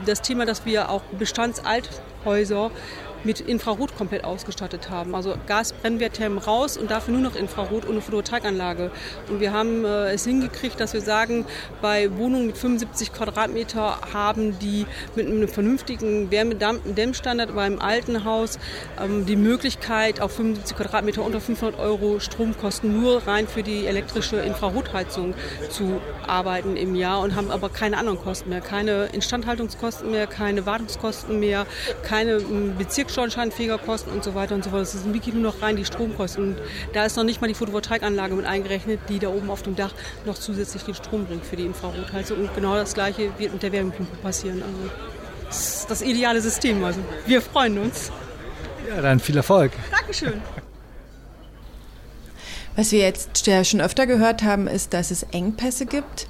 das 0.07 0.23
Thema, 0.23 0.47
dass 0.47 0.65
wir 0.65 0.91
auch 0.91 1.03
Bestandsalthäuser 1.19 2.71
mit 3.29 3.41
Infrarot 3.41 3.95
komplett 3.95 4.25
ausgestattet 4.25 4.89
haben. 4.89 5.15
Also 5.15 5.35
Gasbrennwertthermen 5.47 6.39
raus 6.39 6.79
und 6.79 6.91
dafür 6.91 7.13
nur 7.13 7.23
noch 7.23 7.37
Infrarot 7.37 7.85
und 7.85 7.91
eine 7.91 8.01
Photovoltaikanlage. 8.01 8.91
Und 9.29 9.41
wir 9.41 9.53
haben 9.53 9.85
äh, 9.85 10.15
es 10.15 10.25
hingekriegt, 10.25 10.81
dass 10.81 10.95
wir 10.95 11.03
sagen, 11.03 11.45
bei 11.83 12.11
Wohnungen 12.17 12.47
mit 12.47 12.57
75 12.57 13.13
Quadratmeter 13.13 13.99
haben 14.15 14.59
die 14.61 14.87
mit 15.15 15.27
einem 15.27 15.47
vernünftigen 15.47 16.31
Wärmedämmstandard 16.31 17.55
beim 17.55 17.79
alten 17.81 18.25
Haus 18.25 18.59
ähm, 18.99 19.27
die 19.27 19.37
Möglichkeit, 19.37 20.23
auf 20.23 20.33
75 20.33 20.75
Quadratmeter 20.75 21.23
unter 21.23 21.43
500 21.43 21.79
Euro 21.79 22.21
Stromkosten 22.21 22.99
nur 22.99 23.27
rein 23.27 23.47
für 23.47 23.63
die 23.63 23.85
elektrische 23.85 24.37
Infrarotheizung 24.37 25.35
zu 25.69 26.01
arbeiten 26.27 26.79
im 26.79 26.95
Jahr 26.95 27.21
und 27.21 27.37
haben 27.37 27.51
aber 27.51 27.69
keine 27.69 27.99
anderen 27.99 28.19
Kosten 28.19 28.49
mehr, 28.49 28.63
keine 28.63 29.11
Instandhaltungskosten 29.13 30.11
mehr, 30.11 30.27
keine 30.27 30.65
Wartungskosten 30.65 31.39
mehr, 31.39 31.67
keine 32.03 32.41
ähm, 33.19 33.25
Bezirksschornsteinfegerkosten 33.25 34.13
und 34.13 34.25
so 34.25 34.35
weiter 34.35 34.55
und 34.55 34.65
so 34.65 34.71
fort. 34.71 34.83
Das 34.83 34.93
sind 34.93 35.13
wirklich 35.13 35.35
nur 35.35 35.43
noch 35.43 35.63
rein 35.63 35.77
die 35.77 35.85
Stromkosten. 35.85 36.45
Und 36.45 36.57
da 36.93 37.05
ist 37.05 37.17
noch 37.17 37.25
nicht 37.25 37.41
mal 37.41 37.49
die 37.49 37.55
Photovoltaikanlage 37.55 38.35
mit 38.35 38.47
eingerechnet, 38.47 39.01
die 39.09 39.19
da 39.19 39.29
oben 39.29 39.51
auf 39.51 39.63
dem 39.63 39.77
Dach 39.77 39.93
noch 40.25 40.39
zusätzlich 40.39 40.83
den 40.85 40.95
Strom 40.95 41.27
bringt 41.27 41.45
für 41.45 41.57
die 41.57 41.67
Infrarotheizung. 41.67 42.39
Und 42.39 42.55
genau 42.55 42.75
das 42.75 42.95
Gleiche 42.95 43.31
wird 43.39 43.53
mit 43.53 43.63
der 43.63 43.73
Wärmepumpe 43.73 44.17
passieren. 44.19 44.63
Also 44.63 44.91
das 45.47 45.81
ist 45.81 45.91
das 45.91 46.03
ideale 46.03 46.41
System. 46.41 46.85
Also 46.85 47.01
wir 47.27 47.43
freuen 47.43 47.79
uns. 47.79 48.11
Ja, 48.89 49.03
dann 49.03 49.21
viel 49.21 49.37
Erfolg. 49.37 49.73
Dankeschön. 49.91 50.41
Was 52.77 52.93
wir 52.93 53.01
jetzt 53.01 53.51
schon 53.65 53.81
öfter 53.81 54.07
gehört 54.07 54.45
haben, 54.45 54.69
ist, 54.69 54.95
dass 54.95 55.11
es 55.11 55.25
Engpässe 55.25 55.85
gibt. 55.85 56.29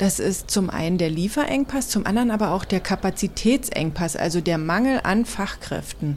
Das 0.00 0.18
ist 0.18 0.50
zum 0.50 0.70
einen 0.70 0.96
der 0.96 1.10
Lieferengpass, 1.10 1.90
zum 1.90 2.06
anderen 2.06 2.30
aber 2.30 2.52
auch 2.52 2.64
der 2.64 2.80
Kapazitätsengpass, 2.80 4.16
also 4.16 4.40
der 4.40 4.56
Mangel 4.56 5.00
an 5.02 5.26
Fachkräften. 5.26 6.16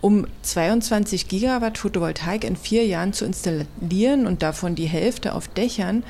Um 0.00 0.28
22 0.42 1.26
Gigawatt 1.26 1.78
Photovoltaik 1.78 2.44
in 2.44 2.54
vier 2.54 2.86
Jahren 2.86 3.12
zu 3.12 3.24
installieren 3.24 4.28
und 4.28 4.44
davon 4.44 4.76
die 4.76 4.86
Hälfte 4.86 5.34
auf 5.34 5.48
Dächern, 5.48 6.04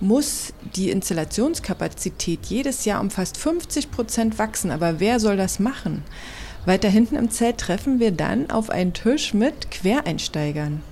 muss 0.00 0.54
die 0.74 0.90
Installationskapazität 0.90 2.46
jedes 2.46 2.86
Jahr 2.86 3.02
um 3.02 3.10
fast 3.10 3.36
50 3.36 3.90
Prozent 3.90 4.38
wachsen. 4.38 4.70
Aber 4.70 5.00
wer 5.00 5.20
soll 5.20 5.36
das 5.36 5.58
machen? 5.58 6.02
Weiter 6.64 6.88
hinten 6.88 7.16
im 7.16 7.30
Zelt 7.30 7.58
treffen 7.58 8.00
wir 8.00 8.10
dann 8.10 8.48
auf 8.48 8.70
einen 8.70 8.94
Tisch 8.94 9.34
mit 9.34 9.70
Quereinsteigern. 9.70 10.82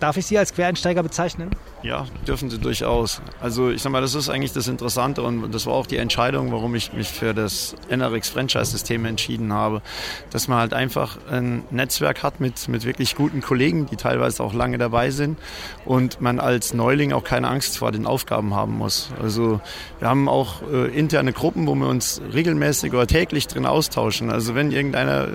Darf 0.00 0.16
ich 0.16 0.26
Sie 0.26 0.38
als 0.38 0.52
Quereinsteiger 0.52 1.02
bezeichnen? 1.02 1.50
Ja, 1.82 2.06
dürfen 2.26 2.50
Sie 2.50 2.58
durchaus. 2.58 3.20
Also 3.40 3.70
ich 3.70 3.82
sag 3.82 3.90
mal, 3.92 4.00
das 4.00 4.14
ist 4.14 4.28
eigentlich 4.28 4.52
das 4.52 4.68
Interessante 4.68 5.22
und 5.22 5.52
das 5.52 5.66
war 5.66 5.74
auch 5.74 5.86
die 5.86 5.96
Entscheidung, 5.96 6.52
warum 6.52 6.74
ich 6.74 6.92
mich 6.92 7.08
für 7.08 7.34
das 7.34 7.74
NRX 7.88 8.28
Franchise-System 8.28 9.04
entschieden 9.04 9.52
habe. 9.52 9.82
Dass 10.30 10.48
man 10.48 10.58
halt 10.58 10.74
einfach 10.74 11.18
ein 11.30 11.64
Netzwerk 11.70 12.22
hat 12.22 12.40
mit, 12.40 12.68
mit 12.68 12.84
wirklich 12.84 13.16
guten 13.16 13.40
Kollegen, 13.40 13.86
die 13.86 13.96
teilweise 13.96 14.42
auch 14.42 14.54
lange 14.54 14.78
dabei 14.78 15.10
sind 15.10 15.38
und 15.84 16.20
man 16.20 16.38
als 16.40 16.74
Neuling 16.74 17.12
auch 17.12 17.24
keine 17.24 17.48
Angst 17.48 17.78
vor 17.78 17.92
den 17.92 18.06
Aufgaben 18.06 18.54
haben 18.54 18.78
muss. 18.78 19.10
Also 19.20 19.60
wir 19.98 20.08
haben 20.08 20.28
auch 20.28 20.62
äh, 20.70 20.86
interne 20.88 21.32
Gruppen, 21.32 21.66
wo 21.66 21.74
wir 21.74 21.88
uns 21.88 22.20
regelmäßig 22.32 22.92
oder 22.92 23.06
täglich 23.06 23.48
drin 23.48 23.66
austauschen. 23.66 24.30
Also 24.30 24.54
wenn 24.54 24.70
irgendeiner 24.70 25.28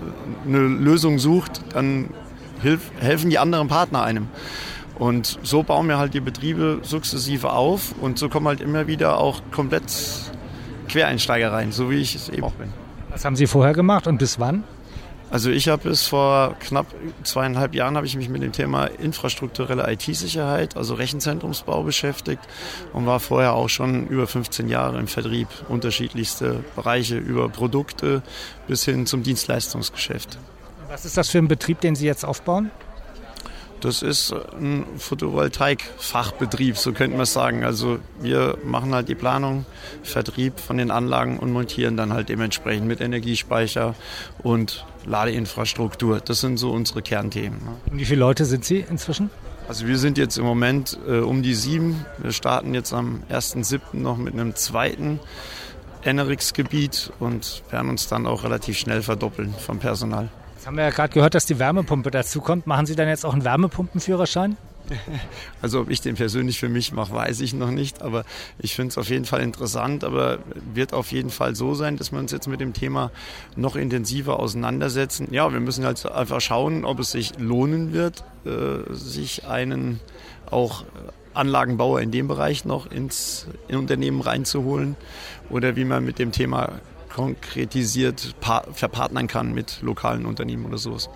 eine 0.45 0.59
Lösung 0.59 1.19
sucht, 1.19 1.61
dann 1.73 2.09
hilf, 2.61 2.91
helfen 2.99 3.29
die 3.29 3.39
anderen 3.39 3.67
Partner 3.67 4.03
einem. 4.03 4.27
Und 4.97 5.39
so 5.43 5.63
bauen 5.63 5.87
wir 5.87 5.99
halt 5.99 6.13
die 6.13 6.19
Betriebe 6.19 6.79
sukzessive 6.81 7.51
auf 7.51 7.93
und 8.01 8.17
so 8.17 8.29
kommen 8.29 8.47
halt 8.47 8.61
immer 8.61 8.87
wieder 8.87 9.19
auch 9.19 9.41
komplett 9.51 9.83
Quereinsteiger 10.87 11.51
rein, 11.51 11.71
so 11.71 11.91
wie 11.91 11.97
ich 11.97 12.15
es 12.15 12.29
eben 12.29 12.43
auch 12.43 12.53
bin. 12.53 12.73
Was 13.09 13.23
haben 13.25 13.35
Sie 13.35 13.47
vorher 13.47 13.73
gemacht 13.73 14.07
und 14.07 14.17
bis 14.17 14.39
wann? 14.39 14.63
Also 15.29 15.49
ich 15.49 15.67
habe 15.67 15.89
bis 15.89 16.07
vor 16.07 16.55
knapp 16.61 16.87
zweieinhalb 17.23 17.75
Jahren 17.75 17.97
habe 17.97 18.05
ich 18.05 18.15
mich 18.15 18.29
mit 18.29 18.41
dem 18.41 18.53
Thema 18.53 18.85
infrastrukturelle 18.85 19.91
IT-Sicherheit, 19.91 20.77
also 20.77 20.93
Rechenzentrumsbau 20.93 21.83
beschäftigt 21.83 22.41
und 22.93 23.05
war 23.05 23.19
vorher 23.19 23.53
auch 23.53 23.67
schon 23.67 24.07
über 24.07 24.25
15 24.25 24.69
Jahre 24.69 24.99
im 24.99 25.07
Vertrieb, 25.07 25.49
unterschiedlichste 25.67 26.63
Bereiche 26.77 27.17
über 27.17 27.49
Produkte 27.49 28.23
bis 28.67 28.85
hin 28.85 29.05
zum 29.05 29.23
Dienstleistungsgeschäft. 29.23 30.39
Was 30.89 31.03
ist 31.03 31.17
das 31.17 31.29
für 31.29 31.37
ein 31.39 31.47
Betrieb, 31.47 31.81
den 31.81 31.95
Sie 31.95 32.05
jetzt 32.05 32.23
aufbauen? 32.23 32.71
Das 33.81 34.01
ist 34.01 34.33
ein 34.33 34.85
Photovoltaik-Fachbetrieb, 34.97 36.77
so 36.77 36.93
könnte 36.93 37.15
man 37.15 37.23
es 37.23 37.33
sagen. 37.33 37.63
Also 37.63 37.99
wir 38.19 38.57
machen 38.63 38.95
halt 38.95 39.07
die 39.07 39.15
Planung, 39.15 39.65
Vertrieb 40.01 40.59
von 40.59 40.77
den 40.77 40.89
Anlagen 40.89 41.37
und 41.37 41.51
montieren 41.51 41.95
dann 41.95 42.11
halt 42.11 42.29
dementsprechend 42.29 42.87
mit 42.87 43.01
Energiespeicher 43.01 43.93
und 44.41 44.85
Ladeinfrastruktur. 45.05 46.21
Das 46.21 46.41
sind 46.41 46.57
so 46.57 46.71
unsere 46.71 47.03
Kernthemen. 47.03 47.59
Ne? 47.59 47.75
Und 47.91 47.99
wie 47.99 48.05
viele 48.05 48.21
Leute 48.21 48.45
sind 48.45 48.65
Sie 48.65 48.83
inzwischen? 48.89 49.29
Also 49.67 49.85
wir 49.85 49.99
sind 49.99 50.17
jetzt 50.17 50.37
im 50.37 50.45
Moment 50.45 50.97
äh, 51.07 51.19
um 51.19 51.43
die 51.43 51.53
sieben. 51.53 52.05
Wir 52.17 52.31
starten 52.31 52.73
jetzt 52.73 52.93
am 52.93 53.21
1.7. 53.29 53.79
noch 53.93 54.17
mit 54.17 54.33
einem 54.33 54.55
zweiten 54.55 55.19
Enerix-Gebiet 56.03 57.11
und 57.19 57.63
werden 57.69 57.89
uns 57.89 58.07
dann 58.07 58.25
auch 58.25 58.43
relativ 58.43 58.77
schnell 58.77 59.03
verdoppeln 59.03 59.53
vom 59.53 59.77
Personal 59.77 60.29
haben 60.65 60.77
wir 60.77 60.85
ja 60.85 60.89
gerade 60.89 61.13
gehört, 61.13 61.35
dass 61.35 61.45
die 61.45 61.59
Wärmepumpe 61.59 62.11
dazu 62.11 62.41
kommt. 62.41 62.67
Machen 62.67 62.85
Sie 62.85 62.95
dann 62.95 63.07
jetzt 63.07 63.25
auch 63.25 63.33
einen 63.33 63.43
Wärmepumpenführerschein? 63.43 64.57
Also 65.61 65.81
ob 65.81 65.89
ich 65.89 66.01
den 66.01 66.15
persönlich 66.15 66.59
für 66.59 66.69
mich 66.69 66.91
mache, 66.91 67.13
weiß 67.13 67.41
ich 67.41 67.53
noch 67.53 67.71
nicht, 67.71 68.01
aber 68.01 68.23
ich 68.59 68.75
finde 68.75 68.91
es 68.91 68.97
auf 68.97 69.09
jeden 69.09 69.25
Fall 69.25 69.41
interessant, 69.41 70.03
aber 70.03 70.39
wird 70.73 70.93
auf 70.93 71.11
jeden 71.11 71.29
Fall 71.29 71.55
so 71.55 71.73
sein, 71.73 71.97
dass 71.97 72.11
wir 72.11 72.19
uns 72.19 72.31
jetzt 72.31 72.47
mit 72.47 72.61
dem 72.61 72.73
Thema 72.73 73.11
noch 73.55 73.75
intensiver 73.75 74.39
auseinandersetzen. 74.39 75.27
Ja, 75.31 75.51
wir 75.51 75.59
müssen 75.59 75.83
halt 75.83 76.05
einfach 76.09 76.41
schauen, 76.41 76.85
ob 76.85 76.99
es 76.99 77.11
sich 77.11 77.37
lohnen 77.39 77.91
wird, 77.91 78.23
äh, 78.45 78.93
sich 78.93 79.45
einen 79.47 79.99
auch 80.49 80.85
Anlagenbauer 81.33 82.01
in 82.01 82.11
dem 82.11 82.27
Bereich 82.27 82.65
noch 82.65 82.89
ins 82.89 83.47
in 83.67 83.77
Unternehmen 83.77 84.21
reinzuholen 84.21 84.95
oder 85.49 85.75
wie 85.75 85.85
man 85.85 86.03
mit 86.03 86.19
dem 86.19 86.31
Thema 86.31 86.79
konkretisiert 87.17 88.35
verpartnern 88.73 89.25
kann 89.25 89.51
mit 89.51 89.79
lokalen 89.81 90.27
Unternehmen 90.27 90.65
oder 90.65 90.77
sowas. 90.77 91.09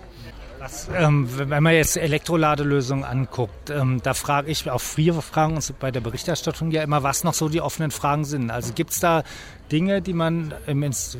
Was, 0.58 0.90
ähm, 0.96 1.28
wenn 1.38 1.62
man 1.62 1.74
jetzt 1.74 1.96
Elektroladelösungen 1.96 3.04
anguckt, 3.04 3.70
ähm, 3.70 4.00
da 4.04 4.16
frage 4.16 4.50
ich, 4.50 4.70
auch 4.70 4.82
früher 4.82 5.22
fragen 5.22 5.56
uns 5.56 5.72
bei 5.80 5.92
der 5.92 6.02
Berichterstattung 6.02 6.72
ja 6.72 6.82
immer, 6.82 7.04
was 7.04 7.24
noch 7.24 7.36
so 7.36 7.50
die 7.50 7.62
offenen 7.62 7.92
Fragen 7.92 8.26
sind. 8.26 8.50
Also 8.50 8.74
gibt 8.74 8.92
es 8.92 9.00
da 9.00 9.24
Dinge, 9.72 10.02
die 10.02 10.14
man 10.14 10.54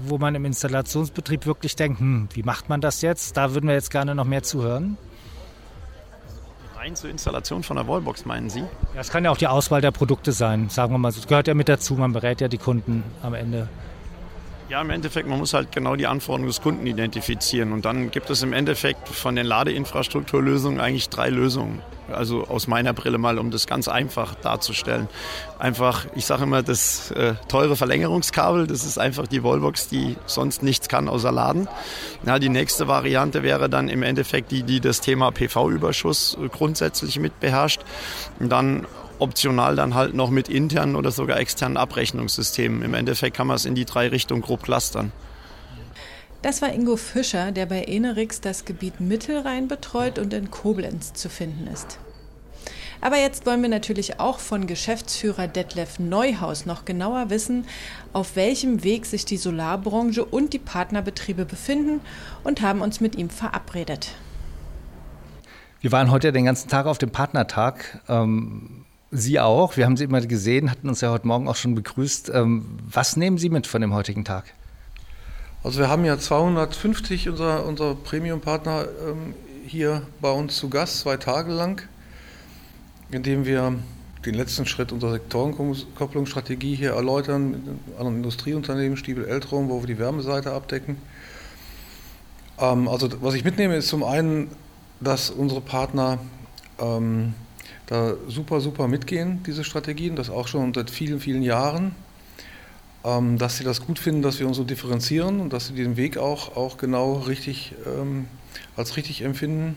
wo 0.06 0.18
man 0.18 0.34
im 0.36 0.46
Installationsbetrieb 0.46 1.46
wirklich 1.46 1.76
denkt, 1.76 2.00
hm, 2.00 2.30
wie 2.34 2.44
macht 2.44 2.70
man 2.70 2.82
das 2.82 3.02
jetzt? 3.02 3.38
Da 3.38 3.54
würden 3.54 3.68
wir 3.68 3.76
jetzt 3.76 3.92
gerne 3.92 4.16
noch 4.16 4.26
mehr 4.26 4.44
zuhören. 4.44 4.98
Rein 6.76 6.96
zur 6.96 7.12
Installation 7.12 7.62
von 7.62 7.78
der 7.78 7.88
Wallbox, 7.88 8.26
meinen 8.26 8.50
Sie? 8.50 8.62
Ja, 8.96 9.02
es 9.02 9.10
kann 9.10 9.24
ja 9.24 9.30
auch 9.30 9.38
die 9.38 9.48
Auswahl 9.48 9.82
der 9.82 9.92
Produkte 9.92 10.32
sein, 10.32 10.70
sagen 10.70 10.92
wir 10.92 10.98
mal. 10.98 11.12
Das 11.12 11.28
gehört 11.28 11.48
ja 11.48 11.54
mit 11.54 11.70
dazu, 11.70 11.94
man 11.94 12.14
berät 12.14 12.42
ja 12.42 12.48
die 12.48 12.58
Kunden 12.58 13.04
am 13.22 13.36
Ende. 13.36 13.70
Ja, 14.72 14.80
im 14.80 14.90
Endeffekt, 14.90 15.28
man 15.28 15.38
muss 15.38 15.54
halt 15.54 15.74
genau 15.74 15.98
die 15.98 16.08
Anforderungen 16.08 16.48
des 16.48 16.62
Kunden 16.62 16.88
identifizieren. 16.88 17.74
Und 17.74 17.84
dann 17.84 18.10
gibt 18.10 18.30
es 18.30 18.42
im 18.42 18.54
Endeffekt 18.54 19.10
von 19.10 19.36
den 19.36 19.46
Ladeinfrastrukturlösungen 19.46 20.80
eigentlich 20.80 21.10
drei 21.10 21.30
Lösungen. 21.30 21.82
Also 22.10 22.48
aus 22.48 22.68
meiner 22.68 22.94
Brille 22.94 23.18
mal, 23.18 23.38
um 23.38 23.52
das 23.52 23.68
ganz 23.68 23.90
einfach 23.90 24.34
darzustellen. 24.34 25.10
Einfach, 25.60 26.06
ich 26.16 26.26
sage 26.26 26.44
immer, 26.44 26.64
das 26.64 27.12
äh, 27.12 27.34
teure 27.50 27.76
Verlängerungskabel, 27.76 28.66
das 28.66 28.86
ist 28.86 28.98
einfach 28.98 29.28
die 29.28 29.44
Wallbox, 29.44 29.90
die 29.90 30.16
sonst 30.26 30.64
nichts 30.64 30.88
kann 30.88 31.10
außer 31.10 31.34
laden. 31.34 31.68
Ja, 32.26 32.40
die 32.40 32.48
nächste 32.48 32.88
Variante 32.88 33.44
wäre 33.44 33.68
dann 33.68 33.90
im 33.90 34.04
Endeffekt 34.04 34.52
die, 34.52 34.64
die 34.64 34.80
das 34.80 35.02
Thema 35.02 35.32
PV-Überschuss 35.32 36.38
grundsätzlich 36.50 37.20
mit 37.20 37.42
beherrscht. 37.42 37.82
Und 38.40 38.48
dann 38.48 38.88
optional 39.22 39.76
dann 39.76 39.96
halt 39.96 40.14
noch 40.14 40.30
mit 40.30 40.50
internen 40.50 40.96
oder 40.96 41.12
sogar 41.12 41.40
externen 41.40 41.78
Abrechnungssystemen. 41.78 42.82
Im 42.82 42.94
Endeffekt 42.94 43.38
kann 43.38 43.48
man 43.48 43.56
es 43.56 43.66
in 43.66 43.76
die 43.76 43.86
drei 43.86 44.08
Richtungen 44.08 44.42
grob 44.42 44.64
clustern. 44.64 45.12
Das 46.42 46.62
war 46.62 46.74
Ingo 46.74 46.98
Fischer, 46.98 47.52
der 47.52 47.68
bei 47.68 47.86
Enerix 47.86 48.42
das 48.42 48.66
Gebiet 48.66 49.00
Mittelrhein 49.00 49.68
betreut 49.68 50.18
und 50.18 50.34
in 50.34 50.50
Koblenz 50.50 51.14
zu 51.14 51.30
finden 51.30 51.68
ist. 51.68 52.00
Aber 53.00 53.18
jetzt 53.18 53.46
wollen 53.46 53.62
wir 53.64 53.70
natürlich 53.70 54.20
auch 54.20 54.40
von 54.40 54.68
Geschäftsführer 54.68 55.48
Detlef 55.48 55.98
Neuhaus 55.98 56.68
noch 56.68 56.86
genauer 56.86 57.30
wissen, 57.32 57.66
auf 58.14 58.36
welchem 58.36 58.84
Weg 58.84 59.08
sich 59.08 59.26
die 59.26 59.38
Solarbranche 59.38 60.24
und 60.24 60.54
die 60.54 60.60
Partnerbetriebe 60.60 61.46
befinden 61.46 62.02
und 62.44 62.62
haben 62.62 62.82
uns 62.82 63.02
mit 63.02 63.16
ihm 63.16 63.32
verabredet. 63.32 64.16
Wir 65.82 65.92
waren 65.92 66.12
heute 66.12 66.32
den 66.32 66.46
ganzen 66.46 66.70
Tag 66.70 66.86
auf 66.86 67.00
dem 67.00 67.10
Partnertag. 67.10 68.02
Ähm, 68.08 68.81
Sie 69.12 69.40
auch. 69.40 69.76
Wir 69.76 69.86
haben 69.86 69.98
Sie 69.98 70.06
immer 70.06 70.22
gesehen, 70.22 70.72
hatten 70.72 70.88
uns 70.88 71.02
ja 71.02 71.12
heute 71.12 71.28
Morgen 71.28 71.48
auch 71.50 71.58
schon 71.58 71.76
begrüßt. 71.76 72.32
Ähm, 72.34 72.78
was 72.90 73.18
nehmen 73.18 73.38
Sie 73.38 73.50
mit 73.50 73.68
von 73.68 73.82
dem 73.82 73.94
heutigen 73.94 74.24
Tag? 74.24 74.54
Also 75.64 75.80
wir 75.80 75.90
haben 75.90 76.06
ja 76.06 76.18
250 76.18 77.30
unserer, 77.30 77.66
unserer 77.66 77.94
Premium-Partner 77.94 78.86
ähm, 79.08 79.34
hier 79.68 80.04
bei 80.22 80.32
uns 80.32 80.56
zu 80.56 80.70
Gast, 80.70 81.02
zwei 81.02 81.18
Tage 81.18 81.52
lang, 81.52 81.82
indem 83.12 83.46
wir 83.46 83.76
den 84.26 84.34
letzten 84.34 84.66
Schritt 84.66 84.92
unserer 84.92 85.14
Sektorenkopplungsstrategie 85.14 86.76
hier 86.76 86.92
erläutern 86.92 87.52
mit 87.52 87.62
anderen 87.98 88.18
Industrieunternehmen, 88.18 88.96
Stiebel 88.98 89.26
Eltrom, 89.26 89.70
wo 89.70 89.82
wir 89.82 89.88
die 89.88 90.00
Wärmeseite 90.00 90.54
abdecken. 90.54 90.98
Ähm, 92.60 92.88
also 92.88 93.10
was 93.22 93.34
ich 93.34 93.44
mitnehme 93.44 93.76
ist 93.76 93.90
zum 93.90 94.04
einen, 94.04 94.50
dass 95.02 95.30
unsere 95.30 95.60
Partner 95.60 96.20
da 97.92 98.16
super, 98.30 98.62
super 98.62 98.88
mitgehen, 98.88 99.44
diese 99.46 99.66
Strategien, 99.66 100.16
das 100.16 100.30
auch 100.30 100.48
schon 100.48 100.74
seit 100.74 100.90
vielen, 100.90 101.20
vielen 101.20 101.42
Jahren, 101.42 101.94
ähm, 103.04 103.38
dass 103.38 103.58
sie 103.58 103.66
das 103.66 103.86
gut 103.86 104.00
finden, 104.00 104.22
dass 104.22 104.40
wir 104.40 104.48
uns 104.48 104.56
so 104.56 104.64
differenzieren 104.64 105.42
und 105.42 105.52
dass 105.52 105.68
sie 105.68 105.74
den 105.74 105.98
Weg 105.98 106.18
auch, 106.18 106.56
auch 106.56 106.78
genau 106.78 107.16
richtig 107.16 107.76
ähm, 107.86 108.28
als 108.78 108.96
richtig 108.96 109.24
empfinden 109.24 109.76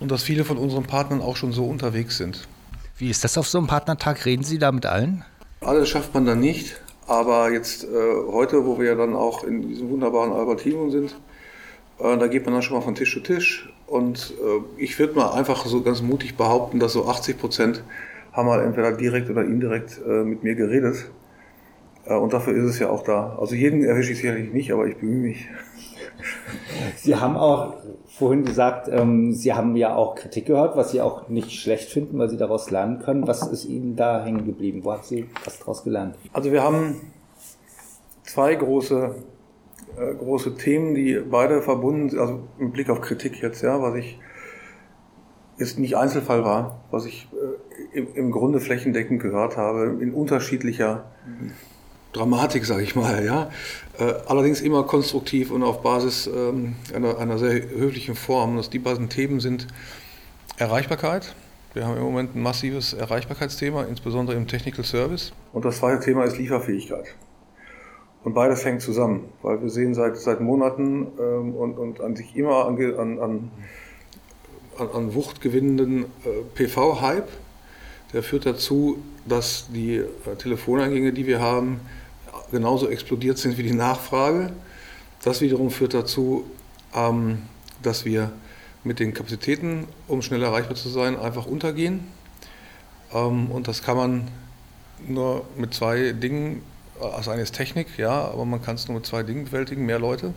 und 0.00 0.10
dass 0.10 0.22
viele 0.22 0.44
von 0.44 0.58
unseren 0.58 0.84
Partnern 0.84 1.22
auch 1.22 1.36
schon 1.36 1.52
so 1.52 1.64
unterwegs 1.64 2.18
sind. 2.18 2.46
Wie 2.98 3.08
ist 3.08 3.24
das 3.24 3.38
auf 3.38 3.48
so 3.48 3.56
einem 3.56 3.66
Partnertag? 3.66 4.26
Reden 4.26 4.44
Sie 4.44 4.58
da 4.58 4.70
mit 4.70 4.84
allen? 4.84 5.24
Alles 5.62 5.88
schafft 5.88 6.12
man 6.12 6.26
dann 6.26 6.40
nicht, 6.40 6.78
aber 7.06 7.50
jetzt 7.50 7.84
äh, 7.84 7.88
heute, 8.30 8.66
wo 8.66 8.78
wir 8.78 8.88
ja 8.88 8.94
dann 8.96 9.16
auch 9.16 9.44
in 9.44 9.66
diesem 9.66 9.88
wunderbaren 9.88 10.32
Albertinum 10.32 10.90
sind, 10.90 11.16
äh, 12.00 12.18
da 12.18 12.26
geht 12.26 12.44
man 12.44 12.52
dann 12.52 12.62
schon 12.62 12.76
mal 12.76 12.82
von 12.82 12.94
Tisch 12.94 13.14
zu 13.14 13.20
Tisch 13.20 13.70
und 13.90 14.34
äh, 14.40 14.82
ich 14.82 14.96
würde 15.00 15.14
mal 15.14 15.32
einfach 15.32 15.66
so 15.66 15.82
ganz 15.82 16.00
mutig 16.00 16.36
behaupten, 16.36 16.78
dass 16.78 16.92
so 16.92 17.08
80 17.08 17.38
Prozent 17.38 17.82
haben 18.32 18.46
mal 18.46 18.62
entweder 18.62 18.92
direkt 18.92 19.28
oder 19.28 19.44
indirekt 19.44 20.00
äh, 20.06 20.22
mit 20.22 20.44
mir 20.44 20.54
geredet. 20.54 21.10
Äh, 22.06 22.14
und 22.14 22.32
dafür 22.32 22.54
ist 22.54 22.70
es 22.70 22.78
ja 22.78 22.88
auch 22.88 23.02
da. 23.02 23.36
Also 23.40 23.56
jeden 23.56 23.82
erwische 23.82 24.12
ich 24.12 24.18
sicherlich 24.18 24.52
nicht, 24.52 24.72
aber 24.72 24.86
ich 24.86 24.96
bemühe 24.96 25.30
mich. 25.30 25.48
Sie 26.96 27.16
haben 27.16 27.36
auch 27.36 27.78
vorhin 28.06 28.44
gesagt, 28.44 28.88
ähm, 28.92 29.32
Sie 29.32 29.54
haben 29.54 29.74
ja 29.74 29.96
auch 29.96 30.14
Kritik 30.14 30.46
gehört, 30.46 30.76
was 30.76 30.92
Sie 30.92 31.00
auch 31.00 31.28
nicht 31.28 31.50
schlecht 31.50 31.90
finden, 31.90 32.16
weil 32.16 32.28
Sie 32.28 32.36
daraus 32.36 32.70
lernen 32.70 33.00
können. 33.00 33.26
Was 33.26 33.48
ist 33.48 33.64
Ihnen 33.64 33.96
da 33.96 34.22
hängen 34.24 34.46
geblieben? 34.46 34.84
Wo 34.84 34.92
haben 34.92 35.02
Sie 35.02 35.26
was 35.44 35.58
daraus 35.58 35.82
gelernt? 35.82 36.14
Also 36.32 36.52
wir 36.52 36.62
haben 36.62 37.00
zwei 38.22 38.54
große 38.54 39.16
äh, 39.98 40.14
große 40.14 40.56
Themen, 40.56 40.94
die 40.94 41.18
beide 41.18 41.62
verbunden 41.62 42.10
sind, 42.10 42.18
also 42.20 42.48
im 42.58 42.72
Blick 42.72 42.90
auf 42.90 43.00
Kritik 43.00 43.40
jetzt, 43.42 43.62
ja, 43.62 43.80
was 43.80 43.94
ich 43.94 44.18
jetzt 45.58 45.78
nicht 45.78 45.96
Einzelfall 45.96 46.44
war, 46.44 46.84
was 46.90 47.06
ich 47.06 47.28
äh, 47.32 47.98
im, 47.98 48.14
im, 48.14 48.30
Grunde 48.30 48.60
flächendeckend 48.60 49.20
gehört 49.20 49.56
habe, 49.56 49.98
in 50.00 50.12
unterschiedlicher 50.12 51.04
Dramatik, 52.12 52.64
sage 52.64 52.82
ich 52.82 52.96
mal, 52.96 53.24
ja. 53.24 53.50
Äh, 53.98 54.12
allerdings 54.26 54.60
immer 54.60 54.82
konstruktiv 54.84 55.50
und 55.50 55.62
auf 55.62 55.82
Basis 55.82 56.26
ähm, 56.26 56.74
einer, 56.94 57.18
einer 57.18 57.38
sehr 57.38 57.52
höflichen 57.70 58.16
Form. 58.16 58.56
Dass 58.56 58.70
die 58.70 58.78
beiden 58.78 59.08
Themen 59.08 59.38
sind 59.40 59.68
Erreichbarkeit. 60.56 61.34
Wir 61.72 61.86
haben 61.86 61.96
im 61.96 62.02
Moment 62.02 62.34
ein 62.34 62.42
massives 62.42 62.94
Erreichbarkeitsthema, 62.94 63.84
insbesondere 63.84 64.36
im 64.36 64.48
Technical 64.48 64.84
Service. 64.84 65.32
Und 65.52 65.64
das 65.64 65.78
zweite 65.78 66.04
Thema 66.04 66.24
ist 66.24 66.36
Lieferfähigkeit. 66.36 67.14
Und 68.22 68.34
beides 68.34 68.64
hängt 68.64 68.82
zusammen, 68.82 69.32
weil 69.42 69.62
wir 69.62 69.70
sehen 69.70 69.94
seit, 69.94 70.16
seit 70.18 70.40
Monaten 70.40 71.06
ähm, 71.18 71.54
und, 71.54 71.78
und 71.78 72.00
an 72.00 72.16
sich 72.16 72.36
immer 72.36 72.66
an, 72.66 72.78
an, 72.98 73.18
an, 73.18 73.50
an 74.78 75.14
Wucht 75.14 75.40
gewinnenden 75.40 76.04
äh, 76.24 76.42
PV-Hype. 76.54 77.28
Der 78.12 78.22
führt 78.22 78.44
dazu, 78.44 78.98
dass 79.26 79.68
die 79.72 79.96
äh, 79.96 80.36
Telefoneingänge, 80.36 81.12
die 81.12 81.26
wir 81.26 81.40
haben, 81.40 81.80
genauso 82.50 82.88
explodiert 82.88 83.38
sind 83.38 83.56
wie 83.56 83.62
die 83.62 83.72
Nachfrage. 83.72 84.52
Das 85.22 85.40
wiederum 85.40 85.70
führt 85.70 85.94
dazu, 85.94 86.44
ähm, 86.94 87.38
dass 87.82 88.04
wir 88.04 88.32
mit 88.84 88.98
den 88.98 89.14
Kapazitäten, 89.14 89.86
um 90.08 90.20
schnell 90.20 90.42
erreichbar 90.42 90.76
zu 90.76 90.88
sein, 90.88 91.18
einfach 91.18 91.46
untergehen. 91.46 92.06
Ähm, 93.14 93.50
und 93.50 93.66
das 93.68 93.82
kann 93.82 93.96
man 93.96 94.28
nur 95.06 95.44
mit 95.56 95.72
zwei 95.72 96.12
Dingen 96.12 96.62
also 97.00 97.30
eine 97.30 97.42
ist 97.42 97.54
Technik, 97.54 97.98
ja, 97.98 98.10
aber 98.10 98.44
man 98.44 98.62
kann 98.62 98.76
es 98.76 98.88
nur 98.88 98.96
mit 98.96 99.06
zwei 99.06 99.22
Dingen 99.22 99.44
bewältigen, 99.44 99.86
mehr 99.86 99.98
Leute. 99.98 100.32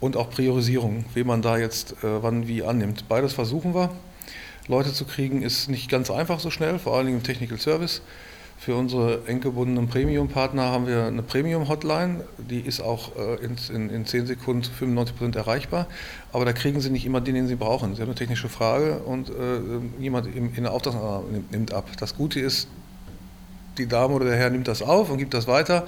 Und 0.00 0.16
auch 0.16 0.30
Priorisierung, 0.30 1.04
wen 1.14 1.26
man 1.26 1.42
da 1.42 1.56
jetzt 1.56 1.92
äh, 2.04 2.22
wann 2.22 2.46
wie 2.46 2.62
annimmt. 2.62 3.08
Beides 3.08 3.32
versuchen 3.32 3.74
wir. 3.74 3.90
Leute 4.66 4.92
zu 4.92 5.04
kriegen 5.04 5.42
ist 5.42 5.68
nicht 5.68 5.90
ganz 5.90 6.10
einfach 6.10 6.40
so 6.40 6.50
schnell, 6.50 6.78
vor 6.78 6.96
allen 6.96 7.06
Dingen 7.06 7.18
im 7.18 7.24
Technical 7.24 7.58
Service. 7.58 8.02
Für 8.56 8.76
unsere 8.76 9.26
eng 9.26 9.40
gebundenen 9.40 9.88
Premium-Partner 9.88 10.62
haben 10.62 10.86
wir 10.86 11.04
eine 11.04 11.22
Premium-Hotline, 11.22 12.24
die 12.38 12.60
ist 12.60 12.80
auch 12.80 13.14
äh, 13.16 13.44
in, 13.44 13.56
in, 13.74 13.90
in 13.90 14.06
10 14.06 14.26
Sekunden 14.26 14.64
95% 14.80 15.36
erreichbar, 15.36 15.86
aber 16.32 16.44
da 16.44 16.52
kriegen 16.52 16.80
sie 16.80 16.88
nicht 16.88 17.04
immer 17.04 17.20
den, 17.20 17.34
den 17.34 17.46
sie 17.46 17.56
brauchen. 17.56 17.94
Sie 17.94 18.00
haben 18.00 18.08
eine 18.08 18.14
technische 18.14 18.48
Frage 18.48 19.00
und 19.00 19.28
äh, 19.28 19.32
jemand 20.00 20.28
in, 20.34 20.54
in 20.54 20.62
der 20.62 20.72
Auftragsannahme 20.72 21.44
nimmt 21.50 21.74
ab. 21.74 21.90
Das 21.98 22.16
Gute 22.16 22.40
ist, 22.40 22.68
die 23.78 23.86
Dame 23.86 24.14
oder 24.14 24.26
der 24.26 24.36
Herr 24.36 24.50
nimmt 24.50 24.68
das 24.68 24.82
auf 24.82 25.10
und 25.10 25.18
gibt 25.18 25.34
das 25.34 25.46
weiter. 25.46 25.84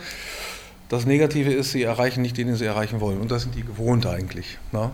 Das 0.88 1.04
Negative 1.04 1.52
ist, 1.52 1.72
sie 1.72 1.82
erreichen 1.82 2.22
nicht 2.22 2.36
den, 2.36 2.46
den 2.46 2.56
sie 2.56 2.64
erreichen 2.64 3.00
wollen. 3.00 3.20
Und 3.20 3.30
das 3.30 3.42
sind 3.42 3.54
die 3.54 3.62
gewohnt 3.62 4.06
eigentlich. 4.06 4.58
Ne? 4.72 4.90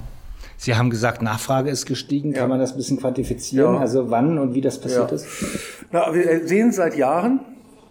Sie 0.57 0.75
haben 0.75 0.91
gesagt, 0.91 1.23
Nachfrage 1.23 1.71
ist 1.71 1.87
gestiegen. 1.87 2.33
Ja. 2.33 2.41
Kann 2.41 2.49
man 2.49 2.61
das 2.61 2.73
ein 2.73 2.77
bisschen 2.77 2.99
quantifizieren? 2.99 3.75
Ja. 3.75 3.81
Also 3.81 4.11
wann 4.11 4.39
und 4.39 4.55
wie 4.55 4.61
das 4.61 4.81
passiert 4.81 5.11
ja. 5.11 5.17
ist? 5.17 5.27
Na, 5.91 6.15
wir 6.15 6.47
sehen 6.47 6.73
seit 6.73 6.97
Jahren, 6.97 7.41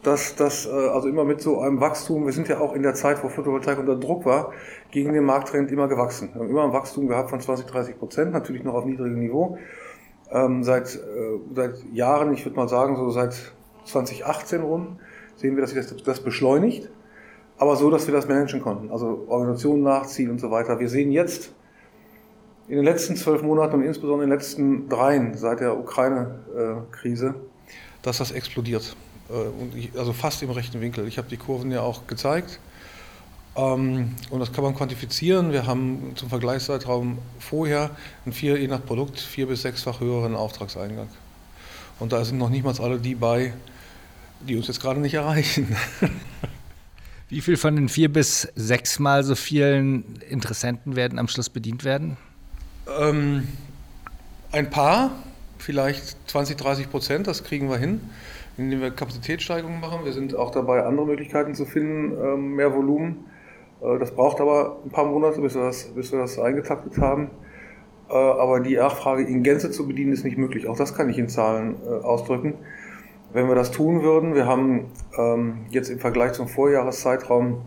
dass 0.04 0.36
das, 0.36 0.66
äh, 0.66 0.70
also 0.70 1.08
immer 1.08 1.26
mit 1.26 1.42
so 1.42 1.60
einem 1.60 1.80
Wachstum, 1.80 2.26
wir 2.26 2.34
sind 2.34 2.48
ja 2.48 2.60
auch 2.60 2.74
in 2.74 2.82
der 2.82 2.96
Zeit, 2.96 3.24
wo 3.24 3.30
Photovoltaik 3.30 3.78
unter 3.78 3.98
Druck 3.98 4.26
war, 4.26 4.52
gegen 4.90 5.14
den 5.14 5.26
Markttrend 5.26 5.72
immer 5.72 5.88
gewachsen. 5.88 6.30
Wir 6.34 6.42
haben 6.42 6.50
immer 6.50 6.64
ein 6.64 6.74
Wachstum 6.74 7.08
gehabt 7.08 7.30
von 7.30 7.40
20, 7.40 7.68
30 7.68 8.00
Prozent, 8.00 8.32
natürlich 8.32 8.64
noch 8.64 8.74
auf 8.74 8.86
niedrigem 8.86 9.20
Niveau. 9.20 9.58
Ähm, 10.32 10.64
seit, 10.64 10.96
äh, 10.96 11.00
seit 11.54 11.84
Jahren, 11.94 12.34
ich 12.34 12.46
würde 12.46 12.56
mal 12.56 12.70
sagen, 12.70 12.96
so 12.96 13.10
seit 13.10 13.52
2018 13.86 14.62
rum 14.62 15.00
sehen 15.36 15.56
wir, 15.56 15.62
dass 15.62 15.72
sich 15.72 15.86
das, 15.86 16.04
das 16.04 16.20
beschleunigt, 16.20 16.90
aber 17.58 17.76
so, 17.76 17.90
dass 17.90 18.08
wir 18.08 18.14
das 18.14 18.28
managen 18.28 18.62
konnten. 18.62 18.92
Also 18.92 19.26
Organisationen 19.28 19.84
nachziehen 19.84 20.30
und 20.30 20.40
so 20.40 20.52
weiter. 20.52 20.80
Wir 20.80 20.90
sehen 20.90 21.12
jetzt 21.12 21.54
in 22.68 22.76
den 22.76 22.86
letzten 22.86 23.16
zwölf 23.16 23.42
Monaten 23.42 23.76
und 23.76 23.84
insbesondere 23.84 24.24
in 24.24 24.30
den 24.30 24.38
letzten 24.38 24.90
dreien 24.90 25.36
seit 25.36 25.60
der 25.60 25.78
Ukraine-Krise, 25.78 27.36
dass 28.02 28.18
das 28.18 28.32
explodiert. 28.32 28.96
Äh, 29.30 29.98
also 29.98 30.14
fast 30.14 30.42
im 30.44 30.52
rechten 30.52 30.82
Winkel. 30.82 31.08
Ich 31.08 31.18
habe 31.18 31.28
die 31.30 31.38
Kurven 31.38 31.72
ja 31.72 31.82
auch 31.82 32.08
gezeigt. 32.08 32.60
Ähm, 33.56 34.16
und 34.30 34.40
das 34.40 34.54
kann 34.54 34.64
man 34.64 34.76
quantifizieren. 34.76 35.52
Wir 35.52 35.68
haben 35.68 36.14
zum 36.16 36.30
Vergleichszeitraum 36.30 37.18
vorher 37.40 37.92
einen 38.26 38.34
vier, 38.34 38.58
je 38.58 38.68
nach 38.68 38.84
Produkt 38.86 39.20
vier 39.20 39.48
bis 39.48 39.64
sechsfach 39.64 40.00
höheren 40.00 40.36
Auftragseingang. 40.36 41.10
Und 42.02 42.14
da 42.14 42.26
sind 42.26 42.40
noch 42.40 42.50
nicht 42.50 42.66
mal 42.66 42.74
alle 42.82 42.98
die 42.98 43.14
bei, 43.14 43.54
die 44.40 44.58
uns 44.58 44.68
jetzt 44.68 44.82
gerade 44.82 45.00
nicht 45.00 45.14
erreichen. 45.14 45.76
Wie 47.30 47.42
viel 47.42 47.58
von 47.58 47.76
den 47.76 47.90
vier 47.90 48.12
bis 48.12 48.52
sechsmal 48.56 49.24
so 49.24 49.36
vielen 49.36 50.20
Interessenten 50.28 50.96
werden 50.96 51.20
am 51.20 51.28
Schluss 51.28 51.52
bedient 51.52 51.84
werden? 51.84 52.18
Ähm, 53.00 53.48
ein 54.52 54.72
paar, 54.72 55.12
vielleicht 55.60 56.18
20, 56.28 56.58
30 56.58 56.90
Prozent, 56.90 57.28
das 57.28 57.44
kriegen 57.44 57.70
wir 57.70 57.78
hin, 57.78 58.02
indem 58.58 58.82
wir 58.82 58.90
Kapazitätssteigerungen 58.90 59.80
machen. 59.80 60.04
Wir 60.04 60.14
sind 60.14 60.36
auch 60.36 60.50
dabei, 60.50 60.84
andere 60.84 61.06
Möglichkeiten 61.06 61.54
zu 61.54 61.68
finden, 61.68 62.18
ähm, 62.20 62.56
mehr 62.56 62.74
Volumen. 62.74 63.26
Äh, 63.80 64.00
das 64.00 64.10
braucht 64.16 64.42
aber 64.42 64.80
ein 64.84 64.90
paar 64.90 65.06
Monate, 65.06 65.40
bis 65.40 65.54
wir 65.54 65.62
das, 65.62 65.84
bis 65.94 66.12
wir 66.12 66.18
das 66.18 66.40
eingetaktet 66.40 66.98
haben. 66.98 67.30
Äh, 68.12 68.16
aber 68.16 68.60
die 68.60 68.76
Nachfrage 68.76 69.24
in 69.24 69.42
Gänze 69.44 69.72
zu 69.72 69.88
bedienen, 69.88 70.12
ist 70.12 70.26
nicht 70.26 70.38
möglich. 70.38 70.68
Auch 70.68 70.78
das 70.78 70.94
kann 70.96 71.10
ich 71.10 71.18
in 71.18 71.30
Zahlen 71.30 71.78
äh, 71.86 71.90
ausdrücken. 71.90 72.56
Wenn 73.34 73.48
wir 73.48 73.56
das 73.56 73.72
tun 73.72 74.04
würden, 74.04 74.36
wir 74.36 74.46
haben 74.46 74.88
ähm, 75.18 75.66
jetzt 75.70 75.90
im 75.90 76.00
Vergleich 76.00 76.34
zum 76.34 76.50
Vorjahreszeitraum 76.50 77.62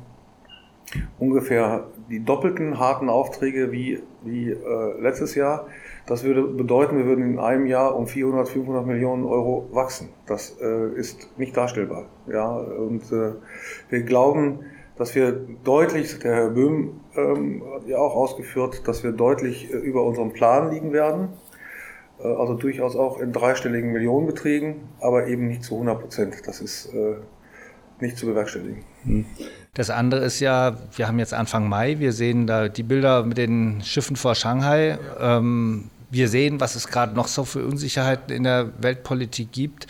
ungefähr 1.18 1.86
die 2.10 2.22
doppelten 2.22 2.78
harten 2.78 3.08
Aufträge 3.08 3.72
wie, 3.72 4.02
wie 4.22 4.50
äh, 4.50 5.00
letztes 5.00 5.34
Jahr. 5.34 5.66
Das 6.06 6.22
würde 6.22 6.42
bedeuten, 6.42 6.98
wir 6.98 7.06
würden 7.06 7.24
in 7.24 7.38
einem 7.38 7.64
Jahr 7.64 7.96
um 7.96 8.06
400, 8.06 8.46
500 8.46 8.84
Millionen 8.84 9.24
Euro 9.24 9.66
wachsen. 9.72 10.10
Das 10.26 10.50
ist 10.50 11.30
nicht 11.38 11.56
darstellbar. 11.56 12.04
Ja? 12.26 12.50
Und 12.50 13.10
wir 13.10 14.02
glauben, 14.02 14.58
dass 14.96 15.14
wir 15.14 15.32
deutlich, 15.32 16.18
der 16.20 16.34
Herr 16.34 16.50
Böhm 16.50 17.00
ähm, 17.16 17.62
ja 17.86 17.98
auch 17.98 18.14
ausgeführt, 18.14 18.86
dass 18.86 19.02
wir 19.02 19.12
deutlich 19.12 19.72
äh, 19.72 19.76
über 19.76 20.04
unserem 20.04 20.32
Plan 20.32 20.70
liegen 20.70 20.92
werden. 20.92 21.28
Äh, 22.20 22.28
also 22.28 22.54
durchaus 22.54 22.96
auch 22.96 23.18
in 23.18 23.32
dreistelligen 23.32 23.92
Millionenbeträgen, 23.92 24.76
aber 25.00 25.26
eben 25.26 25.48
nicht 25.48 25.64
zu 25.64 25.74
100 25.74 26.00
Prozent. 26.00 26.34
Das 26.46 26.60
ist 26.60 26.86
äh, 26.94 27.16
nicht 28.00 28.16
zu 28.16 28.26
bewerkstelligen. 28.26 28.84
Hm. 29.04 29.24
Das 29.74 29.90
andere 29.90 30.24
ist 30.24 30.40
ja, 30.40 30.76
wir 30.96 31.08
haben 31.08 31.18
jetzt 31.18 31.34
Anfang 31.34 31.68
Mai, 31.68 31.98
wir 31.98 32.12
sehen 32.12 32.46
da 32.46 32.68
die 32.68 32.84
Bilder 32.84 33.24
mit 33.24 33.38
den 33.38 33.82
Schiffen 33.82 34.14
vor 34.14 34.36
Shanghai. 34.36 34.98
Ähm, 35.18 35.90
wir 36.10 36.28
sehen, 36.28 36.60
was 36.60 36.76
es 36.76 36.86
gerade 36.86 37.14
noch 37.14 37.26
so 37.26 37.44
für 37.44 37.64
Unsicherheiten 37.64 38.34
in 38.34 38.44
der 38.44 38.70
Weltpolitik 38.80 39.50
gibt. 39.50 39.88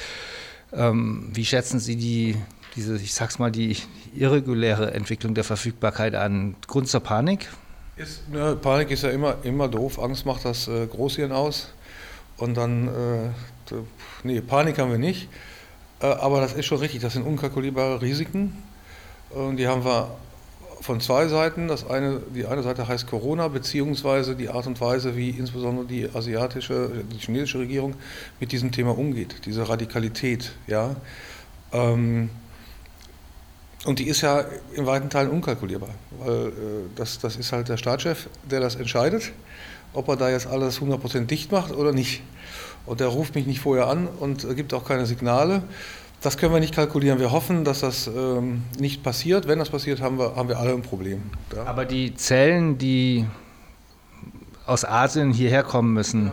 Ähm, 0.72 1.28
wie 1.34 1.44
schätzen 1.44 1.78
Sie 1.78 1.96
die, 1.96 2.36
diese, 2.76 2.96
ich 2.96 3.14
sag's 3.14 3.38
mal, 3.38 3.50
die 3.50 3.76
irreguläre 4.14 4.92
Entwicklung 4.92 5.34
der 5.34 5.44
Verfügbarkeit 5.44 6.14
an? 6.14 6.56
Grund 6.66 6.88
zur 6.88 7.00
Panik? 7.00 7.48
Ist, 7.96 8.28
ne, 8.28 8.56
Panik 8.56 8.90
ist 8.90 9.02
ja 9.02 9.10
immer, 9.10 9.36
immer 9.42 9.68
doof. 9.68 9.98
Angst 9.98 10.26
macht 10.26 10.44
das 10.44 10.66
äh, 10.68 10.86
Großhirn 10.86 11.32
aus. 11.32 11.72
Und 12.36 12.56
dann, 12.56 12.88
äh, 12.88 13.74
nee, 14.24 14.40
Panik 14.40 14.78
haben 14.78 14.90
wir 14.90 14.98
nicht. 14.98 15.28
Äh, 16.00 16.06
aber 16.06 16.40
das 16.40 16.54
ist 16.54 16.66
schon 16.66 16.78
richtig, 16.78 17.00
das 17.00 17.12
sind 17.12 17.24
unkalkulierbare 17.24 18.02
Risiken. 18.02 18.62
Und 19.30 19.56
die 19.56 19.68
haben 19.68 19.84
wir 19.84 20.10
von 20.80 21.00
zwei 21.00 21.28
Seiten. 21.28 21.68
Das 21.68 21.88
eine, 21.88 22.20
die 22.34 22.46
eine 22.46 22.62
Seite 22.62 22.86
heißt 22.86 23.06
Corona, 23.06 23.48
beziehungsweise 23.48 24.34
die 24.34 24.50
Art 24.50 24.66
und 24.66 24.80
Weise, 24.80 25.16
wie 25.16 25.30
insbesondere 25.30 25.86
die 25.86 26.08
asiatische, 26.12 26.90
die 27.12 27.18
chinesische 27.18 27.60
Regierung 27.60 27.94
mit 28.40 28.52
diesem 28.52 28.70
Thema 28.70 28.96
umgeht, 28.96 29.46
diese 29.46 29.68
Radikalität. 29.68 30.52
Ja. 30.66 30.96
Ähm, 31.72 32.30
und 33.84 33.98
die 33.98 34.08
ist 34.08 34.22
ja 34.22 34.44
in 34.74 34.86
weiten 34.86 35.10
Teilen 35.10 35.30
unkalkulierbar, 35.30 35.90
weil 36.18 36.48
äh, 36.48 36.50
das, 36.96 37.18
das 37.18 37.36
ist 37.36 37.52
halt 37.52 37.68
der 37.68 37.76
Staatschef, 37.76 38.28
der 38.50 38.60
das 38.60 38.76
entscheidet, 38.76 39.32
ob 39.92 40.08
er 40.08 40.16
da 40.16 40.30
jetzt 40.30 40.46
alles 40.46 40.80
100% 40.80 41.26
dicht 41.26 41.52
macht 41.52 41.72
oder 41.72 41.92
nicht. 41.92 42.22
Und 42.86 43.00
der 43.00 43.08
ruft 43.08 43.34
mich 43.34 43.46
nicht 43.46 43.60
vorher 43.60 43.88
an 43.88 44.08
und 44.20 44.46
gibt 44.56 44.74
auch 44.74 44.84
keine 44.84 45.06
Signale. 45.06 45.62
Das 46.20 46.38
können 46.38 46.52
wir 46.52 46.60
nicht 46.60 46.74
kalkulieren. 46.74 47.18
Wir 47.18 47.32
hoffen, 47.32 47.64
dass 47.64 47.80
das 47.80 48.06
ähm, 48.06 48.62
nicht 48.78 49.02
passiert. 49.02 49.46
Wenn 49.46 49.58
das 49.58 49.68
passiert, 49.68 50.00
haben 50.00 50.18
wir, 50.18 50.36
haben 50.36 50.48
wir 50.48 50.58
alle 50.58 50.72
ein 50.72 50.82
Problem. 50.82 51.22
Ja. 51.54 51.64
Aber 51.64 51.84
die 51.84 52.14
Zellen, 52.14 52.78
die 52.78 53.26
aus 54.66 54.84
Asien 54.86 55.32
hierher 55.32 55.62
kommen 55.62 55.92
müssen, 55.92 56.32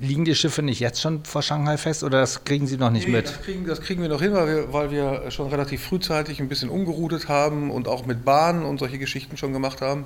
liegen 0.00 0.24
die 0.24 0.34
Schiffe 0.34 0.62
nicht 0.62 0.80
jetzt 0.80 1.00
schon 1.00 1.24
vor 1.24 1.42
Shanghai 1.42 1.76
fest 1.78 2.04
oder 2.04 2.20
das 2.20 2.44
kriegen 2.44 2.66
Sie 2.66 2.76
noch 2.76 2.90
nicht 2.90 3.06
nee, 3.06 3.14
mit? 3.14 3.26
Das 3.26 3.42
kriegen, 3.42 3.66
das 3.66 3.80
kriegen 3.80 4.02
wir 4.02 4.08
noch 4.08 4.20
hin, 4.20 4.32
weil 4.32 4.46
wir, 4.46 4.72
weil 4.72 4.90
wir 4.90 5.30
schon 5.30 5.48
relativ 5.48 5.82
frühzeitig 5.82 6.40
ein 6.40 6.48
bisschen 6.48 6.68
umgeroutet 6.68 7.28
haben 7.28 7.70
und 7.70 7.88
auch 7.88 8.06
mit 8.06 8.24
Bahnen 8.24 8.64
und 8.64 8.78
solche 8.78 8.98
Geschichten 8.98 9.36
schon 9.36 9.52
gemacht 9.52 9.80
haben. 9.80 10.04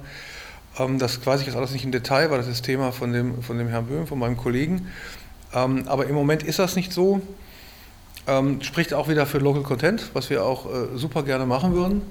Ähm, 0.79 0.99
das 0.99 1.25
weiß 1.25 1.41
ich 1.41 1.47
jetzt 1.47 1.57
alles 1.57 1.73
nicht 1.73 1.85
im 1.85 1.93
Detail, 1.93 2.31
weil 2.31 2.39
das 2.39 2.49
ist 2.49 2.63
Thema 2.63 2.93
von 2.93 3.13
dem, 3.13 3.43
von 3.43 3.59
dem 3.59 3.69
Herrn 3.69 3.87
Böhm, 3.87 4.07
von 4.07 4.19
meinem 4.19 4.37
Kollegen. 4.37 4.89
Ähm, 5.53 5.85
aber 5.87 6.07
im 6.07 6.15
Moment 6.15 6.43
ist 6.43 6.59
das 6.59 6.77
nicht 6.77 6.93
so. 6.93 7.21
Ähm, 8.27 8.63
spricht 8.63 8.95
auch 8.95 9.09
wieder 9.09 9.27
für 9.27 9.39
Local 9.39 9.63
Content, 9.63 10.11
was 10.13 10.31
wir 10.31 10.45
auch 10.45 10.67
äh, 10.67 10.97
super 10.97 11.23
gerne 11.23 11.47
machen 11.47 11.75
würden. 11.75 12.03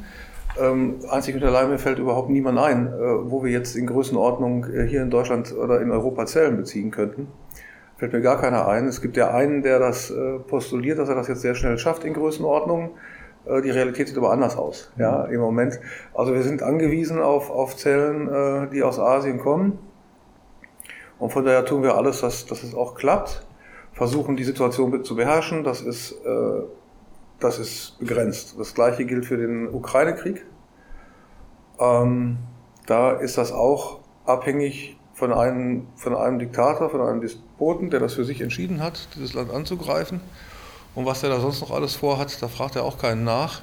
Ähm, 0.59 0.95
einzig 1.09 1.35
und 1.35 1.43
allein 1.43 1.69
mir 1.69 1.77
fällt 1.77 1.99
überhaupt 1.99 2.29
niemand 2.29 2.57
ein, 2.57 2.87
äh, 2.87 2.91
wo 2.91 3.43
wir 3.43 3.51
jetzt 3.51 3.75
in 3.75 3.85
Größenordnung 3.85 4.65
äh, 4.65 4.87
hier 4.87 5.01
in 5.03 5.09
Deutschland 5.09 5.53
oder 5.53 5.79
in 5.79 5.91
Europa 5.91 6.25
Zellen 6.25 6.57
beziehen 6.57 6.91
könnten. 6.91 7.27
Fällt 7.99 8.13
mir 8.13 8.21
gar 8.21 8.39
keiner 8.39 8.65
ein. 8.65 8.87
Es 8.87 9.01
gibt 9.01 9.17
ja 9.17 9.31
einen, 9.31 9.61
der 9.61 9.77
das 9.77 10.09
äh, 10.09 10.39
postuliert, 10.39 10.99
dass 10.99 11.09
er 11.09 11.15
das 11.15 11.27
jetzt 11.27 11.41
sehr 11.41 11.53
schnell 11.53 11.77
schafft 11.77 12.05
in 12.05 12.13
Größenordnung. 12.13 12.91
Äh, 13.45 13.61
die 13.61 13.71
Realität 13.71 14.07
sieht 14.07 14.17
aber 14.17 14.31
anders 14.31 14.55
aus, 14.55 14.93
ja, 14.97 15.25
im 15.25 15.41
Moment. 15.41 15.81
Also 16.13 16.33
wir 16.33 16.43
sind 16.43 16.63
angewiesen 16.63 17.21
auf, 17.21 17.49
auf 17.51 17.75
Zellen, 17.75 18.29
äh, 18.29 18.69
die 18.69 18.83
aus 18.83 18.99
Asien 18.99 19.39
kommen. 19.39 19.79
Und 21.19 21.33
von 21.33 21.43
daher 21.43 21.65
tun 21.65 21.83
wir 21.83 21.95
alles, 21.95 22.21
dass, 22.21 22.45
dass 22.45 22.63
es 22.63 22.73
auch 22.73 22.95
klappt 22.95 23.45
versuchen, 23.91 24.37
die 24.37 24.45
Situation 24.45 25.03
zu 25.03 25.17
beherrschen. 25.17 25.65
Das 25.65 25.81
ist, 25.81 26.13
äh, 26.25 26.61
das 27.41 27.59
ist 27.59 27.99
begrenzt. 27.99 28.55
Das 28.57 28.73
gleiche 28.73 29.05
gilt 29.05 29.25
für 29.25 29.35
den 29.35 29.67
Ukraine-Krieg. 29.67 30.45
Ähm, 31.79 32.37
da 32.85 33.11
ist 33.11 33.37
das 33.37 33.51
auch 33.51 33.99
abhängig 34.25 34.98
von 35.19 35.33
einem, 35.33 35.85
von 35.97 36.15
einem 36.15 36.39
Diktator, 36.39 36.89
von 36.89 37.01
einem 37.01 37.19
Despoten, 37.19 37.89
der 37.89 37.99
das 37.99 38.13
für 38.13 38.23
sich 38.23 38.39
entschieden 38.39 38.81
hat, 38.81 39.09
dieses 39.15 39.33
Land 39.33 39.51
anzugreifen. 39.51 40.21
Und 40.95 41.05
was 41.05 41.21
er 41.23 41.29
da 41.29 41.41
sonst 41.41 41.59
noch 41.59 41.71
alles 41.71 41.95
vorhat, 41.95 42.41
da 42.41 42.47
fragt 42.47 42.77
er 42.77 42.85
auch 42.85 42.97
keinen 42.97 43.25
nach. 43.25 43.61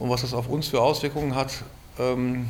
Und 0.00 0.10
was 0.10 0.22
das 0.22 0.34
auf 0.34 0.48
uns 0.48 0.66
für 0.66 0.80
Auswirkungen 0.80 1.36
hat, 1.36 1.52
ähm, 1.98 2.48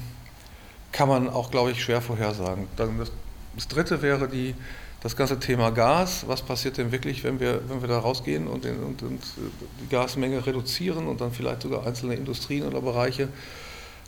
kann 0.91 1.09
man 1.09 1.29
auch, 1.29 1.51
glaube 1.51 1.71
ich, 1.71 1.83
schwer 1.85 2.01
vorhersagen. 2.01 2.67
Dann 2.77 2.99
das, 2.99 3.13
das 3.55 3.69
dritte 3.69 4.01
wäre 4.01 4.27
die 4.27 4.55
das 5.03 5.15
ganze 5.15 5.39
Thema 5.39 5.71
Gas, 5.71 6.25
was 6.27 6.41
passiert 6.41 6.79
denn 6.79 6.91
wirklich, 6.91 7.23
wenn 7.23 7.39
wir, 7.39 7.61
wenn 7.69 7.83
wir 7.83 7.89
da 7.89 7.99
rausgehen 7.99 8.49
und, 8.49 8.65
den, 8.65 8.83
und, 8.83 9.03
und 9.03 9.23
die 9.83 9.89
Gasmenge 9.89 10.45
reduzieren 10.45 11.07
und 11.07 11.21
dann 11.21 11.31
vielleicht 11.31 11.63
sogar 11.63 11.87
einzelne 11.87 12.15
Industrien 12.15 12.67
oder 12.67 12.81
Bereiche 12.81 13.29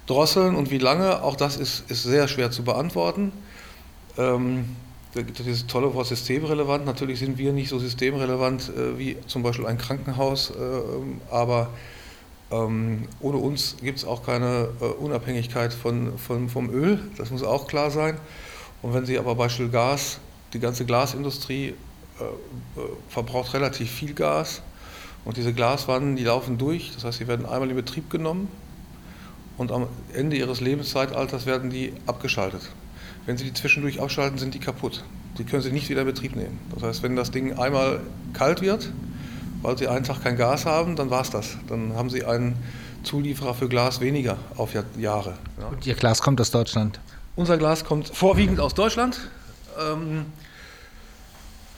drosseln 0.07 0.57
und 0.57 0.71
wie 0.71 0.79
lange, 0.79 1.23
auch 1.23 1.37
das 1.37 1.57
ist, 1.59 1.89
ist 1.91 2.03
sehr 2.03 2.27
schwer 2.27 2.51
zu 2.51 2.65
beantworten. 2.65 3.33
Ähm, 4.19 4.77
da 5.15 5.23
gibt 5.23 5.41
es 5.41 5.47
dieses 5.47 5.67
tolle 5.67 5.95
Wort 5.95 6.07
systemrelevant. 6.07 6.85
Natürlich 6.85 7.21
sind 7.21 7.39
wir 7.39 7.53
nicht 7.53 7.71
so 7.71 7.79
systemrelevant 7.79 8.71
äh, 8.77 8.99
wie 8.99 9.17
zum 9.27 9.43
Beispiel 9.43 9.67
ein 9.67 9.79
Krankenhaus, 9.79 10.51
äh, 10.51 10.55
aber 11.31 11.71
ähm, 12.51 13.09
ohne 13.21 13.39
uns 13.39 13.77
gibt 13.83 13.99
es 13.99 14.05
auch 14.05 14.25
keine 14.25 14.69
äh, 14.81 14.85
Unabhängigkeit 14.85 15.73
von, 15.73 16.19
von, 16.19 16.49
vom 16.49 16.71
Öl, 16.71 17.01
das 17.17 17.31
muss 17.31 17.43
auch 17.43 17.67
klar 17.67 17.91
sein. 17.91 18.19
Und 18.83 18.95
wenn 18.95 19.07
Sie 19.07 19.19
aber 19.19 19.35
Beispiel 19.35 19.69
Gas 19.69 20.19
die 20.53 20.61
ganze 20.61 20.85
Glasindustrie 20.85 21.69
äh, 21.69 21.71
äh, 21.71 21.77
verbraucht 23.09 23.55
relativ 23.55 23.91
viel 23.91 24.15
Gas 24.15 24.63
und 25.25 25.37
diese 25.37 25.53
Glaswannen, 25.53 26.17
die 26.17 26.25
laufen 26.25 26.59
durch, 26.59 26.93
das 26.95 27.05
heißt, 27.05 27.19
sie 27.19 27.29
werden 27.29 27.45
einmal 27.45 27.69
in 27.69 27.77
Betrieb 27.77 28.09
genommen 28.11 28.49
und 29.59 29.73
am 29.73 29.87
Ende 30.15 30.37
ihres 30.37 30.61
Lebenszeitalters 30.61 31.45
werden 31.45 31.71
die 31.71 31.93
abgeschaltet. 32.07 32.63
Wenn 33.29 33.37
Sie 33.37 33.45
die 33.45 33.53
zwischendurch 33.53 34.01
abschalten, 34.01 34.39
sind 34.39 34.55
die 34.55 34.59
kaputt. 34.59 35.05
Die 35.37 35.45
können 35.45 35.63
Sie 35.63 35.71
nicht 35.71 35.91
wieder 35.91 36.01
in 36.01 36.07
Betrieb 36.07 36.35
nehmen. 36.35 36.59
Das 36.75 36.83
heißt, 36.83 37.03
wenn 37.03 37.15
das 37.15 37.31
Ding 37.31 37.59
einmal 37.59 38.01
kalt 38.33 38.63
wird, 38.63 38.91
weil 39.61 39.77
Sie 39.77 39.87
einen 39.87 40.05
Tag 40.05 40.23
kein 40.25 40.39
Gas 40.39 40.65
haben, 40.65 40.97
dann 40.97 41.11
war 41.11 41.21
es 41.21 41.29
das. 41.29 41.59
Dann 41.69 41.93
haben 41.95 42.09
Sie 42.09 42.25
einen 42.25 42.57
Zulieferer 43.03 43.53
für 43.53 43.69
Glas 43.69 44.01
weniger 44.01 44.39
auf 44.57 44.71
Jahre. 44.97 45.35
Ja. 45.61 45.67
Und 45.67 45.87
Ihr 45.87 45.95
Glas 45.95 46.23
kommt 46.23 46.41
aus 46.41 46.51
Deutschland? 46.51 47.01
Unser 47.37 47.59
Glas 47.59 47.85
kommt 47.85 48.09
vorwiegend 48.09 48.61
aus 48.61 48.73
Deutschland 48.73 49.21
ähm, 49.79 50.27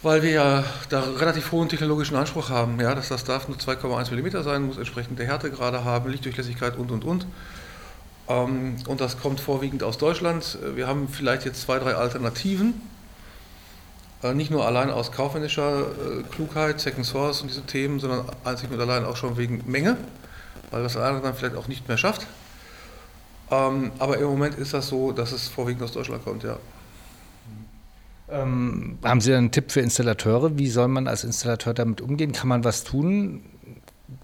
weil 0.03 0.23
wir 0.23 0.31
ja 0.31 0.65
da 0.89 1.01
relativ 1.19 1.53
hohen 1.53 1.69
technologischen 1.69 2.17
Anspruch 2.17 2.49
haben. 2.49 2.81
Ja, 2.81 2.95
dass 2.95 3.09
das 3.09 3.25
darf 3.25 3.49
nur 3.49 3.59
2,1 3.59 4.13
mm 4.13 4.43
sein, 4.43 4.63
muss 4.63 4.79
entsprechende 4.79 5.25
Härtegrade 5.25 5.85
haben, 5.85 6.11
Lichtdurchlässigkeit 6.11 6.79
und 6.79 6.91
und 6.91 7.05
und. 7.05 7.27
Ähm, 8.31 8.77
und 8.87 9.01
das 9.01 9.19
kommt 9.19 9.41
vorwiegend 9.41 9.83
aus 9.83 9.99
Deutschland. 9.99 10.59
Wir 10.75 10.87
haben 10.87 11.09
vielleicht 11.09 11.45
jetzt 11.45 11.63
zwei, 11.63 11.79
drei 11.79 11.95
Alternativen. 11.95 12.81
Äh, 14.23 14.35
nicht 14.35 14.51
nur 14.51 14.67
allein 14.67 14.91
aus 14.91 15.13
kaufmännischer 15.13 15.81
äh, 15.81 16.23
Klugheit, 16.31 16.81
Second 16.81 17.05
Source 17.05 17.43
und 17.43 17.49
diese 17.49 17.63
Themen, 17.63 17.99
sondern 17.99 18.27
einzig 18.45 18.71
und 18.71 18.81
allein 18.81 19.05
auch 19.05 19.17
schon 19.17 19.37
wegen 19.37 19.63
Menge, 19.67 19.97
weil 20.71 20.83
das 20.83 20.97
eine 20.97 21.21
dann 21.21 21.35
vielleicht 21.35 21.57
auch 21.57 21.69
nicht 21.69 21.89
mehr 21.89 21.99
schafft. 21.99 22.27
Ähm, 23.51 23.91
aber 23.99 24.19
im 24.19 24.27
Moment 24.27 24.57
ist 24.57 24.75
das 24.75 24.89
so, 24.89 25.11
dass 25.11 25.33
es 25.33 25.49
vorwiegend 25.49 25.83
aus 25.83 25.93
Deutschland 25.93 26.25
kommt, 26.25 26.45
ja. 26.45 26.57
Ähm, 28.31 28.99
haben 29.03 29.21
Sie 29.21 29.35
einen 29.35 29.51
Tipp 29.51 29.73
für 29.73 29.81
Installateure? 29.81 30.57
Wie 30.57 30.69
soll 30.69 30.87
man 30.87 31.09
als 31.09 31.25
Installateur 31.25 31.75
damit 31.75 32.01
umgehen? 32.01 32.31
Kann 32.31 32.47
man 32.47 32.63
was 32.63 32.85
tun? 32.85 33.43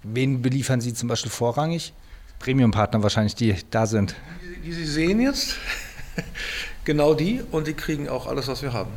Wen 0.03 0.41
beliefern 0.41 0.79
Sie 0.79 0.93
zum 0.93 1.09
Beispiel 1.09 1.31
vorrangig? 1.31 1.93
Premium-Partner 2.39 3.03
wahrscheinlich, 3.03 3.35
die 3.35 3.55
da 3.71 3.85
sind. 3.85 4.15
Die, 4.41 4.61
die 4.61 4.73
Sie 4.73 4.85
sehen 4.85 5.19
jetzt, 5.19 5.55
genau 6.85 7.13
die 7.13 7.41
und 7.51 7.67
die 7.67 7.73
kriegen 7.73 8.09
auch 8.09 8.27
alles, 8.27 8.47
was 8.47 8.61
wir 8.61 8.73
haben. 8.73 8.91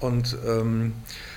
Und 0.00 0.36
ähm, 0.46 0.92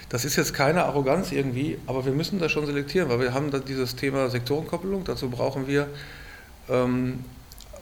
das 0.09 0.25
ist 0.25 0.35
jetzt 0.35 0.53
keine 0.53 0.85
Arroganz 0.85 1.31
irgendwie, 1.31 1.77
aber 1.85 2.05
wir 2.05 2.11
müssen 2.11 2.39
das 2.39 2.51
schon 2.51 2.65
selektieren, 2.65 3.09
weil 3.09 3.19
wir 3.19 3.33
haben 3.33 3.51
da 3.51 3.59
dieses 3.59 3.95
Thema 3.95 4.29
Sektorenkoppelung. 4.29 5.03
Dazu 5.03 5.29
brauchen 5.29 5.67
wir 5.67 5.87
ähm, 6.67 7.23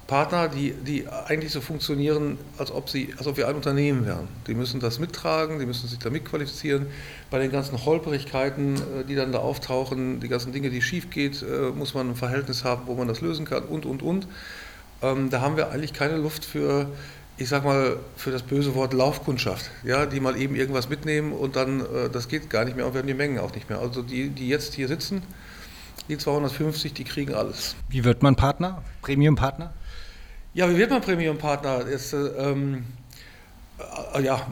Partner, 0.07 0.47
die, 0.47 0.71
die 0.71 1.05
eigentlich 1.07 1.51
so 1.51 1.59
funktionieren, 1.59 2.37
als 2.57 2.71
ob, 2.71 2.89
sie, 2.89 3.13
als 3.17 3.27
ob 3.27 3.35
wir 3.35 3.47
ein 3.49 3.55
Unternehmen 3.55 4.05
wären. 4.05 4.29
Die 4.47 4.53
müssen 4.53 4.79
das 4.79 4.99
mittragen, 4.99 5.59
die 5.59 5.65
müssen 5.65 5.87
sich 5.87 5.99
da 5.99 6.09
mitqualifizieren. 6.09 6.87
Bei 7.29 7.39
den 7.39 7.51
ganzen 7.51 7.85
Holperigkeiten, 7.85 8.75
äh, 8.75 9.03
die 9.07 9.15
dann 9.15 9.33
da 9.33 9.39
auftauchen, 9.39 10.21
die 10.21 10.29
ganzen 10.29 10.53
Dinge, 10.53 10.69
die 10.69 10.81
schief 10.81 11.09
geht, 11.09 11.43
äh, 11.43 11.71
muss 11.71 11.93
man 11.93 12.11
ein 12.11 12.15
Verhältnis 12.15 12.63
haben, 12.63 12.83
wo 12.85 12.95
man 12.95 13.09
das 13.09 13.19
lösen 13.19 13.45
kann 13.45 13.63
und, 13.63 13.85
und, 13.85 14.01
und. 14.01 14.27
Ähm, 15.01 15.29
da 15.29 15.41
haben 15.41 15.57
wir 15.57 15.71
eigentlich 15.71 15.93
keine 15.93 16.15
Luft 16.15 16.45
für, 16.45 16.87
ich 17.37 17.49
sag 17.49 17.65
mal, 17.65 17.97
für 18.15 18.31
das 18.31 18.43
böse 18.43 18.75
Wort 18.75 18.93
Laufkundschaft, 18.93 19.69
ja, 19.83 20.05
die 20.05 20.21
mal 20.21 20.37
eben 20.37 20.55
irgendwas 20.55 20.87
mitnehmen 20.87 21.33
und 21.33 21.57
dann, 21.57 21.81
äh, 21.81 22.09
das 22.09 22.29
geht 22.29 22.49
gar 22.49 22.63
nicht 22.63 22.77
mehr 22.77 22.87
und 22.87 22.93
wir 22.93 22.99
haben 22.99 23.07
die 23.07 23.13
Mengen 23.13 23.39
auch 23.39 23.53
nicht 23.53 23.69
mehr. 23.69 23.79
Also 23.79 24.01
die, 24.03 24.29
die 24.29 24.47
jetzt 24.47 24.73
hier 24.73 24.87
sitzen, 24.87 25.21
die 26.07 26.17
250, 26.17 26.93
die 26.93 27.03
kriegen 27.03 27.33
alles. 27.33 27.75
Wie 27.89 28.05
wird 28.05 28.23
man 28.23 28.37
Partner? 28.37 28.81
Premium-Partner? 29.01 29.73
Ja, 30.57 30.67
wie 30.71 30.75
wird 30.75 30.89
man 30.89 31.01
Premium-Partner? 31.01 31.85
ähm, 32.39 32.83
äh, 34.15 34.23
ja. 34.23 34.47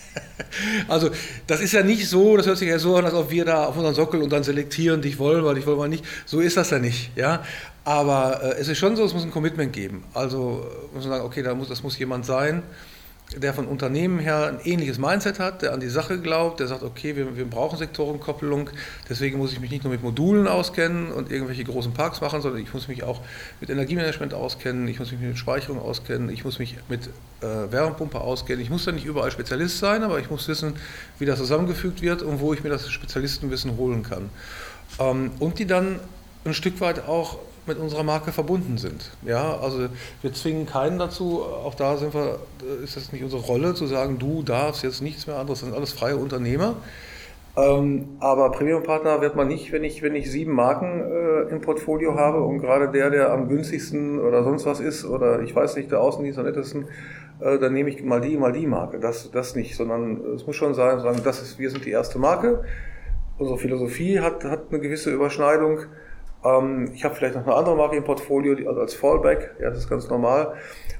also, 0.88 1.10
das 1.46 1.60
ist 1.60 1.72
ja 1.72 1.82
nicht 1.82 2.08
so, 2.08 2.38
das 2.38 2.46
hört 2.46 2.56
sich 2.56 2.70
ja 2.70 2.78
so 2.78 2.96
an, 2.96 3.04
als 3.04 3.12
ob 3.12 3.30
wir 3.30 3.44
da 3.44 3.66
auf 3.66 3.76
unseren 3.76 3.94
Sockel 3.94 4.22
und 4.22 4.30
dann 4.32 4.44
selektieren, 4.44 5.02
dich 5.02 5.18
wollen 5.18 5.44
wir, 5.44 5.52
dich 5.52 5.66
wollen 5.66 5.78
wir 5.78 5.88
nicht. 5.88 6.06
So 6.24 6.40
ist 6.40 6.56
das 6.56 6.70
ja 6.70 6.78
nicht. 6.78 7.10
Ja? 7.16 7.44
Aber 7.84 8.42
äh, 8.42 8.60
es 8.60 8.68
ist 8.68 8.78
schon 8.78 8.96
so, 8.96 9.04
es 9.04 9.12
muss 9.12 9.24
ein 9.24 9.30
Commitment 9.30 9.74
geben. 9.74 10.04
Also, 10.14 10.66
äh, 10.66 10.94
muss 10.94 11.04
man 11.04 11.12
sagen, 11.12 11.24
okay, 11.26 11.42
da 11.42 11.54
muss, 11.54 11.68
das 11.68 11.82
muss 11.82 11.98
jemand 11.98 12.24
sein, 12.24 12.62
der 13.36 13.54
von 13.54 13.66
Unternehmen 13.66 14.18
her 14.18 14.46
ein 14.48 14.60
ähnliches 14.64 14.98
Mindset 14.98 15.38
hat, 15.38 15.62
der 15.62 15.72
an 15.72 15.80
die 15.80 15.88
Sache 15.88 16.18
glaubt, 16.20 16.60
der 16.60 16.66
sagt, 16.66 16.82
okay, 16.82 17.14
wir, 17.14 17.36
wir, 17.36 17.44
brauchen 17.44 17.78
Sektorenkopplung, 17.78 18.70
deswegen 19.08 19.38
muss 19.38 19.52
ich 19.52 19.60
mich 19.60 19.70
nicht 19.70 19.84
nur 19.84 19.92
mit 19.92 20.02
Modulen 20.02 20.48
auskennen 20.48 21.12
und 21.12 21.30
irgendwelche 21.30 21.64
großen 21.64 21.92
Parks 21.92 22.20
machen, 22.20 22.42
sondern 22.42 22.60
ich 22.60 22.74
muss 22.74 22.88
mich 22.88 23.04
auch 23.04 23.20
mit 23.60 23.70
Energiemanagement 23.70 24.34
auskennen, 24.34 24.88
ich 24.88 24.98
muss 24.98 25.12
mich 25.12 25.20
mit 25.20 25.38
Speicherung 25.38 25.80
auskennen, 25.80 26.28
ich 26.28 26.44
muss 26.44 26.58
mich 26.58 26.76
mit 26.88 27.08
äh, 27.40 27.72
Wärmepumpe 27.72 28.20
auskennen. 28.20 28.60
Ich 28.60 28.70
muss 28.70 28.84
da 28.84 28.92
nicht 28.92 29.06
überall 29.06 29.30
Spezialist 29.30 29.78
sein, 29.78 30.02
aber 30.02 30.18
ich 30.18 30.28
muss 30.28 30.48
wissen, 30.48 30.74
wie 31.18 31.26
das 31.26 31.38
zusammengefügt 31.38 32.02
wird 32.02 32.22
und 32.22 32.40
wo 32.40 32.52
ich 32.52 32.62
mir 32.62 32.70
das 32.70 32.90
Spezialistenwissen 32.90 33.76
holen 33.76 34.02
kann. 34.02 34.28
Ähm, 34.98 35.30
und 35.38 35.58
die 35.58 35.66
dann 35.66 36.00
ein 36.44 36.54
Stück 36.54 36.80
weit 36.80 37.06
auch 37.06 37.38
mit 37.66 37.78
unserer 37.78 38.02
Marke 38.02 38.32
verbunden 38.32 38.78
sind. 38.78 39.10
Ja, 39.22 39.58
also 39.58 39.88
wir 40.22 40.32
zwingen 40.32 40.66
keinen 40.66 40.98
dazu, 40.98 41.42
auch 41.42 41.74
da 41.74 41.96
sind 41.96 42.14
wir, 42.14 42.38
ist 42.82 42.96
es 42.96 43.12
nicht 43.12 43.22
unsere 43.22 43.42
Rolle 43.42 43.74
zu 43.74 43.86
sagen, 43.86 44.18
du 44.18 44.42
darfst 44.42 44.82
jetzt 44.82 45.02
nichts 45.02 45.26
mehr 45.26 45.36
anderes, 45.36 45.60
das 45.60 45.68
sind 45.68 45.76
alles 45.76 45.92
freie 45.92 46.16
Unternehmer. 46.16 46.76
Ähm, 47.56 48.16
aber 48.20 48.50
Premium-Partner 48.52 49.20
wird 49.20 49.34
man 49.34 49.48
nicht, 49.48 49.72
wenn 49.72 49.82
ich, 49.82 50.02
wenn 50.02 50.14
ich 50.14 50.30
sieben 50.30 50.52
Marken 50.52 51.00
äh, 51.00 51.50
im 51.50 51.60
Portfolio 51.60 52.14
habe 52.14 52.42
und 52.42 52.60
gerade 52.60 52.88
der, 52.88 53.10
der 53.10 53.32
am 53.32 53.48
günstigsten 53.48 54.20
oder 54.20 54.44
sonst 54.44 54.66
was 54.66 54.78
ist 54.78 55.04
oder 55.04 55.40
ich 55.40 55.54
weiß 55.54 55.76
nicht, 55.76 55.90
der 55.90 56.00
Außendienst 56.00 56.38
am 56.38 56.44
nettesten, 56.44 56.86
äh, 57.40 57.58
dann 57.58 57.72
nehme 57.72 57.90
ich 57.90 58.04
mal 58.04 58.20
die, 58.20 58.36
mal 58.36 58.52
die 58.52 58.66
Marke. 58.66 59.00
Das, 59.00 59.30
das 59.32 59.56
nicht, 59.56 59.76
sondern 59.76 60.20
es 60.34 60.46
muss 60.46 60.56
schon 60.56 60.74
sein, 60.74 61.00
sagen, 61.00 61.20
das 61.24 61.42
ist, 61.42 61.58
wir 61.58 61.70
sind 61.70 61.84
die 61.84 61.90
erste 61.90 62.18
Marke. 62.18 62.62
Unsere 63.38 63.58
Philosophie 63.58 64.20
hat, 64.20 64.44
hat 64.44 64.66
eine 64.70 64.80
gewisse 64.80 65.10
Überschneidung. 65.10 65.80
Ähm, 66.44 66.90
ich 66.94 67.04
habe 67.04 67.14
vielleicht 67.14 67.34
noch 67.34 67.46
eine 67.46 67.54
andere 67.54 67.76
Marke 67.76 67.96
im 67.96 68.04
Portfolio, 68.04 68.54
die, 68.54 68.66
also 68.66 68.80
als 68.80 68.94
Fallback, 68.94 69.56
ja, 69.60 69.70
das 69.70 69.80
ist 69.80 69.90
ganz 69.90 70.08
normal. 70.08 70.54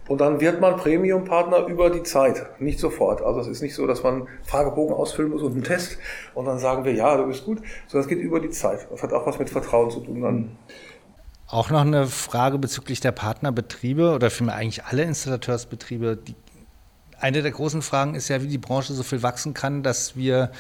Und 0.08 0.20
dann 0.20 0.40
wird 0.40 0.60
man 0.60 0.76
Premium-Partner 0.76 1.66
über 1.66 1.88
die 1.88 2.02
Zeit, 2.02 2.60
nicht 2.60 2.80
sofort. 2.80 3.22
Also 3.22 3.40
es 3.40 3.46
ist 3.46 3.62
nicht 3.62 3.74
so, 3.74 3.86
dass 3.86 4.02
man 4.02 4.26
Fragebogen 4.42 4.94
ausfüllen 4.94 5.30
muss 5.30 5.42
und 5.42 5.52
einen 5.52 5.62
Test 5.62 5.98
und 6.34 6.46
dann 6.46 6.58
sagen 6.58 6.84
wir, 6.84 6.92
ja, 6.92 7.16
du 7.16 7.26
bist 7.26 7.44
gut, 7.44 7.58
sondern 7.86 8.02
es 8.02 8.08
geht 8.08 8.18
über 8.18 8.40
die 8.40 8.50
Zeit. 8.50 8.88
Das 8.90 9.02
hat 9.02 9.12
auch 9.12 9.26
was 9.26 9.38
mit 9.38 9.48
Vertrauen 9.48 9.90
zu 9.90 10.00
tun. 10.00 10.20
Dann. 10.20 10.56
Auch 11.46 11.70
noch 11.70 11.82
eine 11.82 12.06
Frage 12.06 12.58
bezüglich 12.58 13.00
der 13.00 13.12
Partnerbetriebe 13.12 14.12
oder 14.12 14.30
vielmehr 14.30 14.56
eigentlich 14.56 14.84
alle 14.84 15.04
Installateursbetriebe. 15.04 16.16
Die, 16.16 16.34
eine 17.18 17.42
der 17.42 17.52
großen 17.52 17.82
Fragen 17.82 18.14
ist 18.14 18.28
ja, 18.28 18.42
wie 18.42 18.48
die 18.48 18.58
Branche 18.58 18.92
so 18.92 19.02
viel 19.02 19.22
wachsen 19.22 19.54
kann, 19.54 19.82
dass 19.82 20.16
wir 20.16 20.50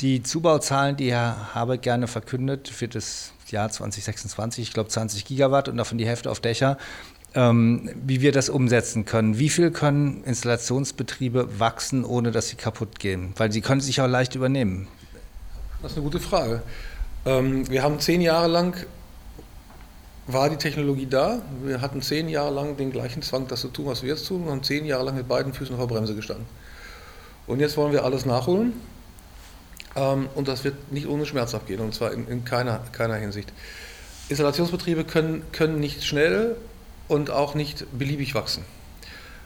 die 0.00 0.22
Zubauzahlen, 0.22 0.96
die 0.96 1.10
Herr 1.12 1.54
Habeck 1.54 1.82
gerne 1.82 2.06
verkündet 2.06 2.68
für 2.68 2.88
das 2.88 3.32
Jahr 3.50 3.70
2026, 3.70 4.68
ich 4.68 4.72
glaube 4.72 4.88
20 4.88 5.24
Gigawatt 5.24 5.68
und 5.68 5.76
davon 5.76 5.98
die 5.98 6.06
Hälfte 6.06 6.30
auf 6.30 6.40
Dächer, 6.40 6.78
ähm, 7.34 7.90
wie 7.94 8.20
wir 8.20 8.32
das 8.32 8.48
umsetzen 8.48 9.04
können. 9.04 9.38
Wie 9.38 9.48
viel 9.48 9.70
können 9.70 10.24
Installationsbetriebe 10.24 11.60
wachsen, 11.60 12.04
ohne 12.04 12.30
dass 12.30 12.48
sie 12.48 12.56
kaputt 12.56 12.98
gehen? 12.98 13.32
Weil 13.36 13.52
sie 13.52 13.60
können 13.60 13.80
sich 13.80 14.00
auch 14.00 14.06
leicht 14.06 14.34
übernehmen. 14.34 14.88
Das 15.82 15.92
ist 15.92 15.98
eine 15.98 16.04
gute 16.04 16.20
Frage. 16.20 16.62
Ähm, 17.26 17.68
wir 17.70 17.82
haben 17.82 18.00
zehn 18.00 18.20
Jahre 18.20 18.48
lang 18.48 18.74
war 20.28 20.50
die 20.50 20.56
Technologie 20.56 21.06
da. 21.06 21.40
Wir 21.64 21.80
hatten 21.80 22.02
zehn 22.02 22.28
Jahre 22.28 22.54
lang 22.54 22.76
den 22.76 22.92
gleichen 22.92 23.22
Zwang, 23.22 23.48
das 23.48 23.62
zu 23.62 23.68
tun, 23.68 23.86
was 23.86 24.02
wir 24.02 24.10
jetzt 24.10 24.28
tun, 24.28 24.44
und 24.44 24.50
haben 24.50 24.62
zehn 24.62 24.84
Jahre 24.84 25.04
lang 25.04 25.16
mit 25.16 25.26
beiden 25.26 25.54
Füßen 25.54 25.74
auf 25.74 25.80
der 25.80 25.94
Bremse 25.94 26.14
gestanden. 26.14 26.46
Und 27.46 27.60
jetzt 27.60 27.78
wollen 27.78 27.92
wir 27.92 28.04
alles 28.04 28.26
nachholen. 28.26 28.74
Ähm, 29.96 30.28
und 30.34 30.48
das 30.48 30.64
wird 30.64 30.92
nicht 30.92 31.08
ohne 31.08 31.26
Schmerz 31.26 31.54
abgehen, 31.54 31.80
und 31.80 31.94
zwar 31.94 32.12
in, 32.12 32.26
in 32.28 32.44
keiner, 32.44 32.80
keiner 32.92 33.16
Hinsicht. 33.16 33.52
Installationsbetriebe 34.28 35.04
können, 35.04 35.42
können 35.52 35.80
nicht 35.80 36.04
schnell 36.04 36.56
und 37.08 37.30
auch 37.30 37.54
nicht 37.54 37.86
beliebig 37.98 38.34
wachsen. 38.34 38.64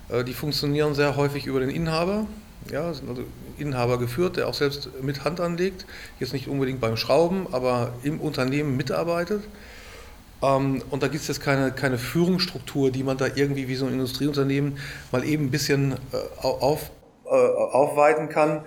Äh, 0.09 0.24
die 0.24 0.34
funktionieren 0.34 0.95
sehr 0.95 1.16
häufig 1.16 1.47
über 1.47 1.61
den 1.61 1.70
Inhaber, 1.70 2.26
ja, 2.70 2.93
sind 2.93 3.09
also 3.09 3.22
Inhaber 3.59 3.99
geführt, 3.99 4.36
der 4.36 4.49
auch 4.49 4.55
selbst 4.55 4.90
mit 5.03 5.24
Hand 5.24 5.40
anlegt, 5.40 5.86
jetzt 6.20 6.32
nicht 6.32 6.49
unbedingt 6.49 6.80
beim 6.80 6.97
Schrauben, 6.97 7.47
aber 7.53 7.93
im 8.03 8.20
Unternehmen 8.20 8.76
mitarbeitet. 8.76 9.43
Ähm, 10.43 10.82
und 10.90 11.03
da 11.03 11.09
gibt 11.09 11.22
es 11.22 11.28
jetzt 11.28 11.40
keine, 11.40 11.72
keine 11.72 11.99
Führungsstruktur, 11.99 12.90
die 12.90 13.03
man 13.03 13.16
da 13.16 13.26
irgendwie 13.34 13.68
wie 13.68 13.76
so 13.76 13.86
ein 13.86 13.93
Industrieunternehmen 13.93 14.78
mal 15.11 15.24
eben 15.24 15.47
ein 15.47 15.51
bisschen 15.51 15.93
äh, 15.93 16.16
auf, 16.43 16.90
äh, 17.24 17.28
aufweiten 17.28 18.28
kann. 18.28 18.64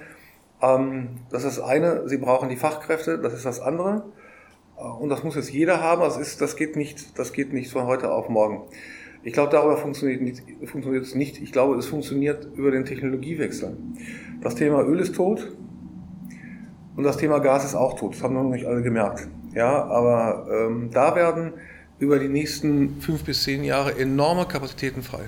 Ähm, 0.62 1.18
das 1.30 1.44
ist 1.44 1.58
das 1.58 1.66
eine, 1.66 2.08
sie 2.08 2.18
brauchen 2.18 2.50
die 2.50 2.56
Fachkräfte, 2.56 3.18
das 3.20 3.34
ist 3.34 3.46
das 3.46 3.60
andere. 3.60 4.04
Äh, 4.78 4.84
und 4.84 5.10
das 5.10 5.24
muss 5.24 5.36
jetzt 5.36 5.52
jeder 5.52 5.82
haben. 5.82 6.02
Das, 6.02 6.18
ist, 6.18 6.42
das, 6.42 6.56
geht 6.56 6.76
nicht, 6.76 7.18
das 7.18 7.34
geht 7.34 7.54
nicht 7.54 7.72
von 7.72 7.86
heute 7.86 8.12
auf 8.12 8.30
morgen. 8.30 8.64
Ich 9.24 9.34
glaube, 9.34 9.52
darüber 9.52 9.78
funktioniert, 9.78 10.22
nicht, 10.22 10.44
funktioniert 10.66 11.04
es 11.04 11.16
nicht. 11.16 11.42
Ich 11.42 11.52
glaube, 11.52 11.76
es 11.76 11.88
funktioniert 11.88 12.48
über 12.56 12.72
den 12.72 12.86
Technologiewechsel. 12.86 13.76
Das 14.42 14.56
Thema 14.56 14.84
Öl 14.84 15.00
ist 15.00 15.16
tot 15.16 15.52
und 16.96 17.04
das 17.04 17.18
Thema 17.18 17.40
Gas 17.40 17.66
ist 17.66 17.76
auch 17.76 17.98
tot. 17.98 18.14
Das 18.14 18.24
haben 18.24 18.36
noch 18.36 18.44
nicht 18.44 18.66
alle 18.66 18.84
gemerkt. 18.84 19.28
Ja, 19.56 19.84
aber 19.86 20.48
ähm, 20.52 20.90
da 20.92 21.16
werden 21.16 21.54
über 21.98 22.20
die 22.20 22.28
nächsten 22.28 23.02
fünf 23.02 23.24
bis 23.24 23.44
zehn 23.44 23.64
Jahre 23.64 23.98
enorme 23.98 24.46
Kapazitäten 24.46 25.02
frei. 25.02 25.24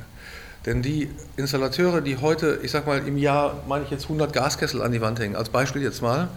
Denn 0.67 0.81
die 0.81 1.09
Installateure, 1.37 2.01
die 2.01 2.17
heute, 2.17 2.59
ich 2.61 2.71
sag 2.71 2.85
mal, 2.85 2.99
im 3.07 3.17
Jahr, 3.17 3.63
meine 3.69 3.85
ich 3.85 3.89
jetzt 3.89 4.03
100 4.03 4.33
Gaskessel 4.33 4.81
an 4.81 4.91
die 4.91 4.99
Wand 4.99 5.17
hängen, 5.17 5.37
als 5.37 5.47
Beispiel 5.47 5.81
jetzt 5.81 6.01
mal, 6.01 6.27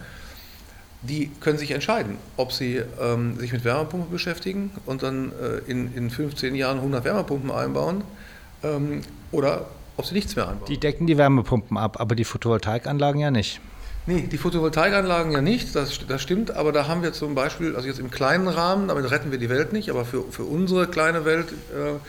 die 1.01 1.29
können 1.41 1.57
sich 1.57 1.71
entscheiden, 1.71 2.15
ob 2.37 2.53
sie 2.53 2.81
ähm, 3.01 3.37
sich 3.37 3.51
mit 3.51 3.65
Wärmepumpen 3.65 4.09
beschäftigen 4.09 4.71
und 4.85 5.03
dann 5.03 5.33
äh, 5.33 5.69
in, 5.69 5.93
in 5.95 6.09
15 6.09 6.55
Jahren 6.55 6.77
100 6.77 7.03
Wärmepumpen 7.03 7.51
einbauen 7.51 8.05
ähm, 8.63 9.01
oder 9.33 9.65
ob 9.97 10.05
sie 10.05 10.13
nichts 10.13 10.37
mehr 10.37 10.47
einbauen. 10.47 10.67
Die 10.69 10.77
decken 10.77 11.07
die 11.07 11.17
Wärmepumpen 11.17 11.77
ab, 11.77 11.99
aber 11.99 12.15
die 12.15 12.23
Photovoltaikanlagen 12.23 13.19
ja 13.19 13.31
nicht. 13.31 13.59
Nee, 14.07 14.27
die 14.31 14.37
Photovoltaikanlagen 14.37 15.31
ja 15.33 15.41
nicht, 15.41 15.75
das, 15.75 15.99
das 16.07 16.21
stimmt, 16.21 16.51
aber 16.51 16.71
da 16.71 16.87
haben 16.87 17.03
wir 17.03 17.13
zum 17.13 17.35
Beispiel, 17.35 17.75
also 17.75 17.87
jetzt 17.87 17.99
im 17.99 18.09
kleinen 18.09 18.47
Rahmen, 18.47 18.87
damit 18.87 19.11
retten 19.11 19.29
wir 19.31 19.37
die 19.37 19.49
Welt 19.49 19.73
nicht, 19.73 19.89
aber 19.89 20.05
für, 20.05 20.23
für 20.31 20.43
unsere 20.43 20.87
kleine 20.87 21.25
Welt 21.25 21.51
äh, 21.51 21.99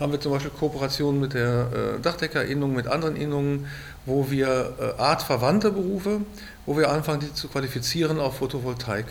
haben 0.00 0.12
wir 0.12 0.20
zum 0.20 0.32
Beispiel 0.32 0.50
Kooperationen 0.50 1.20
mit 1.20 1.34
der 1.34 1.66
äh, 1.96 2.00
Dachdeckerinnung, 2.00 2.74
mit 2.74 2.86
anderen 2.86 3.16
Innungen, 3.16 3.66
wo 4.06 4.30
wir 4.30 4.72
äh, 4.80 5.00
artverwandte 5.00 5.70
Berufe, 5.70 6.20
wo 6.66 6.76
wir 6.76 6.90
anfangen, 6.90 7.20
die 7.20 7.32
zu 7.32 7.48
qualifizieren 7.48 8.18
auf 8.18 8.38
Photovoltaik. 8.38 9.06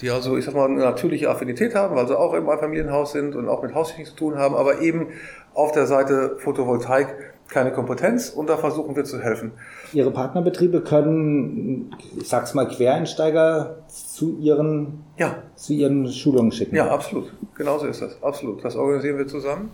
Die 0.00 0.10
also, 0.10 0.36
ich 0.36 0.44
sag 0.44 0.54
mal, 0.54 0.66
eine 0.66 0.80
natürliche 0.80 1.30
Affinität 1.30 1.74
haben, 1.74 1.96
weil 1.96 2.06
sie 2.06 2.18
auch 2.18 2.34
im 2.34 2.48
Einfamilienhaus 2.48 3.12
sind 3.12 3.34
und 3.34 3.48
auch 3.48 3.62
mit 3.62 3.74
Haustechnik 3.74 4.08
zu 4.08 4.14
tun 4.14 4.36
haben, 4.36 4.54
aber 4.54 4.80
eben 4.80 5.08
auf 5.54 5.72
der 5.72 5.86
Seite 5.86 6.36
Photovoltaik 6.38 7.32
keine 7.48 7.72
Kompetenz 7.72 8.30
und 8.30 8.48
da 8.48 8.56
versuchen 8.56 8.96
wir 8.96 9.04
zu 9.04 9.20
helfen. 9.20 9.52
Ihre 9.92 10.10
Partnerbetriebe 10.10 10.82
können, 10.82 11.94
ich 12.18 12.28
sag's 12.28 12.54
mal, 12.54 12.66
Quereinsteiger 12.66 13.84
zu 13.88 14.36
ihren, 14.38 15.04
ja. 15.16 15.42
zu 15.54 15.72
ihren 15.72 16.10
Schulungen 16.10 16.52
schicken. 16.52 16.74
Ja, 16.76 16.88
absolut. 16.88 17.32
Genauso 17.54 17.86
ist 17.86 18.02
das. 18.02 18.22
Absolut. 18.22 18.64
Das 18.64 18.76
organisieren 18.76 19.18
wir 19.18 19.28
zusammen. 19.28 19.70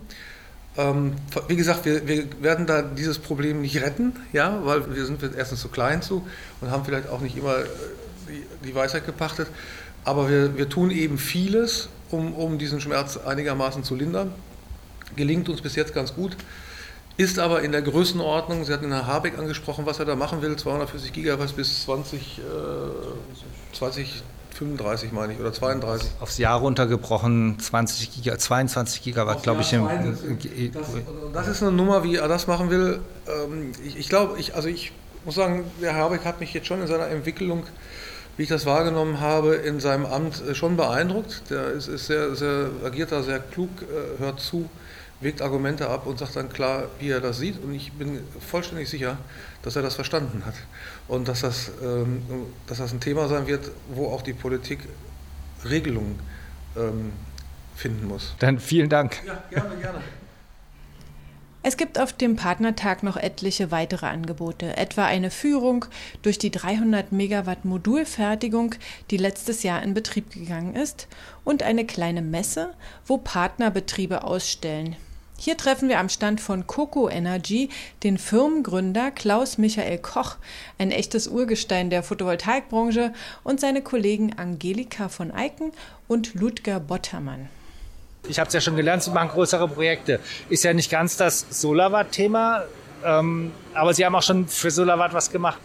Ähm, 0.75 1.13
wie 1.47 1.55
gesagt, 1.55 1.85
wir, 1.85 2.07
wir, 2.07 2.25
werden 2.41 2.65
da 2.65 2.81
dieses 2.81 3.19
Problem 3.19 3.61
nicht 3.61 3.79
retten, 3.81 4.13
ja, 4.31 4.59
weil 4.65 4.95
wir 4.95 5.05
sind 5.05 5.21
erstens 5.35 5.61
zu 5.61 5.69
klein 5.69 6.01
zu 6.01 6.25
und 6.61 6.71
haben 6.71 6.83
vielleicht 6.83 7.09
auch 7.09 7.21
nicht 7.21 7.37
immer 7.37 7.59
äh, 7.59 7.65
die, 8.27 8.67
die 8.67 8.75
Weisheit 8.75 9.05
gepachtet. 9.05 9.47
Aber 10.03 10.29
wir, 10.29 10.57
wir 10.57 10.69
tun 10.69 10.89
eben 10.89 11.17
vieles, 11.17 11.89
um, 12.09 12.33
um 12.33 12.57
diesen 12.57 12.81
Schmerz 12.81 13.17
einigermaßen 13.17 13.83
zu 13.83 13.95
lindern. 13.95 14.33
Gelingt 15.15 15.47
uns 15.47 15.61
bis 15.61 15.75
jetzt 15.75 15.93
ganz 15.93 16.15
gut. 16.15 16.35
Ist 17.15 17.37
aber 17.37 17.61
in 17.61 17.71
der 17.71 17.83
Größenordnung, 17.83 18.65
Sie 18.65 18.73
hatten 18.73 18.91
Herrn 18.91 19.05
Habeck 19.05 19.37
angesprochen, 19.37 19.85
was 19.85 19.99
er 19.99 20.05
da 20.05 20.15
machen 20.15 20.41
will, 20.41 20.55
240 20.55 21.13
Gigawatt 21.13 21.55
bis 21.55 21.83
20, 21.83 22.39
äh, 22.39 23.75
20 23.75 24.23
35 24.53 25.11
meine 25.11 25.33
ich, 25.33 25.39
oder 25.39 25.51
32. 25.51 26.09
Aufs 26.19 26.37
Jahr 26.37 26.59
runtergebrochen, 26.59 27.57
20 27.59 28.11
Giga, 28.11 28.37
22 28.37 29.01
Gigawatt, 29.01 29.43
glaube 29.43 29.61
ich. 29.61 29.71
das, 29.71 30.87
das, 31.33 31.47
ist 31.47 31.63
eine 31.63 31.71
Nummer, 31.71 32.03
wie 32.03 32.15
er 32.15 32.27
das 32.27 32.47
machen 32.47 32.69
will. 32.69 33.01
Ähm, 33.27 33.71
ich, 33.83 33.97
ich 33.97 34.09
glaube, 34.09 34.39
ich, 34.39 34.55
also 34.55 34.67
ich 34.69 34.91
muss 35.25 35.35
sagen, 35.35 35.65
der 35.81 35.95
Habeck 35.95 36.25
hat 36.25 36.39
mich 36.39 36.53
jetzt 36.53 36.67
schon 36.67 36.81
in 36.81 36.87
seiner 36.87 37.07
Entwicklung, 37.07 37.63
wie 38.37 38.43
ich 38.43 38.49
das 38.49 38.65
wahrgenommen 38.65 39.19
habe, 39.19 39.55
in 39.55 39.79
seinem 39.79 40.05
Amt 40.05 40.41
äh, 40.47 40.55
schon 40.55 40.77
beeindruckt. 40.77 41.43
Der 41.49 41.67
ist, 41.67 41.87
ist 41.87 42.07
sehr, 42.07 42.35
sehr, 42.35 42.69
agiert 42.85 43.11
da 43.11 43.23
sehr 43.23 43.39
klug, 43.39 43.69
äh, 43.81 44.21
hört 44.21 44.39
zu 44.39 44.69
wägt 45.23 45.41
Argumente 45.41 45.89
ab 45.89 46.05
und 46.05 46.19
sagt 46.19 46.35
dann 46.35 46.49
klar, 46.49 46.87
wie 46.99 47.09
er 47.09 47.19
das 47.19 47.37
sieht. 47.37 47.63
Und 47.63 47.73
ich 47.73 47.91
bin 47.93 48.19
vollständig 48.39 48.89
sicher, 48.89 49.17
dass 49.61 49.75
er 49.75 49.81
das 49.81 49.95
verstanden 49.95 50.43
hat. 50.45 50.55
Und 51.07 51.27
dass 51.27 51.41
das, 51.41 51.71
ähm, 51.81 52.21
dass 52.67 52.79
das 52.79 52.93
ein 52.93 52.99
Thema 52.99 53.27
sein 53.27 53.47
wird, 53.47 53.71
wo 53.89 54.07
auch 54.07 54.21
die 54.21 54.33
Politik 54.33 54.79
Regelungen 55.65 56.19
ähm, 56.75 57.11
finden 57.75 58.07
muss. 58.07 58.35
Dann 58.39 58.59
vielen 58.59 58.89
Dank. 58.89 59.21
Ja, 59.25 59.43
gerne, 59.49 59.75
gerne. 59.77 59.99
Es 61.65 61.77
gibt 61.77 61.97
auf 61.97 62.11
dem 62.11 62.35
Partnertag 62.35 63.03
noch 63.03 63.15
etliche 63.15 63.71
weitere 63.71 64.07
Angebote, 64.07 64.75
etwa 64.75 65.05
eine 65.05 65.31
Führung 65.31 65.85
durch 66.21 66.37
die 66.37 66.51
300 66.51 67.13
Megawatt 67.13 67.63
Modulfertigung, 67.63 68.75
die 69.09 69.15
letztes 69.15 69.63
Jahr 69.63 69.81
in 69.81 69.93
Betrieb 69.93 70.33
gegangen 70.33 70.75
ist, 70.75 71.07
und 71.45 71.63
eine 71.63 71.85
kleine 71.85 72.21
Messe, 72.21 72.73
wo 73.05 73.17
Partnerbetriebe 73.17 74.25
ausstellen. 74.25 74.97
Hier 75.43 75.57
treffen 75.57 75.89
wir 75.89 75.99
am 75.99 76.07
Stand 76.07 76.39
von 76.39 76.67
Coco 76.67 77.09
Energy 77.09 77.67
den 78.03 78.17
Firmengründer 78.17 79.11
Klaus 79.11 79.57
Michael 79.57 79.97
Koch, 79.97 80.37
ein 80.77 80.89
echtes 80.89 81.27
Urgestein 81.27 81.89
der 81.89 82.01
Photovoltaikbranche, 82.01 83.11
und 83.43 83.59
seine 83.59 83.81
Kollegen 83.81 84.31
Angelika 84.37 85.09
von 85.09 85.31
Eiken 85.31 85.73
und 86.07 86.33
Ludger 86.33 86.79
Bottermann. 86.79 87.49
Ich 88.29 88.39
habe 88.39 88.47
es 88.47 88.53
ja 88.53 88.61
schon 88.61 88.77
gelernt, 88.77 89.03
Sie 89.03 89.11
machen 89.11 89.31
größere 89.31 89.67
Projekte. 89.67 90.21
Ist 90.47 90.63
ja 90.63 90.71
nicht 90.71 90.89
ganz 90.89 91.17
das 91.17 91.45
Solarwatt-Thema, 91.49 92.63
ähm, 93.03 93.51
aber 93.73 93.93
Sie 93.93 94.05
haben 94.05 94.15
auch 94.15 94.23
schon 94.23 94.47
für 94.47 94.71
Solarwatt 94.71 95.13
was 95.13 95.29
gemacht. 95.29 95.59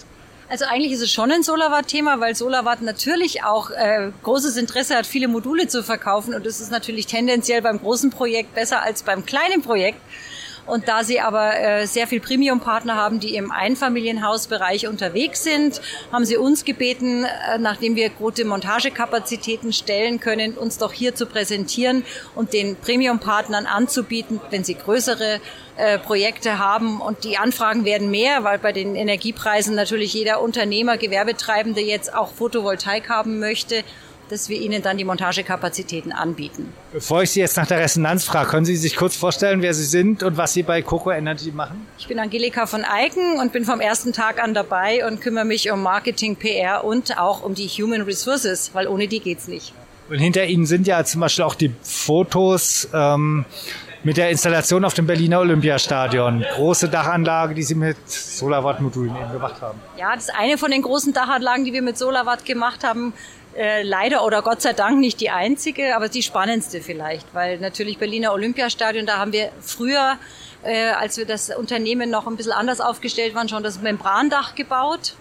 Also 0.50 0.64
eigentlich 0.64 0.92
ist 0.92 1.02
es 1.02 1.12
schon 1.12 1.30
ein 1.30 1.42
Solarwatt-Thema, 1.42 2.20
weil 2.20 2.34
Solarwatt 2.34 2.80
natürlich 2.80 3.44
auch 3.44 3.70
äh, 3.70 4.10
großes 4.22 4.56
Interesse 4.56 4.96
hat, 4.96 5.06
viele 5.06 5.28
Module 5.28 5.68
zu 5.68 5.82
verkaufen. 5.82 6.34
Und 6.34 6.46
das 6.46 6.60
ist 6.60 6.70
natürlich 6.70 7.06
tendenziell 7.06 7.60
beim 7.60 7.78
großen 7.78 8.10
Projekt 8.10 8.54
besser 8.54 8.82
als 8.82 9.02
beim 9.02 9.26
kleinen 9.26 9.60
Projekt. 9.60 10.00
Und 10.68 10.86
da 10.86 11.02
sie 11.02 11.20
aber 11.20 11.58
äh, 11.58 11.86
sehr 11.86 12.06
viel 12.06 12.20
Premium-Partner 12.20 12.94
haben, 12.94 13.20
die 13.20 13.34
im 13.34 13.50
Einfamilienhausbereich 13.50 14.86
unterwegs 14.86 15.42
sind, 15.42 15.80
haben 16.12 16.24
sie 16.24 16.36
uns 16.36 16.64
gebeten, 16.64 17.24
äh, 17.24 17.58
nachdem 17.58 17.96
wir 17.96 18.10
gute 18.10 18.44
Montagekapazitäten 18.44 19.72
stellen 19.72 20.20
können, 20.20 20.52
uns 20.52 20.76
doch 20.78 20.92
hier 20.92 21.14
zu 21.14 21.26
präsentieren 21.26 22.04
und 22.34 22.52
den 22.52 22.76
Premium-Partnern 22.76 23.66
anzubieten, 23.66 24.40
wenn 24.50 24.62
sie 24.62 24.74
größere 24.74 25.40
äh, 25.76 25.98
Projekte 25.98 26.58
haben. 26.58 27.00
Und 27.00 27.24
die 27.24 27.38
Anfragen 27.38 27.84
werden 27.86 28.10
mehr, 28.10 28.44
weil 28.44 28.58
bei 28.58 28.72
den 28.72 28.94
Energiepreisen 28.94 29.74
natürlich 29.74 30.12
jeder 30.12 30.42
Unternehmer, 30.42 30.98
Gewerbetreibende 30.98 31.80
jetzt 31.80 32.14
auch 32.14 32.32
Photovoltaik 32.32 33.08
haben 33.08 33.38
möchte 33.38 33.84
dass 34.28 34.48
wir 34.48 34.60
Ihnen 34.60 34.82
dann 34.82 34.96
die 34.96 35.04
Montagekapazitäten 35.04 36.12
anbieten. 36.12 36.72
Bevor 36.92 37.22
ich 37.22 37.30
Sie 37.30 37.40
jetzt 37.40 37.56
nach 37.56 37.66
der 37.66 37.78
Resonanz 37.78 38.24
frage, 38.24 38.50
können 38.50 38.66
Sie 38.66 38.76
sich 38.76 38.96
kurz 38.96 39.16
vorstellen, 39.16 39.62
wer 39.62 39.74
Sie 39.74 39.84
sind 39.84 40.22
und 40.22 40.36
was 40.36 40.52
Sie 40.52 40.62
bei 40.62 40.82
Coco 40.82 41.10
Energy 41.10 41.50
machen? 41.50 41.86
Ich 41.98 42.06
bin 42.06 42.18
Angelika 42.18 42.66
von 42.66 42.84
Eiken 42.84 43.38
und 43.38 43.52
bin 43.52 43.64
vom 43.64 43.80
ersten 43.80 44.12
Tag 44.12 44.42
an 44.42 44.54
dabei 44.54 45.06
und 45.06 45.20
kümmere 45.20 45.44
mich 45.44 45.70
um 45.70 45.82
Marketing, 45.82 46.36
PR 46.36 46.84
und 46.84 47.18
auch 47.18 47.42
um 47.42 47.54
die 47.54 47.68
Human 47.68 48.02
Resources, 48.02 48.70
weil 48.72 48.86
ohne 48.86 49.08
die 49.08 49.20
geht's 49.20 49.48
nicht. 49.48 49.72
Und 50.08 50.18
hinter 50.18 50.44
Ihnen 50.46 50.66
sind 50.66 50.86
ja 50.86 51.04
zum 51.04 51.20
Beispiel 51.20 51.44
auch 51.44 51.54
die 51.54 51.72
Fotos 51.82 52.88
ähm, 52.94 53.44
mit 54.04 54.16
der 54.16 54.30
Installation 54.30 54.84
auf 54.84 54.94
dem 54.94 55.06
Berliner 55.06 55.40
Olympiastadion. 55.40 56.44
Große 56.54 56.88
Dachanlage, 56.88 57.54
die 57.54 57.62
Sie 57.62 57.74
mit 57.74 57.96
Solarwatt-Modulen 58.08 59.14
eben 59.14 59.32
gemacht 59.32 59.60
haben. 59.60 59.78
Ja, 59.98 60.14
das 60.14 60.24
ist 60.24 60.34
eine 60.34 60.56
von 60.56 60.70
den 60.70 60.82
großen 60.82 61.12
Dachanlagen, 61.12 61.64
die 61.64 61.72
wir 61.72 61.82
mit 61.82 61.98
Solarwatt 61.98 62.44
gemacht 62.44 62.84
haben. 62.84 63.12
Äh, 63.58 63.82
leider 63.82 64.24
oder 64.24 64.40
Gott 64.42 64.62
sei 64.62 64.72
Dank 64.72 65.00
nicht 65.00 65.20
die 65.20 65.30
einzige, 65.30 65.96
aber 65.96 66.08
die 66.08 66.22
spannendste 66.22 66.80
vielleicht, 66.80 67.34
weil 67.34 67.58
natürlich 67.58 67.98
Berliner 67.98 68.32
Olympiastadion, 68.32 69.04
da 69.04 69.18
haben 69.18 69.32
wir 69.32 69.50
früher, 69.60 70.16
äh, 70.62 70.90
als 70.90 71.16
wir 71.16 71.26
das 71.26 71.50
Unternehmen 71.50 72.08
noch 72.08 72.28
ein 72.28 72.36
bisschen 72.36 72.52
anders 72.52 72.80
aufgestellt 72.80 73.34
waren, 73.34 73.48
schon 73.48 73.64
das 73.64 73.80
Membrandach 73.80 74.54
gebaut. 74.54 75.14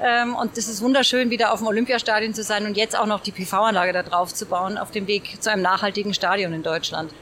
Ähm, 0.00 0.34
und 0.34 0.56
es 0.56 0.66
ist 0.66 0.80
wunderschön, 0.80 1.28
wieder 1.28 1.52
auf 1.52 1.58
dem 1.58 1.68
Olympiastadion 1.68 2.32
zu 2.32 2.42
sein 2.42 2.64
und 2.64 2.78
jetzt 2.78 2.98
auch 2.98 3.04
noch 3.04 3.20
die 3.20 3.32
PV-Anlage 3.32 3.92
da 3.92 4.02
drauf 4.02 4.32
zu 4.32 4.46
bauen, 4.46 4.78
auf 4.78 4.90
dem 4.90 5.06
Weg 5.06 5.42
zu 5.42 5.52
einem 5.52 5.60
nachhaltigen 5.60 6.14
Stadion 6.14 6.54
in 6.54 6.62
Deutschland. 6.62 7.12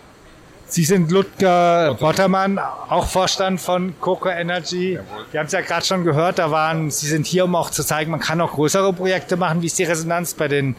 Sie 0.73 0.85
sind 0.85 1.11
Ludger 1.11 1.99
Bottermann, 2.01 2.59
auch 2.59 3.05
Vorstand 3.05 3.61
von 3.61 3.93
Coco 4.01 4.31
Energy. 4.31 4.95
Jawohl. 4.95 5.27
Wir 5.31 5.41
haben 5.41 5.47
es 5.47 5.53
ja 5.53 5.61
gerade 5.61 5.85
schon 5.85 6.03
gehört, 6.03 6.39
da 6.39 6.51
waren, 6.51 6.91
Sie 6.91 7.09
sind 7.09 7.27
hier, 7.27 7.45
um 7.45 7.55
auch 7.55 7.69
zu 7.69 7.85
zeigen, 7.85 8.11
man 8.11 8.21
kann 8.21 8.41
auch 8.41 8.53
größere 8.53 8.95
Projekte 8.95 9.37
machen. 9.37 9.61
Wie 9.61 9.67
ist 9.67 9.79
die 9.79 9.85
Resonanz 9.85 10.33
bei 10.33 10.49
den, 10.49 10.75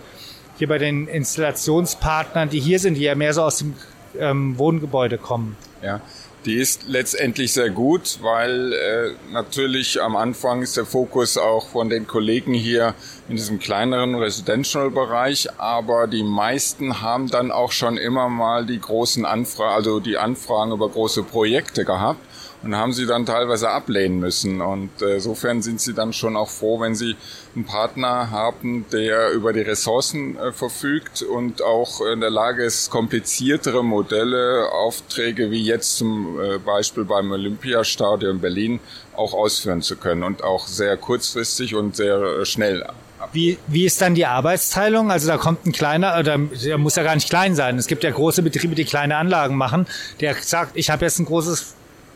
hier 0.57 0.67
bei 0.67 0.79
den 0.79 1.07
Installationspartnern, 1.07 2.49
die 2.49 2.59
hier 2.59 2.79
sind, 2.79 2.95
die 2.95 3.01
ja 3.01 3.13
mehr 3.13 3.35
so 3.35 3.43
aus 3.43 3.59
dem 3.59 3.75
ähm, 4.17 4.57
Wohngebäude 4.57 5.19
kommen? 5.19 5.55
Ja, 5.83 6.01
die 6.45 6.55
ist 6.55 6.83
letztendlich 6.87 7.53
sehr 7.53 7.69
gut, 7.69 8.19
weil 8.21 8.73
äh, 8.73 9.31
natürlich 9.31 10.01
am 10.01 10.15
Anfang 10.15 10.61
ist 10.61 10.77
der 10.77 10.85
Fokus 10.85 11.37
auch 11.37 11.67
von 11.69 11.89
den 11.89 12.07
Kollegen 12.07 12.53
hier 12.53 12.93
in 13.29 13.35
diesem 13.35 13.59
kleineren 13.59 14.15
Residential-Bereich, 14.15 15.59
aber 15.59 16.07
die 16.07 16.23
meisten 16.23 17.01
haben 17.01 17.29
dann 17.29 17.51
auch 17.51 17.71
schon 17.71 17.97
immer 17.97 18.29
mal 18.29 18.65
die 18.65 18.79
großen 18.79 19.25
Anfragen, 19.25 19.73
also 19.73 19.99
die 19.99 20.17
Anfragen 20.17 20.71
über 20.71 20.89
große 20.89 21.23
Projekte 21.23 21.85
gehabt 21.85 22.19
und 22.63 22.75
haben 22.75 22.93
sie 22.93 23.05
dann 23.05 23.25
teilweise 23.25 23.69
ablehnen 23.69 24.19
müssen. 24.19 24.61
Und 24.61 25.01
äh, 25.01 25.15
insofern 25.15 25.61
sind 25.61 25.81
sie 25.81 25.93
dann 25.93 26.13
schon 26.13 26.35
auch 26.35 26.49
froh, 26.49 26.79
wenn 26.79 26.95
sie 26.95 27.15
einen 27.55 27.65
Partner 27.65 28.31
haben, 28.31 28.85
der 28.91 29.31
über 29.31 29.53
die 29.53 29.61
Ressourcen 29.61 30.37
äh, 30.37 30.51
verfügt 30.51 31.21
und 31.21 31.61
auch 31.61 32.01
in 32.01 32.21
der 32.21 32.29
Lage 32.29 32.63
ist, 32.63 32.89
kompliziertere 32.89 33.83
Modelle, 33.83 34.69
Aufträge 34.71 35.51
wie 35.51 35.63
jetzt 35.63 35.97
zum 35.97 36.39
äh, 36.39 36.57
Beispiel 36.57 37.03
beim 37.03 37.31
Olympiastadion 37.31 38.39
Berlin 38.39 38.79
auch 39.15 39.33
ausführen 39.33 39.81
zu 39.81 39.97
können 39.97 40.23
und 40.23 40.43
auch 40.43 40.67
sehr 40.67 40.97
kurzfristig 40.97 41.75
und 41.75 41.95
sehr 41.95 42.17
äh, 42.17 42.45
schnell 42.45 42.85
wie, 43.31 43.57
wie 43.67 43.85
ist 43.85 44.01
dann 44.01 44.15
die 44.15 44.25
Arbeitsteilung? 44.25 45.09
Also 45.09 45.27
da 45.27 45.37
kommt 45.37 45.65
ein 45.65 45.71
kleiner, 45.71 46.19
oder 46.19 46.37
der 46.37 46.77
muss 46.77 46.95
ja 46.95 47.03
gar 47.03 47.15
nicht 47.15 47.29
klein 47.29 47.55
sein. 47.55 47.77
Es 47.77 47.87
gibt 47.87 48.03
ja 48.03 48.11
große 48.11 48.43
Betriebe, 48.43 48.75
die 48.75 48.83
kleine 48.85 49.15
Anlagen 49.15 49.55
machen. 49.55 49.87
Der 50.19 50.35
sagt, 50.35 50.71
ich 50.75 50.89
habe 50.89 51.05
jetzt 51.05 51.19
ein 51.19 51.25
großes 51.25 51.73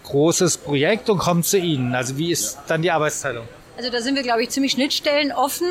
großes 0.07 0.57
Projekt 0.57 1.09
und 1.09 1.19
kommt 1.19 1.45
zu 1.45 1.57
Ihnen. 1.57 1.95
Also 1.95 2.17
wie 2.17 2.31
ist 2.31 2.57
dann 2.67 2.81
die 2.81 2.91
Arbeitsteilung? 2.91 3.47
Also 3.77 3.91
da 3.91 4.01
sind 4.01 4.15
wir, 4.15 4.23
glaube 4.23 4.43
ich, 4.43 4.49
ziemlich 4.49 4.71
Schnittstellen 4.71 5.31
offen. 5.31 5.67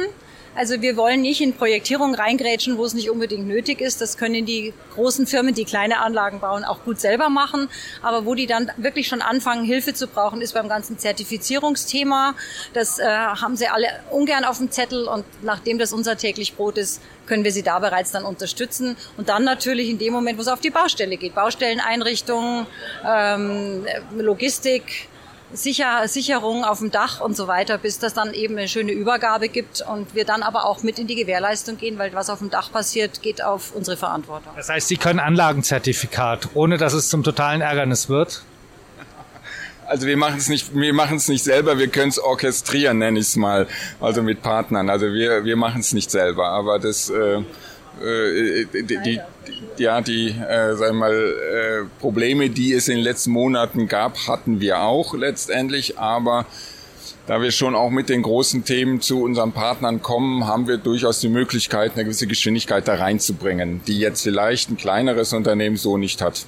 Also 0.57 0.81
wir 0.81 0.97
wollen 0.97 1.21
nicht 1.21 1.43
in 1.43 1.53
Projektierung 1.53 2.15
reingrätschen, 2.15 2.79
wo 2.79 2.85
es 2.87 2.95
nicht 2.95 3.11
unbedingt 3.11 3.47
nötig 3.47 3.83
ist. 3.83 4.01
Das 4.01 4.17
können 4.17 4.47
die 4.47 4.73
großen 4.95 5.27
Firmen, 5.27 5.55
die 5.55 5.67
kleine 5.67 6.01
Anlagen 6.01 6.41
bauen, 6.41 6.65
auch 6.65 6.83
gut 6.83 6.99
selber 6.99 7.29
machen. 7.29 7.69
Aber 8.01 8.25
wo 8.25 8.35
die 8.35 8.47
dann 8.47 8.73
wirklich 8.79 9.07
schon 9.07 9.21
anfangen, 9.21 9.67
Hilfe 9.67 9.93
zu 9.93 10.07
brauchen, 10.07 10.41
ist 10.41 10.55
beim 10.55 10.69
ganzen 10.69 10.99
Zertifizierungsthema. 10.99 12.35
Das 12.73 12.99
äh, 12.99 13.05
haben 13.05 13.57
sie 13.57 13.69
alle 13.69 13.89
ungern 14.11 14.45
auf 14.45 14.57
dem 14.57 14.71
Zettel 14.71 15.07
und 15.07 15.27
nachdem 15.43 15.79
das 15.79 15.93
unser 15.93 16.17
täglich 16.17 16.55
Brot 16.57 16.79
ist, 16.79 17.03
können 17.27 17.45
wir 17.45 17.53
sie 17.53 17.63
da 17.63 17.79
bereits 17.79 18.13
dann 18.13 18.25
unterstützen. 18.25 18.97
Und 19.19 19.29
dann 19.29 19.45
natürlich 19.45 19.91
in 19.91 19.99
dem 19.99 20.15
Moment, 20.15 20.39
wo 20.39 20.43
es 20.43 20.49
auf 20.49 20.61
die 20.61 20.71
Baustelle 20.71 21.19
geht. 21.19 21.35
Baustelleneinrichtungen, 21.35 22.67
ähm, 23.07 23.85
Logistik, 24.17 25.09
Sicher, 25.53 26.09
Sicherung 26.09 26.65
auf 26.65 26.81
dem 26.81 26.91
Dach 26.91 27.21
und 27.21 27.37
so 27.37 27.47
weiter, 27.47 27.79
bis 27.79 27.99
das 27.99 28.15
dann 28.15 28.35
eben 28.35 28.59
eine 28.59 28.67
schöne 28.67 28.93
Übergabe 28.93 29.49
gibt 29.49 29.81
und 29.81 30.15
wir 30.15 30.25
dann 30.25 30.43
aber 30.43 30.65
auch 30.67 30.83
mit 30.83 30.99
in 30.99 31.07
die 31.07 31.15
Gewährleistung 31.15 31.79
gehen, 31.79 31.99
weil 31.99 32.13
was 32.15 32.31
auf 32.31 32.41
dem 32.41 32.51
Dach 32.51 32.73
passiert, 32.73 33.23
geht 33.23 33.43
auf 33.43 33.73
unsere 33.73 33.97
Verantwortung. 33.97 34.53
Das 34.57 34.69
heißt, 34.69 34.89
Sie 34.89 34.97
können 34.97 35.21
Anlagenzertifikat, 35.21 36.49
ohne 36.55 36.79
dass 36.79 36.95
es 36.95 37.09
zum 37.09 37.23
totalen 37.23 37.61
Ärgernis 37.61 38.09
wird? 38.09 38.43
Also 39.87 40.09
wir 40.09 40.17
machen 40.17 40.39
es 40.39 40.49
nicht, 40.49 40.75
wir 40.75 40.93
machen 40.93 41.17
es 41.19 41.29
nicht 41.29 41.45
selber, 41.45 41.79
wir 41.79 41.87
können 41.89 42.09
es 42.09 42.19
orchestrieren, 42.19 42.99
nenne 42.99 43.21
ich 43.21 43.27
es 43.27 43.37
mal, 43.37 43.69
also 44.01 44.23
mit 44.23 44.43
Partnern. 44.43 44.91
Also 44.91 45.13
wir, 45.13 45.45
wir 45.45 45.57
machen 45.57 45.81
es 45.81 45.93
nicht 45.93 46.11
selber, 46.11 46.49
aber 46.49 46.81
das 46.81 47.09
äh, 47.09 47.43
äh, 48.03 48.67
die, 48.73 48.99
die, 48.99 49.21
ja, 49.79 50.01
die 50.01 50.29
äh, 50.29 50.75
sagen 50.75 50.99
wir 50.99 51.09
mal, 51.09 51.15
äh, 51.15 52.01
Probleme, 52.01 52.51
die 52.51 52.73
es 52.73 52.89
in 52.89 52.97
den 52.97 53.05
letzten 53.05 53.31
Monaten 53.31 53.89
gab, 53.89 54.29
hatten 54.29 54.61
wir 54.61 54.81
auch 54.81 55.15
letztendlich, 55.15 55.99
aber 55.99 56.47
da 57.27 57.43
wir 57.43 57.51
schon 57.51 57.75
auch 57.75 57.91
mit 57.91 58.09
den 58.09 58.23
großen 58.23 58.65
Themen 58.65 59.01
zu 59.01 59.23
unseren 59.23 59.53
Partnern 59.53 60.01
kommen, 60.01 60.47
haben 60.47 60.69
wir 60.69 60.79
durchaus 60.79 61.21
die 61.21 61.29
Möglichkeit, 61.29 61.93
eine 61.95 62.05
gewisse 62.05 62.27
Geschwindigkeit 62.27 62.87
da 62.87 62.95
reinzubringen, 62.95 63.81
die 63.87 63.99
jetzt 63.99 64.23
vielleicht 64.23 64.71
ein 64.71 64.77
kleineres 64.77 65.33
Unternehmen 65.33 65.77
so 65.77 65.97
nicht 65.97 66.23
hat. 66.23 66.47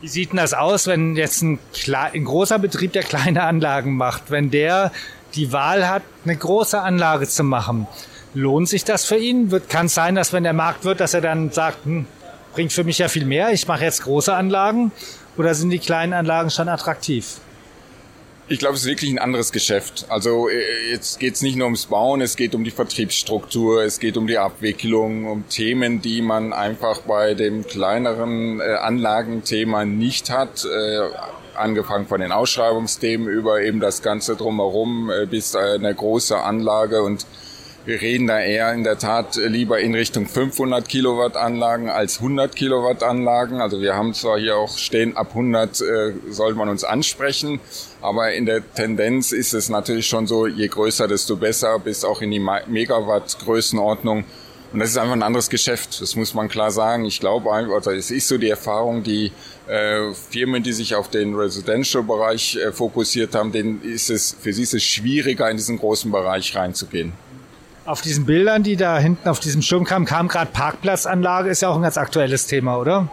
Wie 0.00 0.08
sieht 0.08 0.30
denn 0.30 0.38
das 0.38 0.54
aus, 0.54 0.86
wenn 0.86 1.16
jetzt 1.16 1.42
ein, 1.42 1.58
ein 1.90 2.24
großer 2.24 2.58
Betrieb, 2.58 2.92
der 2.92 3.02
kleine 3.02 3.42
Anlagen 3.42 3.96
macht, 3.96 4.30
wenn 4.30 4.50
der 4.50 4.92
die 5.34 5.52
Wahl 5.52 5.88
hat, 5.88 6.02
eine 6.24 6.36
große 6.36 6.80
Anlage 6.80 7.28
zu 7.28 7.44
machen? 7.44 7.86
Lohnt 8.32 8.68
sich 8.68 8.84
das 8.84 9.04
für 9.04 9.16
ihn? 9.16 9.50
kann 9.68 9.86
es 9.86 9.94
sein, 9.94 10.14
dass 10.14 10.32
wenn 10.32 10.44
der 10.44 10.52
Markt 10.52 10.84
wird, 10.84 11.00
dass 11.00 11.14
er 11.14 11.22
dann 11.22 11.50
sagt, 11.50 11.84
hm, 11.86 12.06
bringt 12.56 12.72
für 12.72 12.84
mich 12.84 12.96
ja 12.96 13.08
viel 13.08 13.26
mehr, 13.26 13.52
ich 13.52 13.68
mache 13.68 13.84
jetzt 13.84 14.02
große 14.02 14.34
Anlagen? 14.34 14.90
Oder 15.36 15.54
sind 15.54 15.68
die 15.68 15.78
kleinen 15.78 16.14
Anlagen 16.14 16.48
schon 16.48 16.70
attraktiv? 16.70 17.36
Ich 18.48 18.58
glaube, 18.58 18.76
es 18.76 18.82
ist 18.82 18.86
wirklich 18.86 19.10
ein 19.10 19.18
anderes 19.18 19.52
Geschäft. 19.52 20.06
Also 20.08 20.48
äh, 20.48 20.90
jetzt 20.90 21.20
geht 21.20 21.34
es 21.34 21.42
nicht 21.42 21.56
nur 21.56 21.66
ums 21.66 21.84
Bauen, 21.86 22.22
es 22.22 22.34
geht 22.34 22.54
um 22.54 22.64
die 22.64 22.70
Vertriebsstruktur, 22.70 23.82
es 23.82 24.00
geht 24.00 24.16
um 24.16 24.26
die 24.26 24.38
Abwicklung, 24.38 25.26
um 25.26 25.46
Themen, 25.50 26.00
die 26.00 26.22
man 26.22 26.54
einfach 26.54 27.00
bei 27.00 27.34
dem 27.34 27.66
kleineren 27.66 28.60
äh, 28.60 28.62
Anlagenthema 28.62 29.84
nicht 29.84 30.30
hat. 30.30 30.64
Äh, 30.64 31.10
angefangen 31.56 32.06
von 32.06 32.20
den 32.20 32.32
Ausschreibungsthemen 32.32 33.28
über 33.28 33.60
eben 33.60 33.80
das 33.80 34.02
Ganze 34.02 34.36
drumherum 34.36 35.10
bis 35.30 35.56
eine 35.56 35.94
große 35.94 36.38
Anlage 36.38 37.02
und 37.02 37.24
wir 37.86 38.00
reden 38.02 38.26
da 38.26 38.40
eher 38.40 38.72
in 38.72 38.82
der 38.82 38.98
Tat 38.98 39.36
lieber 39.36 39.78
in 39.78 39.94
Richtung 39.94 40.26
500 40.26 40.88
Kilowatt 40.88 41.36
Anlagen 41.36 41.88
als 41.88 42.16
100 42.16 42.56
Kilowatt 42.56 43.04
Anlagen. 43.04 43.60
Also 43.60 43.80
wir 43.80 43.94
haben 43.94 44.12
zwar 44.12 44.40
hier 44.40 44.56
auch 44.56 44.76
stehen, 44.76 45.16
ab 45.16 45.28
100 45.30 45.80
äh, 45.80 46.12
soll 46.28 46.54
man 46.54 46.68
uns 46.68 46.82
ansprechen, 46.82 47.60
aber 48.02 48.32
in 48.32 48.44
der 48.44 48.60
Tendenz 48.74 49.30
ist 49.30 49.54
es 49.54 49.68
natürlich 49.68 50.08
schon 50.08 50.26
so, 50.26 50.48
je 50.48 50.66
größer, 50.66 51.06
desto 51.06 51.36
besser, 51.36 51.78
bis 51.78 52.04
auch 52.04 52.22
in 52.22 52.32
die 52.32 52.40
Megawatt 52.40 53.38
Größenordnung. 53.44 54.24
Und 54.72 54.80
das 54.80 54.90
ist 54.90 54.98
einfach 54.98 55.12
ein 55.12 55.22
anderes 55.22 55.48
Geschäft, 55.48 56.00
das 56.00 56.16
muss 56.16 56.34
man 56.34 56.48
klar 56.48 56.72
sagen. 56.72 57.04
Ich 57.04 57.20
glaube, 57.20 57.48
oder 57.48 57.92
es 57.92 58.10
ist 58.10 58.26
so 58.26 58.36
die 58.36 58.50
Erfahrung, 58.50 59.04
die 59.04 59.30
äh, 59.68 60.12
Firmen, 60.12 60.64
die 60.64 60.72
sich 60.72 60.96
auf 60.96 61.08
den 61.08 61.36
Residential-Bereich 61.36 62.56
äh, 62.56 62.72
fokussiert 62.72 63.36
haben, 63.36 63.52
denen 63.52 63.80
ist 63.82 64.10
es, 64.10 64.36
für 64.40 64.52
sie 64.52 64.64
ist 64.64 64.74
es 64.74 64.82
schwieriger, 64.82 65.48
in 65.48 65.56
diesen 65.56 65.78
großen 65.78 66.10
Bereich 66.10 66.56
reinzugehen. 66.56 67.12
Auf 67.86 68.00
diesen 68.00 68.26
Bildern, 68.26 68.64
die 68.64 68.74
da 68.74 68.98
hinten 68.98 69.28
auf 69.28 69.38
diesem 69.38 69.62
Schirm 69.62 69.84
kamen, 69.84 70.06
kam 70.06 70.26
gerade 70.26 70.50
Parkplatzanlage, 70.50 71.50
ist 71.50 71.62
ja 71.62 71.68
auch 71.68 71.76
ein 71.76 71.82
ganz 71.82 71.96
aktuelles 71.96 72.48
Thema, 72.48 72.78
oder? 72.78 73.08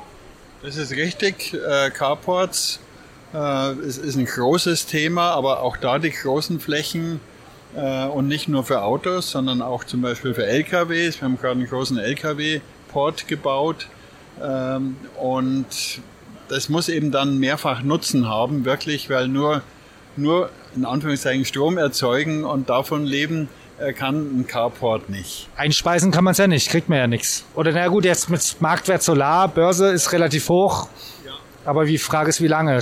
Das 0.64 0.78
ist 0.78 0.92
richtig. 0.94 1.54
Äh, 1.54 1.92
Carports 1.92 2.80
äh, 3.36 3.74
ist, 3.74 3.98
ist 4.00 4.16
ein 4.16 4.26
großes 4.26 4.88
Thema, 4.88 5.30
aber 5.32 5.62
auch 5.62 5.78
da 5.78 6.00
die 6.00 6.10
großen 6.10 6.60
Flächen 6.60 7.20
äh, 7.76 8.06
und 8.06 8.28
nicht 8.28 8.48
nur 8.48 8.64
für 8.64 8.82
Autos, 8.82 9.30
sondern 9.30 9.62
auch 9.62 9.84
zum 9.84 10.02
Beispiel 10.02 10.34
für 10.34 10.48
LKWs. 10.48 11.22
Wir 11.22 11.26
haben 11.26 11.38
gerade 11.38 11.60
einen 11.60 11.68
großen 11.68 12.00
LKW-Port 12.00 13.28
gebaut 13.28 13.88
ähm, 14.42 14.96
und 15.22 15.68
das 16.48 16.70
muss 16.70 16.90
eben 16.90 17.12
dann 17.12 17.38
mehrfach 17.38 17.84
Nutzen 17.84 18.28
haben, 18.28 18.66
wirklich, 18.66 19.08
weil 19.12 19.28
nur, 19.28 19.62
nur 20.16 20.50
in 20.76 20.86
Anführungszeichen 20.86 21.46
Strom 21.46 21.78
erzeugen 21.78 22.44
und 22.44 22.70
davon 22.70 23.06
leben 23.06 23.50
kann 23.92 24.40
ein 24.40 24.48
Carport 24.48 25.10
nicht. 25.10 25.50
Einspeisen 25.58 26.12
kann 26.12 26.24
man 26.24 26.32
es 26.32 26.38
ja 26.38 26.48
nicht, 26.48 26.70
kriegt 26.70 26.88
man 26.88 26.98
ja 26.98 27.08
nichts. 27.08 27.44
Oder 27.56 27.72
na 27.74 27.88
gut, 27.88 28.06
jetzt 28.06 28.30
mit 28.30 28.56
Marktwert 28.60 29.04
Solar, 29.04 29.48
Börse 29.50 29.92
ist 29.92 30.12
relativ 30.14 30.48
hoch. 30.48 30.88
Ja. 31.26 31.32
Aber 31.66 31.86
die 31.86 31.98
Frage 31.98 32.30
ist, 32.30 32.42
wie 32.42 32.48
lange? 32.48 32.80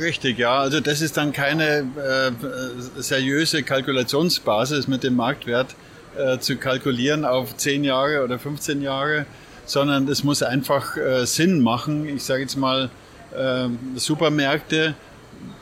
Richtig, 0.00 0.38
ja. 0.38 0.58
Also 0.58 0.80
das 0.80 1.00
ist 1.00 1.16
dann 1.16 1.32
keine 1.32 1.84
äh, 1.96 3.00
seriöse 3.00 3.62
Kalkulationsbasis 3.62 4.88
mit 4.88 5.04
dem 5.04 5.16
Marktwert 5.16 5.74
äh, 6.16 6.38
zu 6.38 6.56
kalkulieren 6.56 7.24
auf 7.24 7.56
10 7.56 7.84
Jahre 7.84 8.24
oder 8.24 8.38
15 8.38 8.82
Jahre, 8.82 9.26
sondern 9.66 10.08
es 10.08 10.24
muss 10.24 10.42
einfach 10.42 10.96
äh, 10.96 11.24
Sinn 11.26 11.60
machen. 11.60 12.08
Ich 12.08 12.24
sage 12.24 12.42
jetzt 12.42 12.56
mal, 12.56 12.90
äh, 13.36 13.68
Supermärkte, 13.94 14.94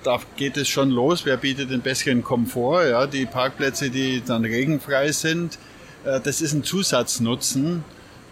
da 0.05 0.19
geht 0.37 0.57
es 0.57 0.69
schon 0.69 0.91
los. 0.91 1.25
Wer 1.25 1.37
bietet 1.37 1.71
den 1.71 1.81
besseren 1.81 2.23
Komfort? 2.23 2.89
Ja, 2.89 3.07
die 3.07 3.27
Parkplätze, 3.27 3.91
die 3.91 4.23
dann 4.25 4.45
regenfrei 4.45 5.13
sind, 5.13 5.59
äh, 6.05 6.21
das 6.21 6.41
ist 6.41 6.53
ein 6.53 6.65
Zusatznutzen 6.65 7.85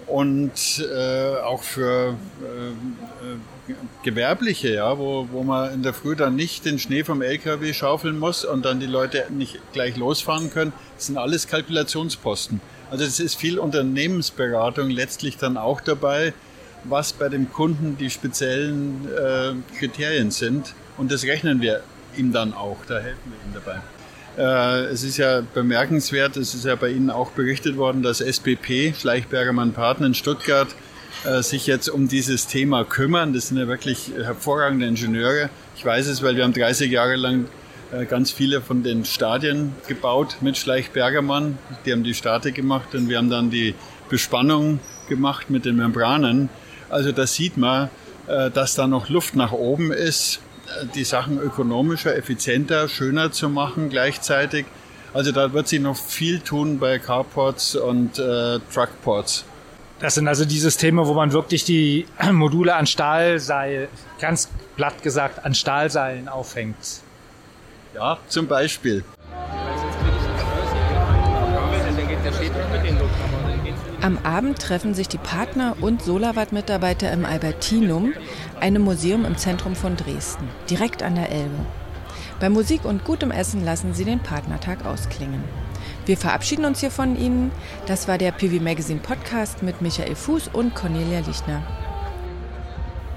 und 0.07 0.53
äh, 0.79 1.37
auch 1.43 1.63
für 1.63 2.15
äh, 2.43 3.73
äh, 3.73 3.75
Gewerbliche, 4.05 4.73
ja, 4.75 4.97
wo, 4.97 5.29
wo 5.33 5.43
man 5.43 5.75
in 5.75 5.83
der 5.83 5.93
Früh 5.93 6.15
dann 6.15 6.37
nicht 6.37 6.65
den 6.65 6.79
Schnee 6.79 7.03
vom 7.03 7.23
LKW 7.23 7.73
schaufeln 7.73 8.19
muss 8.19 8.45
und 8.45 8.65
dann 8.65 8.79
die 8.79 8.87
Leute 8.87 9.27
nicht 9.31 9.59
gleich 9.73 9.97
losfahren 9.97 10.53
können. 10.53 10.73
Das 10.97 11.07
sind 11.07 11.19
alles 11.19 11.49
Kalkulationsposten. 11.49 12.61
Also 12.91 13.05
es 13.05 13.19
ist 13.19 13.35
viel 13.35 13.59
Unternehmensberatung 13.59 14.91
letztlich 14.91 15.39
dann 15.39 15.57
auch 15.57 15.81
dabei, 15.81 16.33
was 16.85 17.13
bei 17.13 17.29
dem 17.29 17.53
Kunden 17.53 17.97
die 17.99 18.11
speziellen 18.11 19.09
äh, 19.09 19.77
Kriterien 19.77 20.31
sind. 20.31 20.73
Und 20.97 21.13
das 21.13 21.25
rechnen 21.25 21.61
wir 21.61 21.83
ihm 22.17 22.33
dann 22.33 22.55
auch, 22.55 22.79
da 22.87 22.99
helfen 22.99 23.33
wir 23.33 23.49
ihm 23.49 23.55
dabei. 23.55 23.81
Äh, 24.39 24.87
es 24.87 25.03
ist 25.03 25.17
ja 25.17 25.41
bemerkenswert, 25.41 26.37
es 26.37 26.55
ist 26.55 26.65
ja 26.65 26.75
bei 26.75 26.91
Ihnen 26.91 27.11
auch 27.11 27.31
berichtet 27.31 27.77
worden, 27.77 28.03
dass 28.03 28.21
SBP, 28.21 28.95
Schleichbergermann 28.95 29.73
Partner 29.73 30.07
in 30.07 30.15
Stuttgart, 30.15 30.69
äh, 31.25 31.43
sich 31.43 31.67
jetzt 31.67 31.89
um 31.89 32.09
dieses 32.09 32.47
Thema 32.47 32.85
kümmern. 32.85 33.33
Das 33.33 33.49
sind 33.49 33.57
ja 33.57 33.67
wirklich 33.67 34.13
hervorragende 34.15 34.87
Ingenieure. 34.87 35.49
Ich 35.77 35.85
weiß 35.85 36.07
es, 36.07 36.23
weil 36.23 36.37
wir 36.37 36.45
haben 36.45 36.53
30 36.53 36.91
Jahre 36.91 37.17
lang 37.17 37.47
äh, 37.93 38.05
ganz 38.05 38.31
viele 38.31 38.61
von 38.61 38.83
den 38.83 39.07
Stadien 39.07 39.75
gebaut 39.89 40.37
mit 40.43 40.59
Schleichbergermann. 40.59 41.59
Die 41.87 41.93
haben 41.93 42.05
die 42.05 42.15
Starte 42.15 42.53
gemacht 42.53 42.95
und 42.95 43.09
wir 43.09 43.17
haben 43.17 43.31
dann 43.31 43.49
die 43.49 43.75
Bespannung 44.11 44.81
gemacht 45.09 45.49
mit 45.49 45.65
den 45.65 45.77
Membranen. 45.77 46.51
Also 46.91 47.11
da 47.11 47.27
sieht 47.27 47.57
man, 47.57 47.91
dass 48.27 48.75
da 48.75 48.87
noch 48.89 49.09
Luft 49.09 49.35
nach 49.35 49.53
oben 49.53 49.93
ist 49.93 50.41
die 50.95 51.05
Sachen 51.05 51.39
ökonomischer, 51.39 52.17
effizienter, 52.17 52.89
schöner 52.89 53.33
zu 53.33 53.49
machen 53.49 53.91
gleichzeitig. 53.91 54.67
Also 55.15 55.33
da 55.33 55.53
wird 55.53 55.69
sich 55.69 55.81
noch 55.81 55.97
viel 55.97 56.41
tun 56.41 56.79
bei 56.79 56.99
Carports 56.99 57.75
und 57.75 58.19
äh, 58.19 58.59
Truckports. 58.73 59.45
Das 59.99 60.15
sind 60.15 60.29
also 60.29 60.45
die 60.45 60.59
Systeme, 60.59 61.07
wo 61.07 61.15
man 61.15 61.33
wirklich 61.33 61.65
die 61.65 62.07
Module 62.33 62.75
an 62.75 62.87
Stahlseil, 62.87 63.89
ganz 64.21 64.51
platt 64.77 65.03
gesagt, 65.03 65.45
an 65.45 65.55
Stahlseilen 65.55 66.29
aufhängt. 66.29 66.77
Ja, 67.95 68.19
zum 68.29 68.47
Beispiel. 68.47 69.05
Am 74.07 74.19
Abend 74.19 74.61
treffen 74.61 74.95
sich 74.95 75.09
die 75.09 75.19
Partner 75.19 75.75
und 75.81 76.01
Solawatt-Mitarbeiter 76.01 77.11
im 77.11 77.25
Albertinum, 77.25 78.13
einem 78.61 78.83
Museum 78.83 79.25
im 79.25 79.37
Zentrum 79.37 79.75
von 79.75 79.97
Dresden, 79.97 80.49
direkt 80.71 81.03
an 81.03 81.17
der 81.17 81.33
Elbe. 81.33 81.67
Bei 82.39 82.49
Musik 82.49 82.85
und 82.85 83.03
gutem 83.03 83.33
Essen 83.33 83.65
lassen 83.65 83.95
sie 83.95 84.05
den 84.05 84.21
Partnertag 84.21 84.87
ausklingen. 84.87 85.43
Wir 86.05 86.17
verabschieden 86.17 86.67
uns 86.67 86.79
hier 86.79 86.93
von 86.93 87.19
Ihnen. 87.19 87.51
Das 87.87 88.07
war 88.07 88.17
der 88.17 88.31
PV 88.31 88.63
Magazine 88.63 89.01
Podcast 89.01 89.65
mit 89.65 89.83
Michael 89.83 90.15
Fuß 90.15 90.51
und 90.53 90.77
Cornelia 90.77 91.19
Lichtner. 91.27 91.65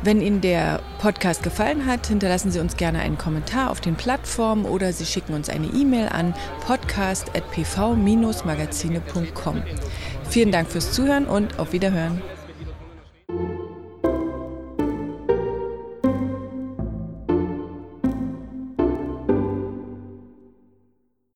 Wenn 0.02 0.22
Ihnen 0.22 0.40
der 0.42 0.80
Podcast 1.00 1.44
gefallen 1.44 1.86
hat, 1.86 2.08
hinterlassen 2.08 2.50
Sie 2.52 2.60
uns 2.60 2.78
gerne 2.78 3.02
einen 3.02 3.20
Kommentar 3.20 3.70
auf 3.70 3.82
den 3.82 3.96
Plattformen 3.96 4.64
oder 4.66 4.94
Sie 4.94 5.06
schicken 5.06 5.34
uns 5.34 5.50
eine 5.50 5.68
E-Mail 5.68 6.08
an 6.08 6.34
podcast.pv-magazine.com. 6.66 9.64
Vielen 10.30 10.52
Dank 10.52 10.70
fürs 10.70 10.94
Zuhören 10.94 11.26
und 11.26 11.58
auf 11.58 11.74
Wiederhören. 11.74 12.22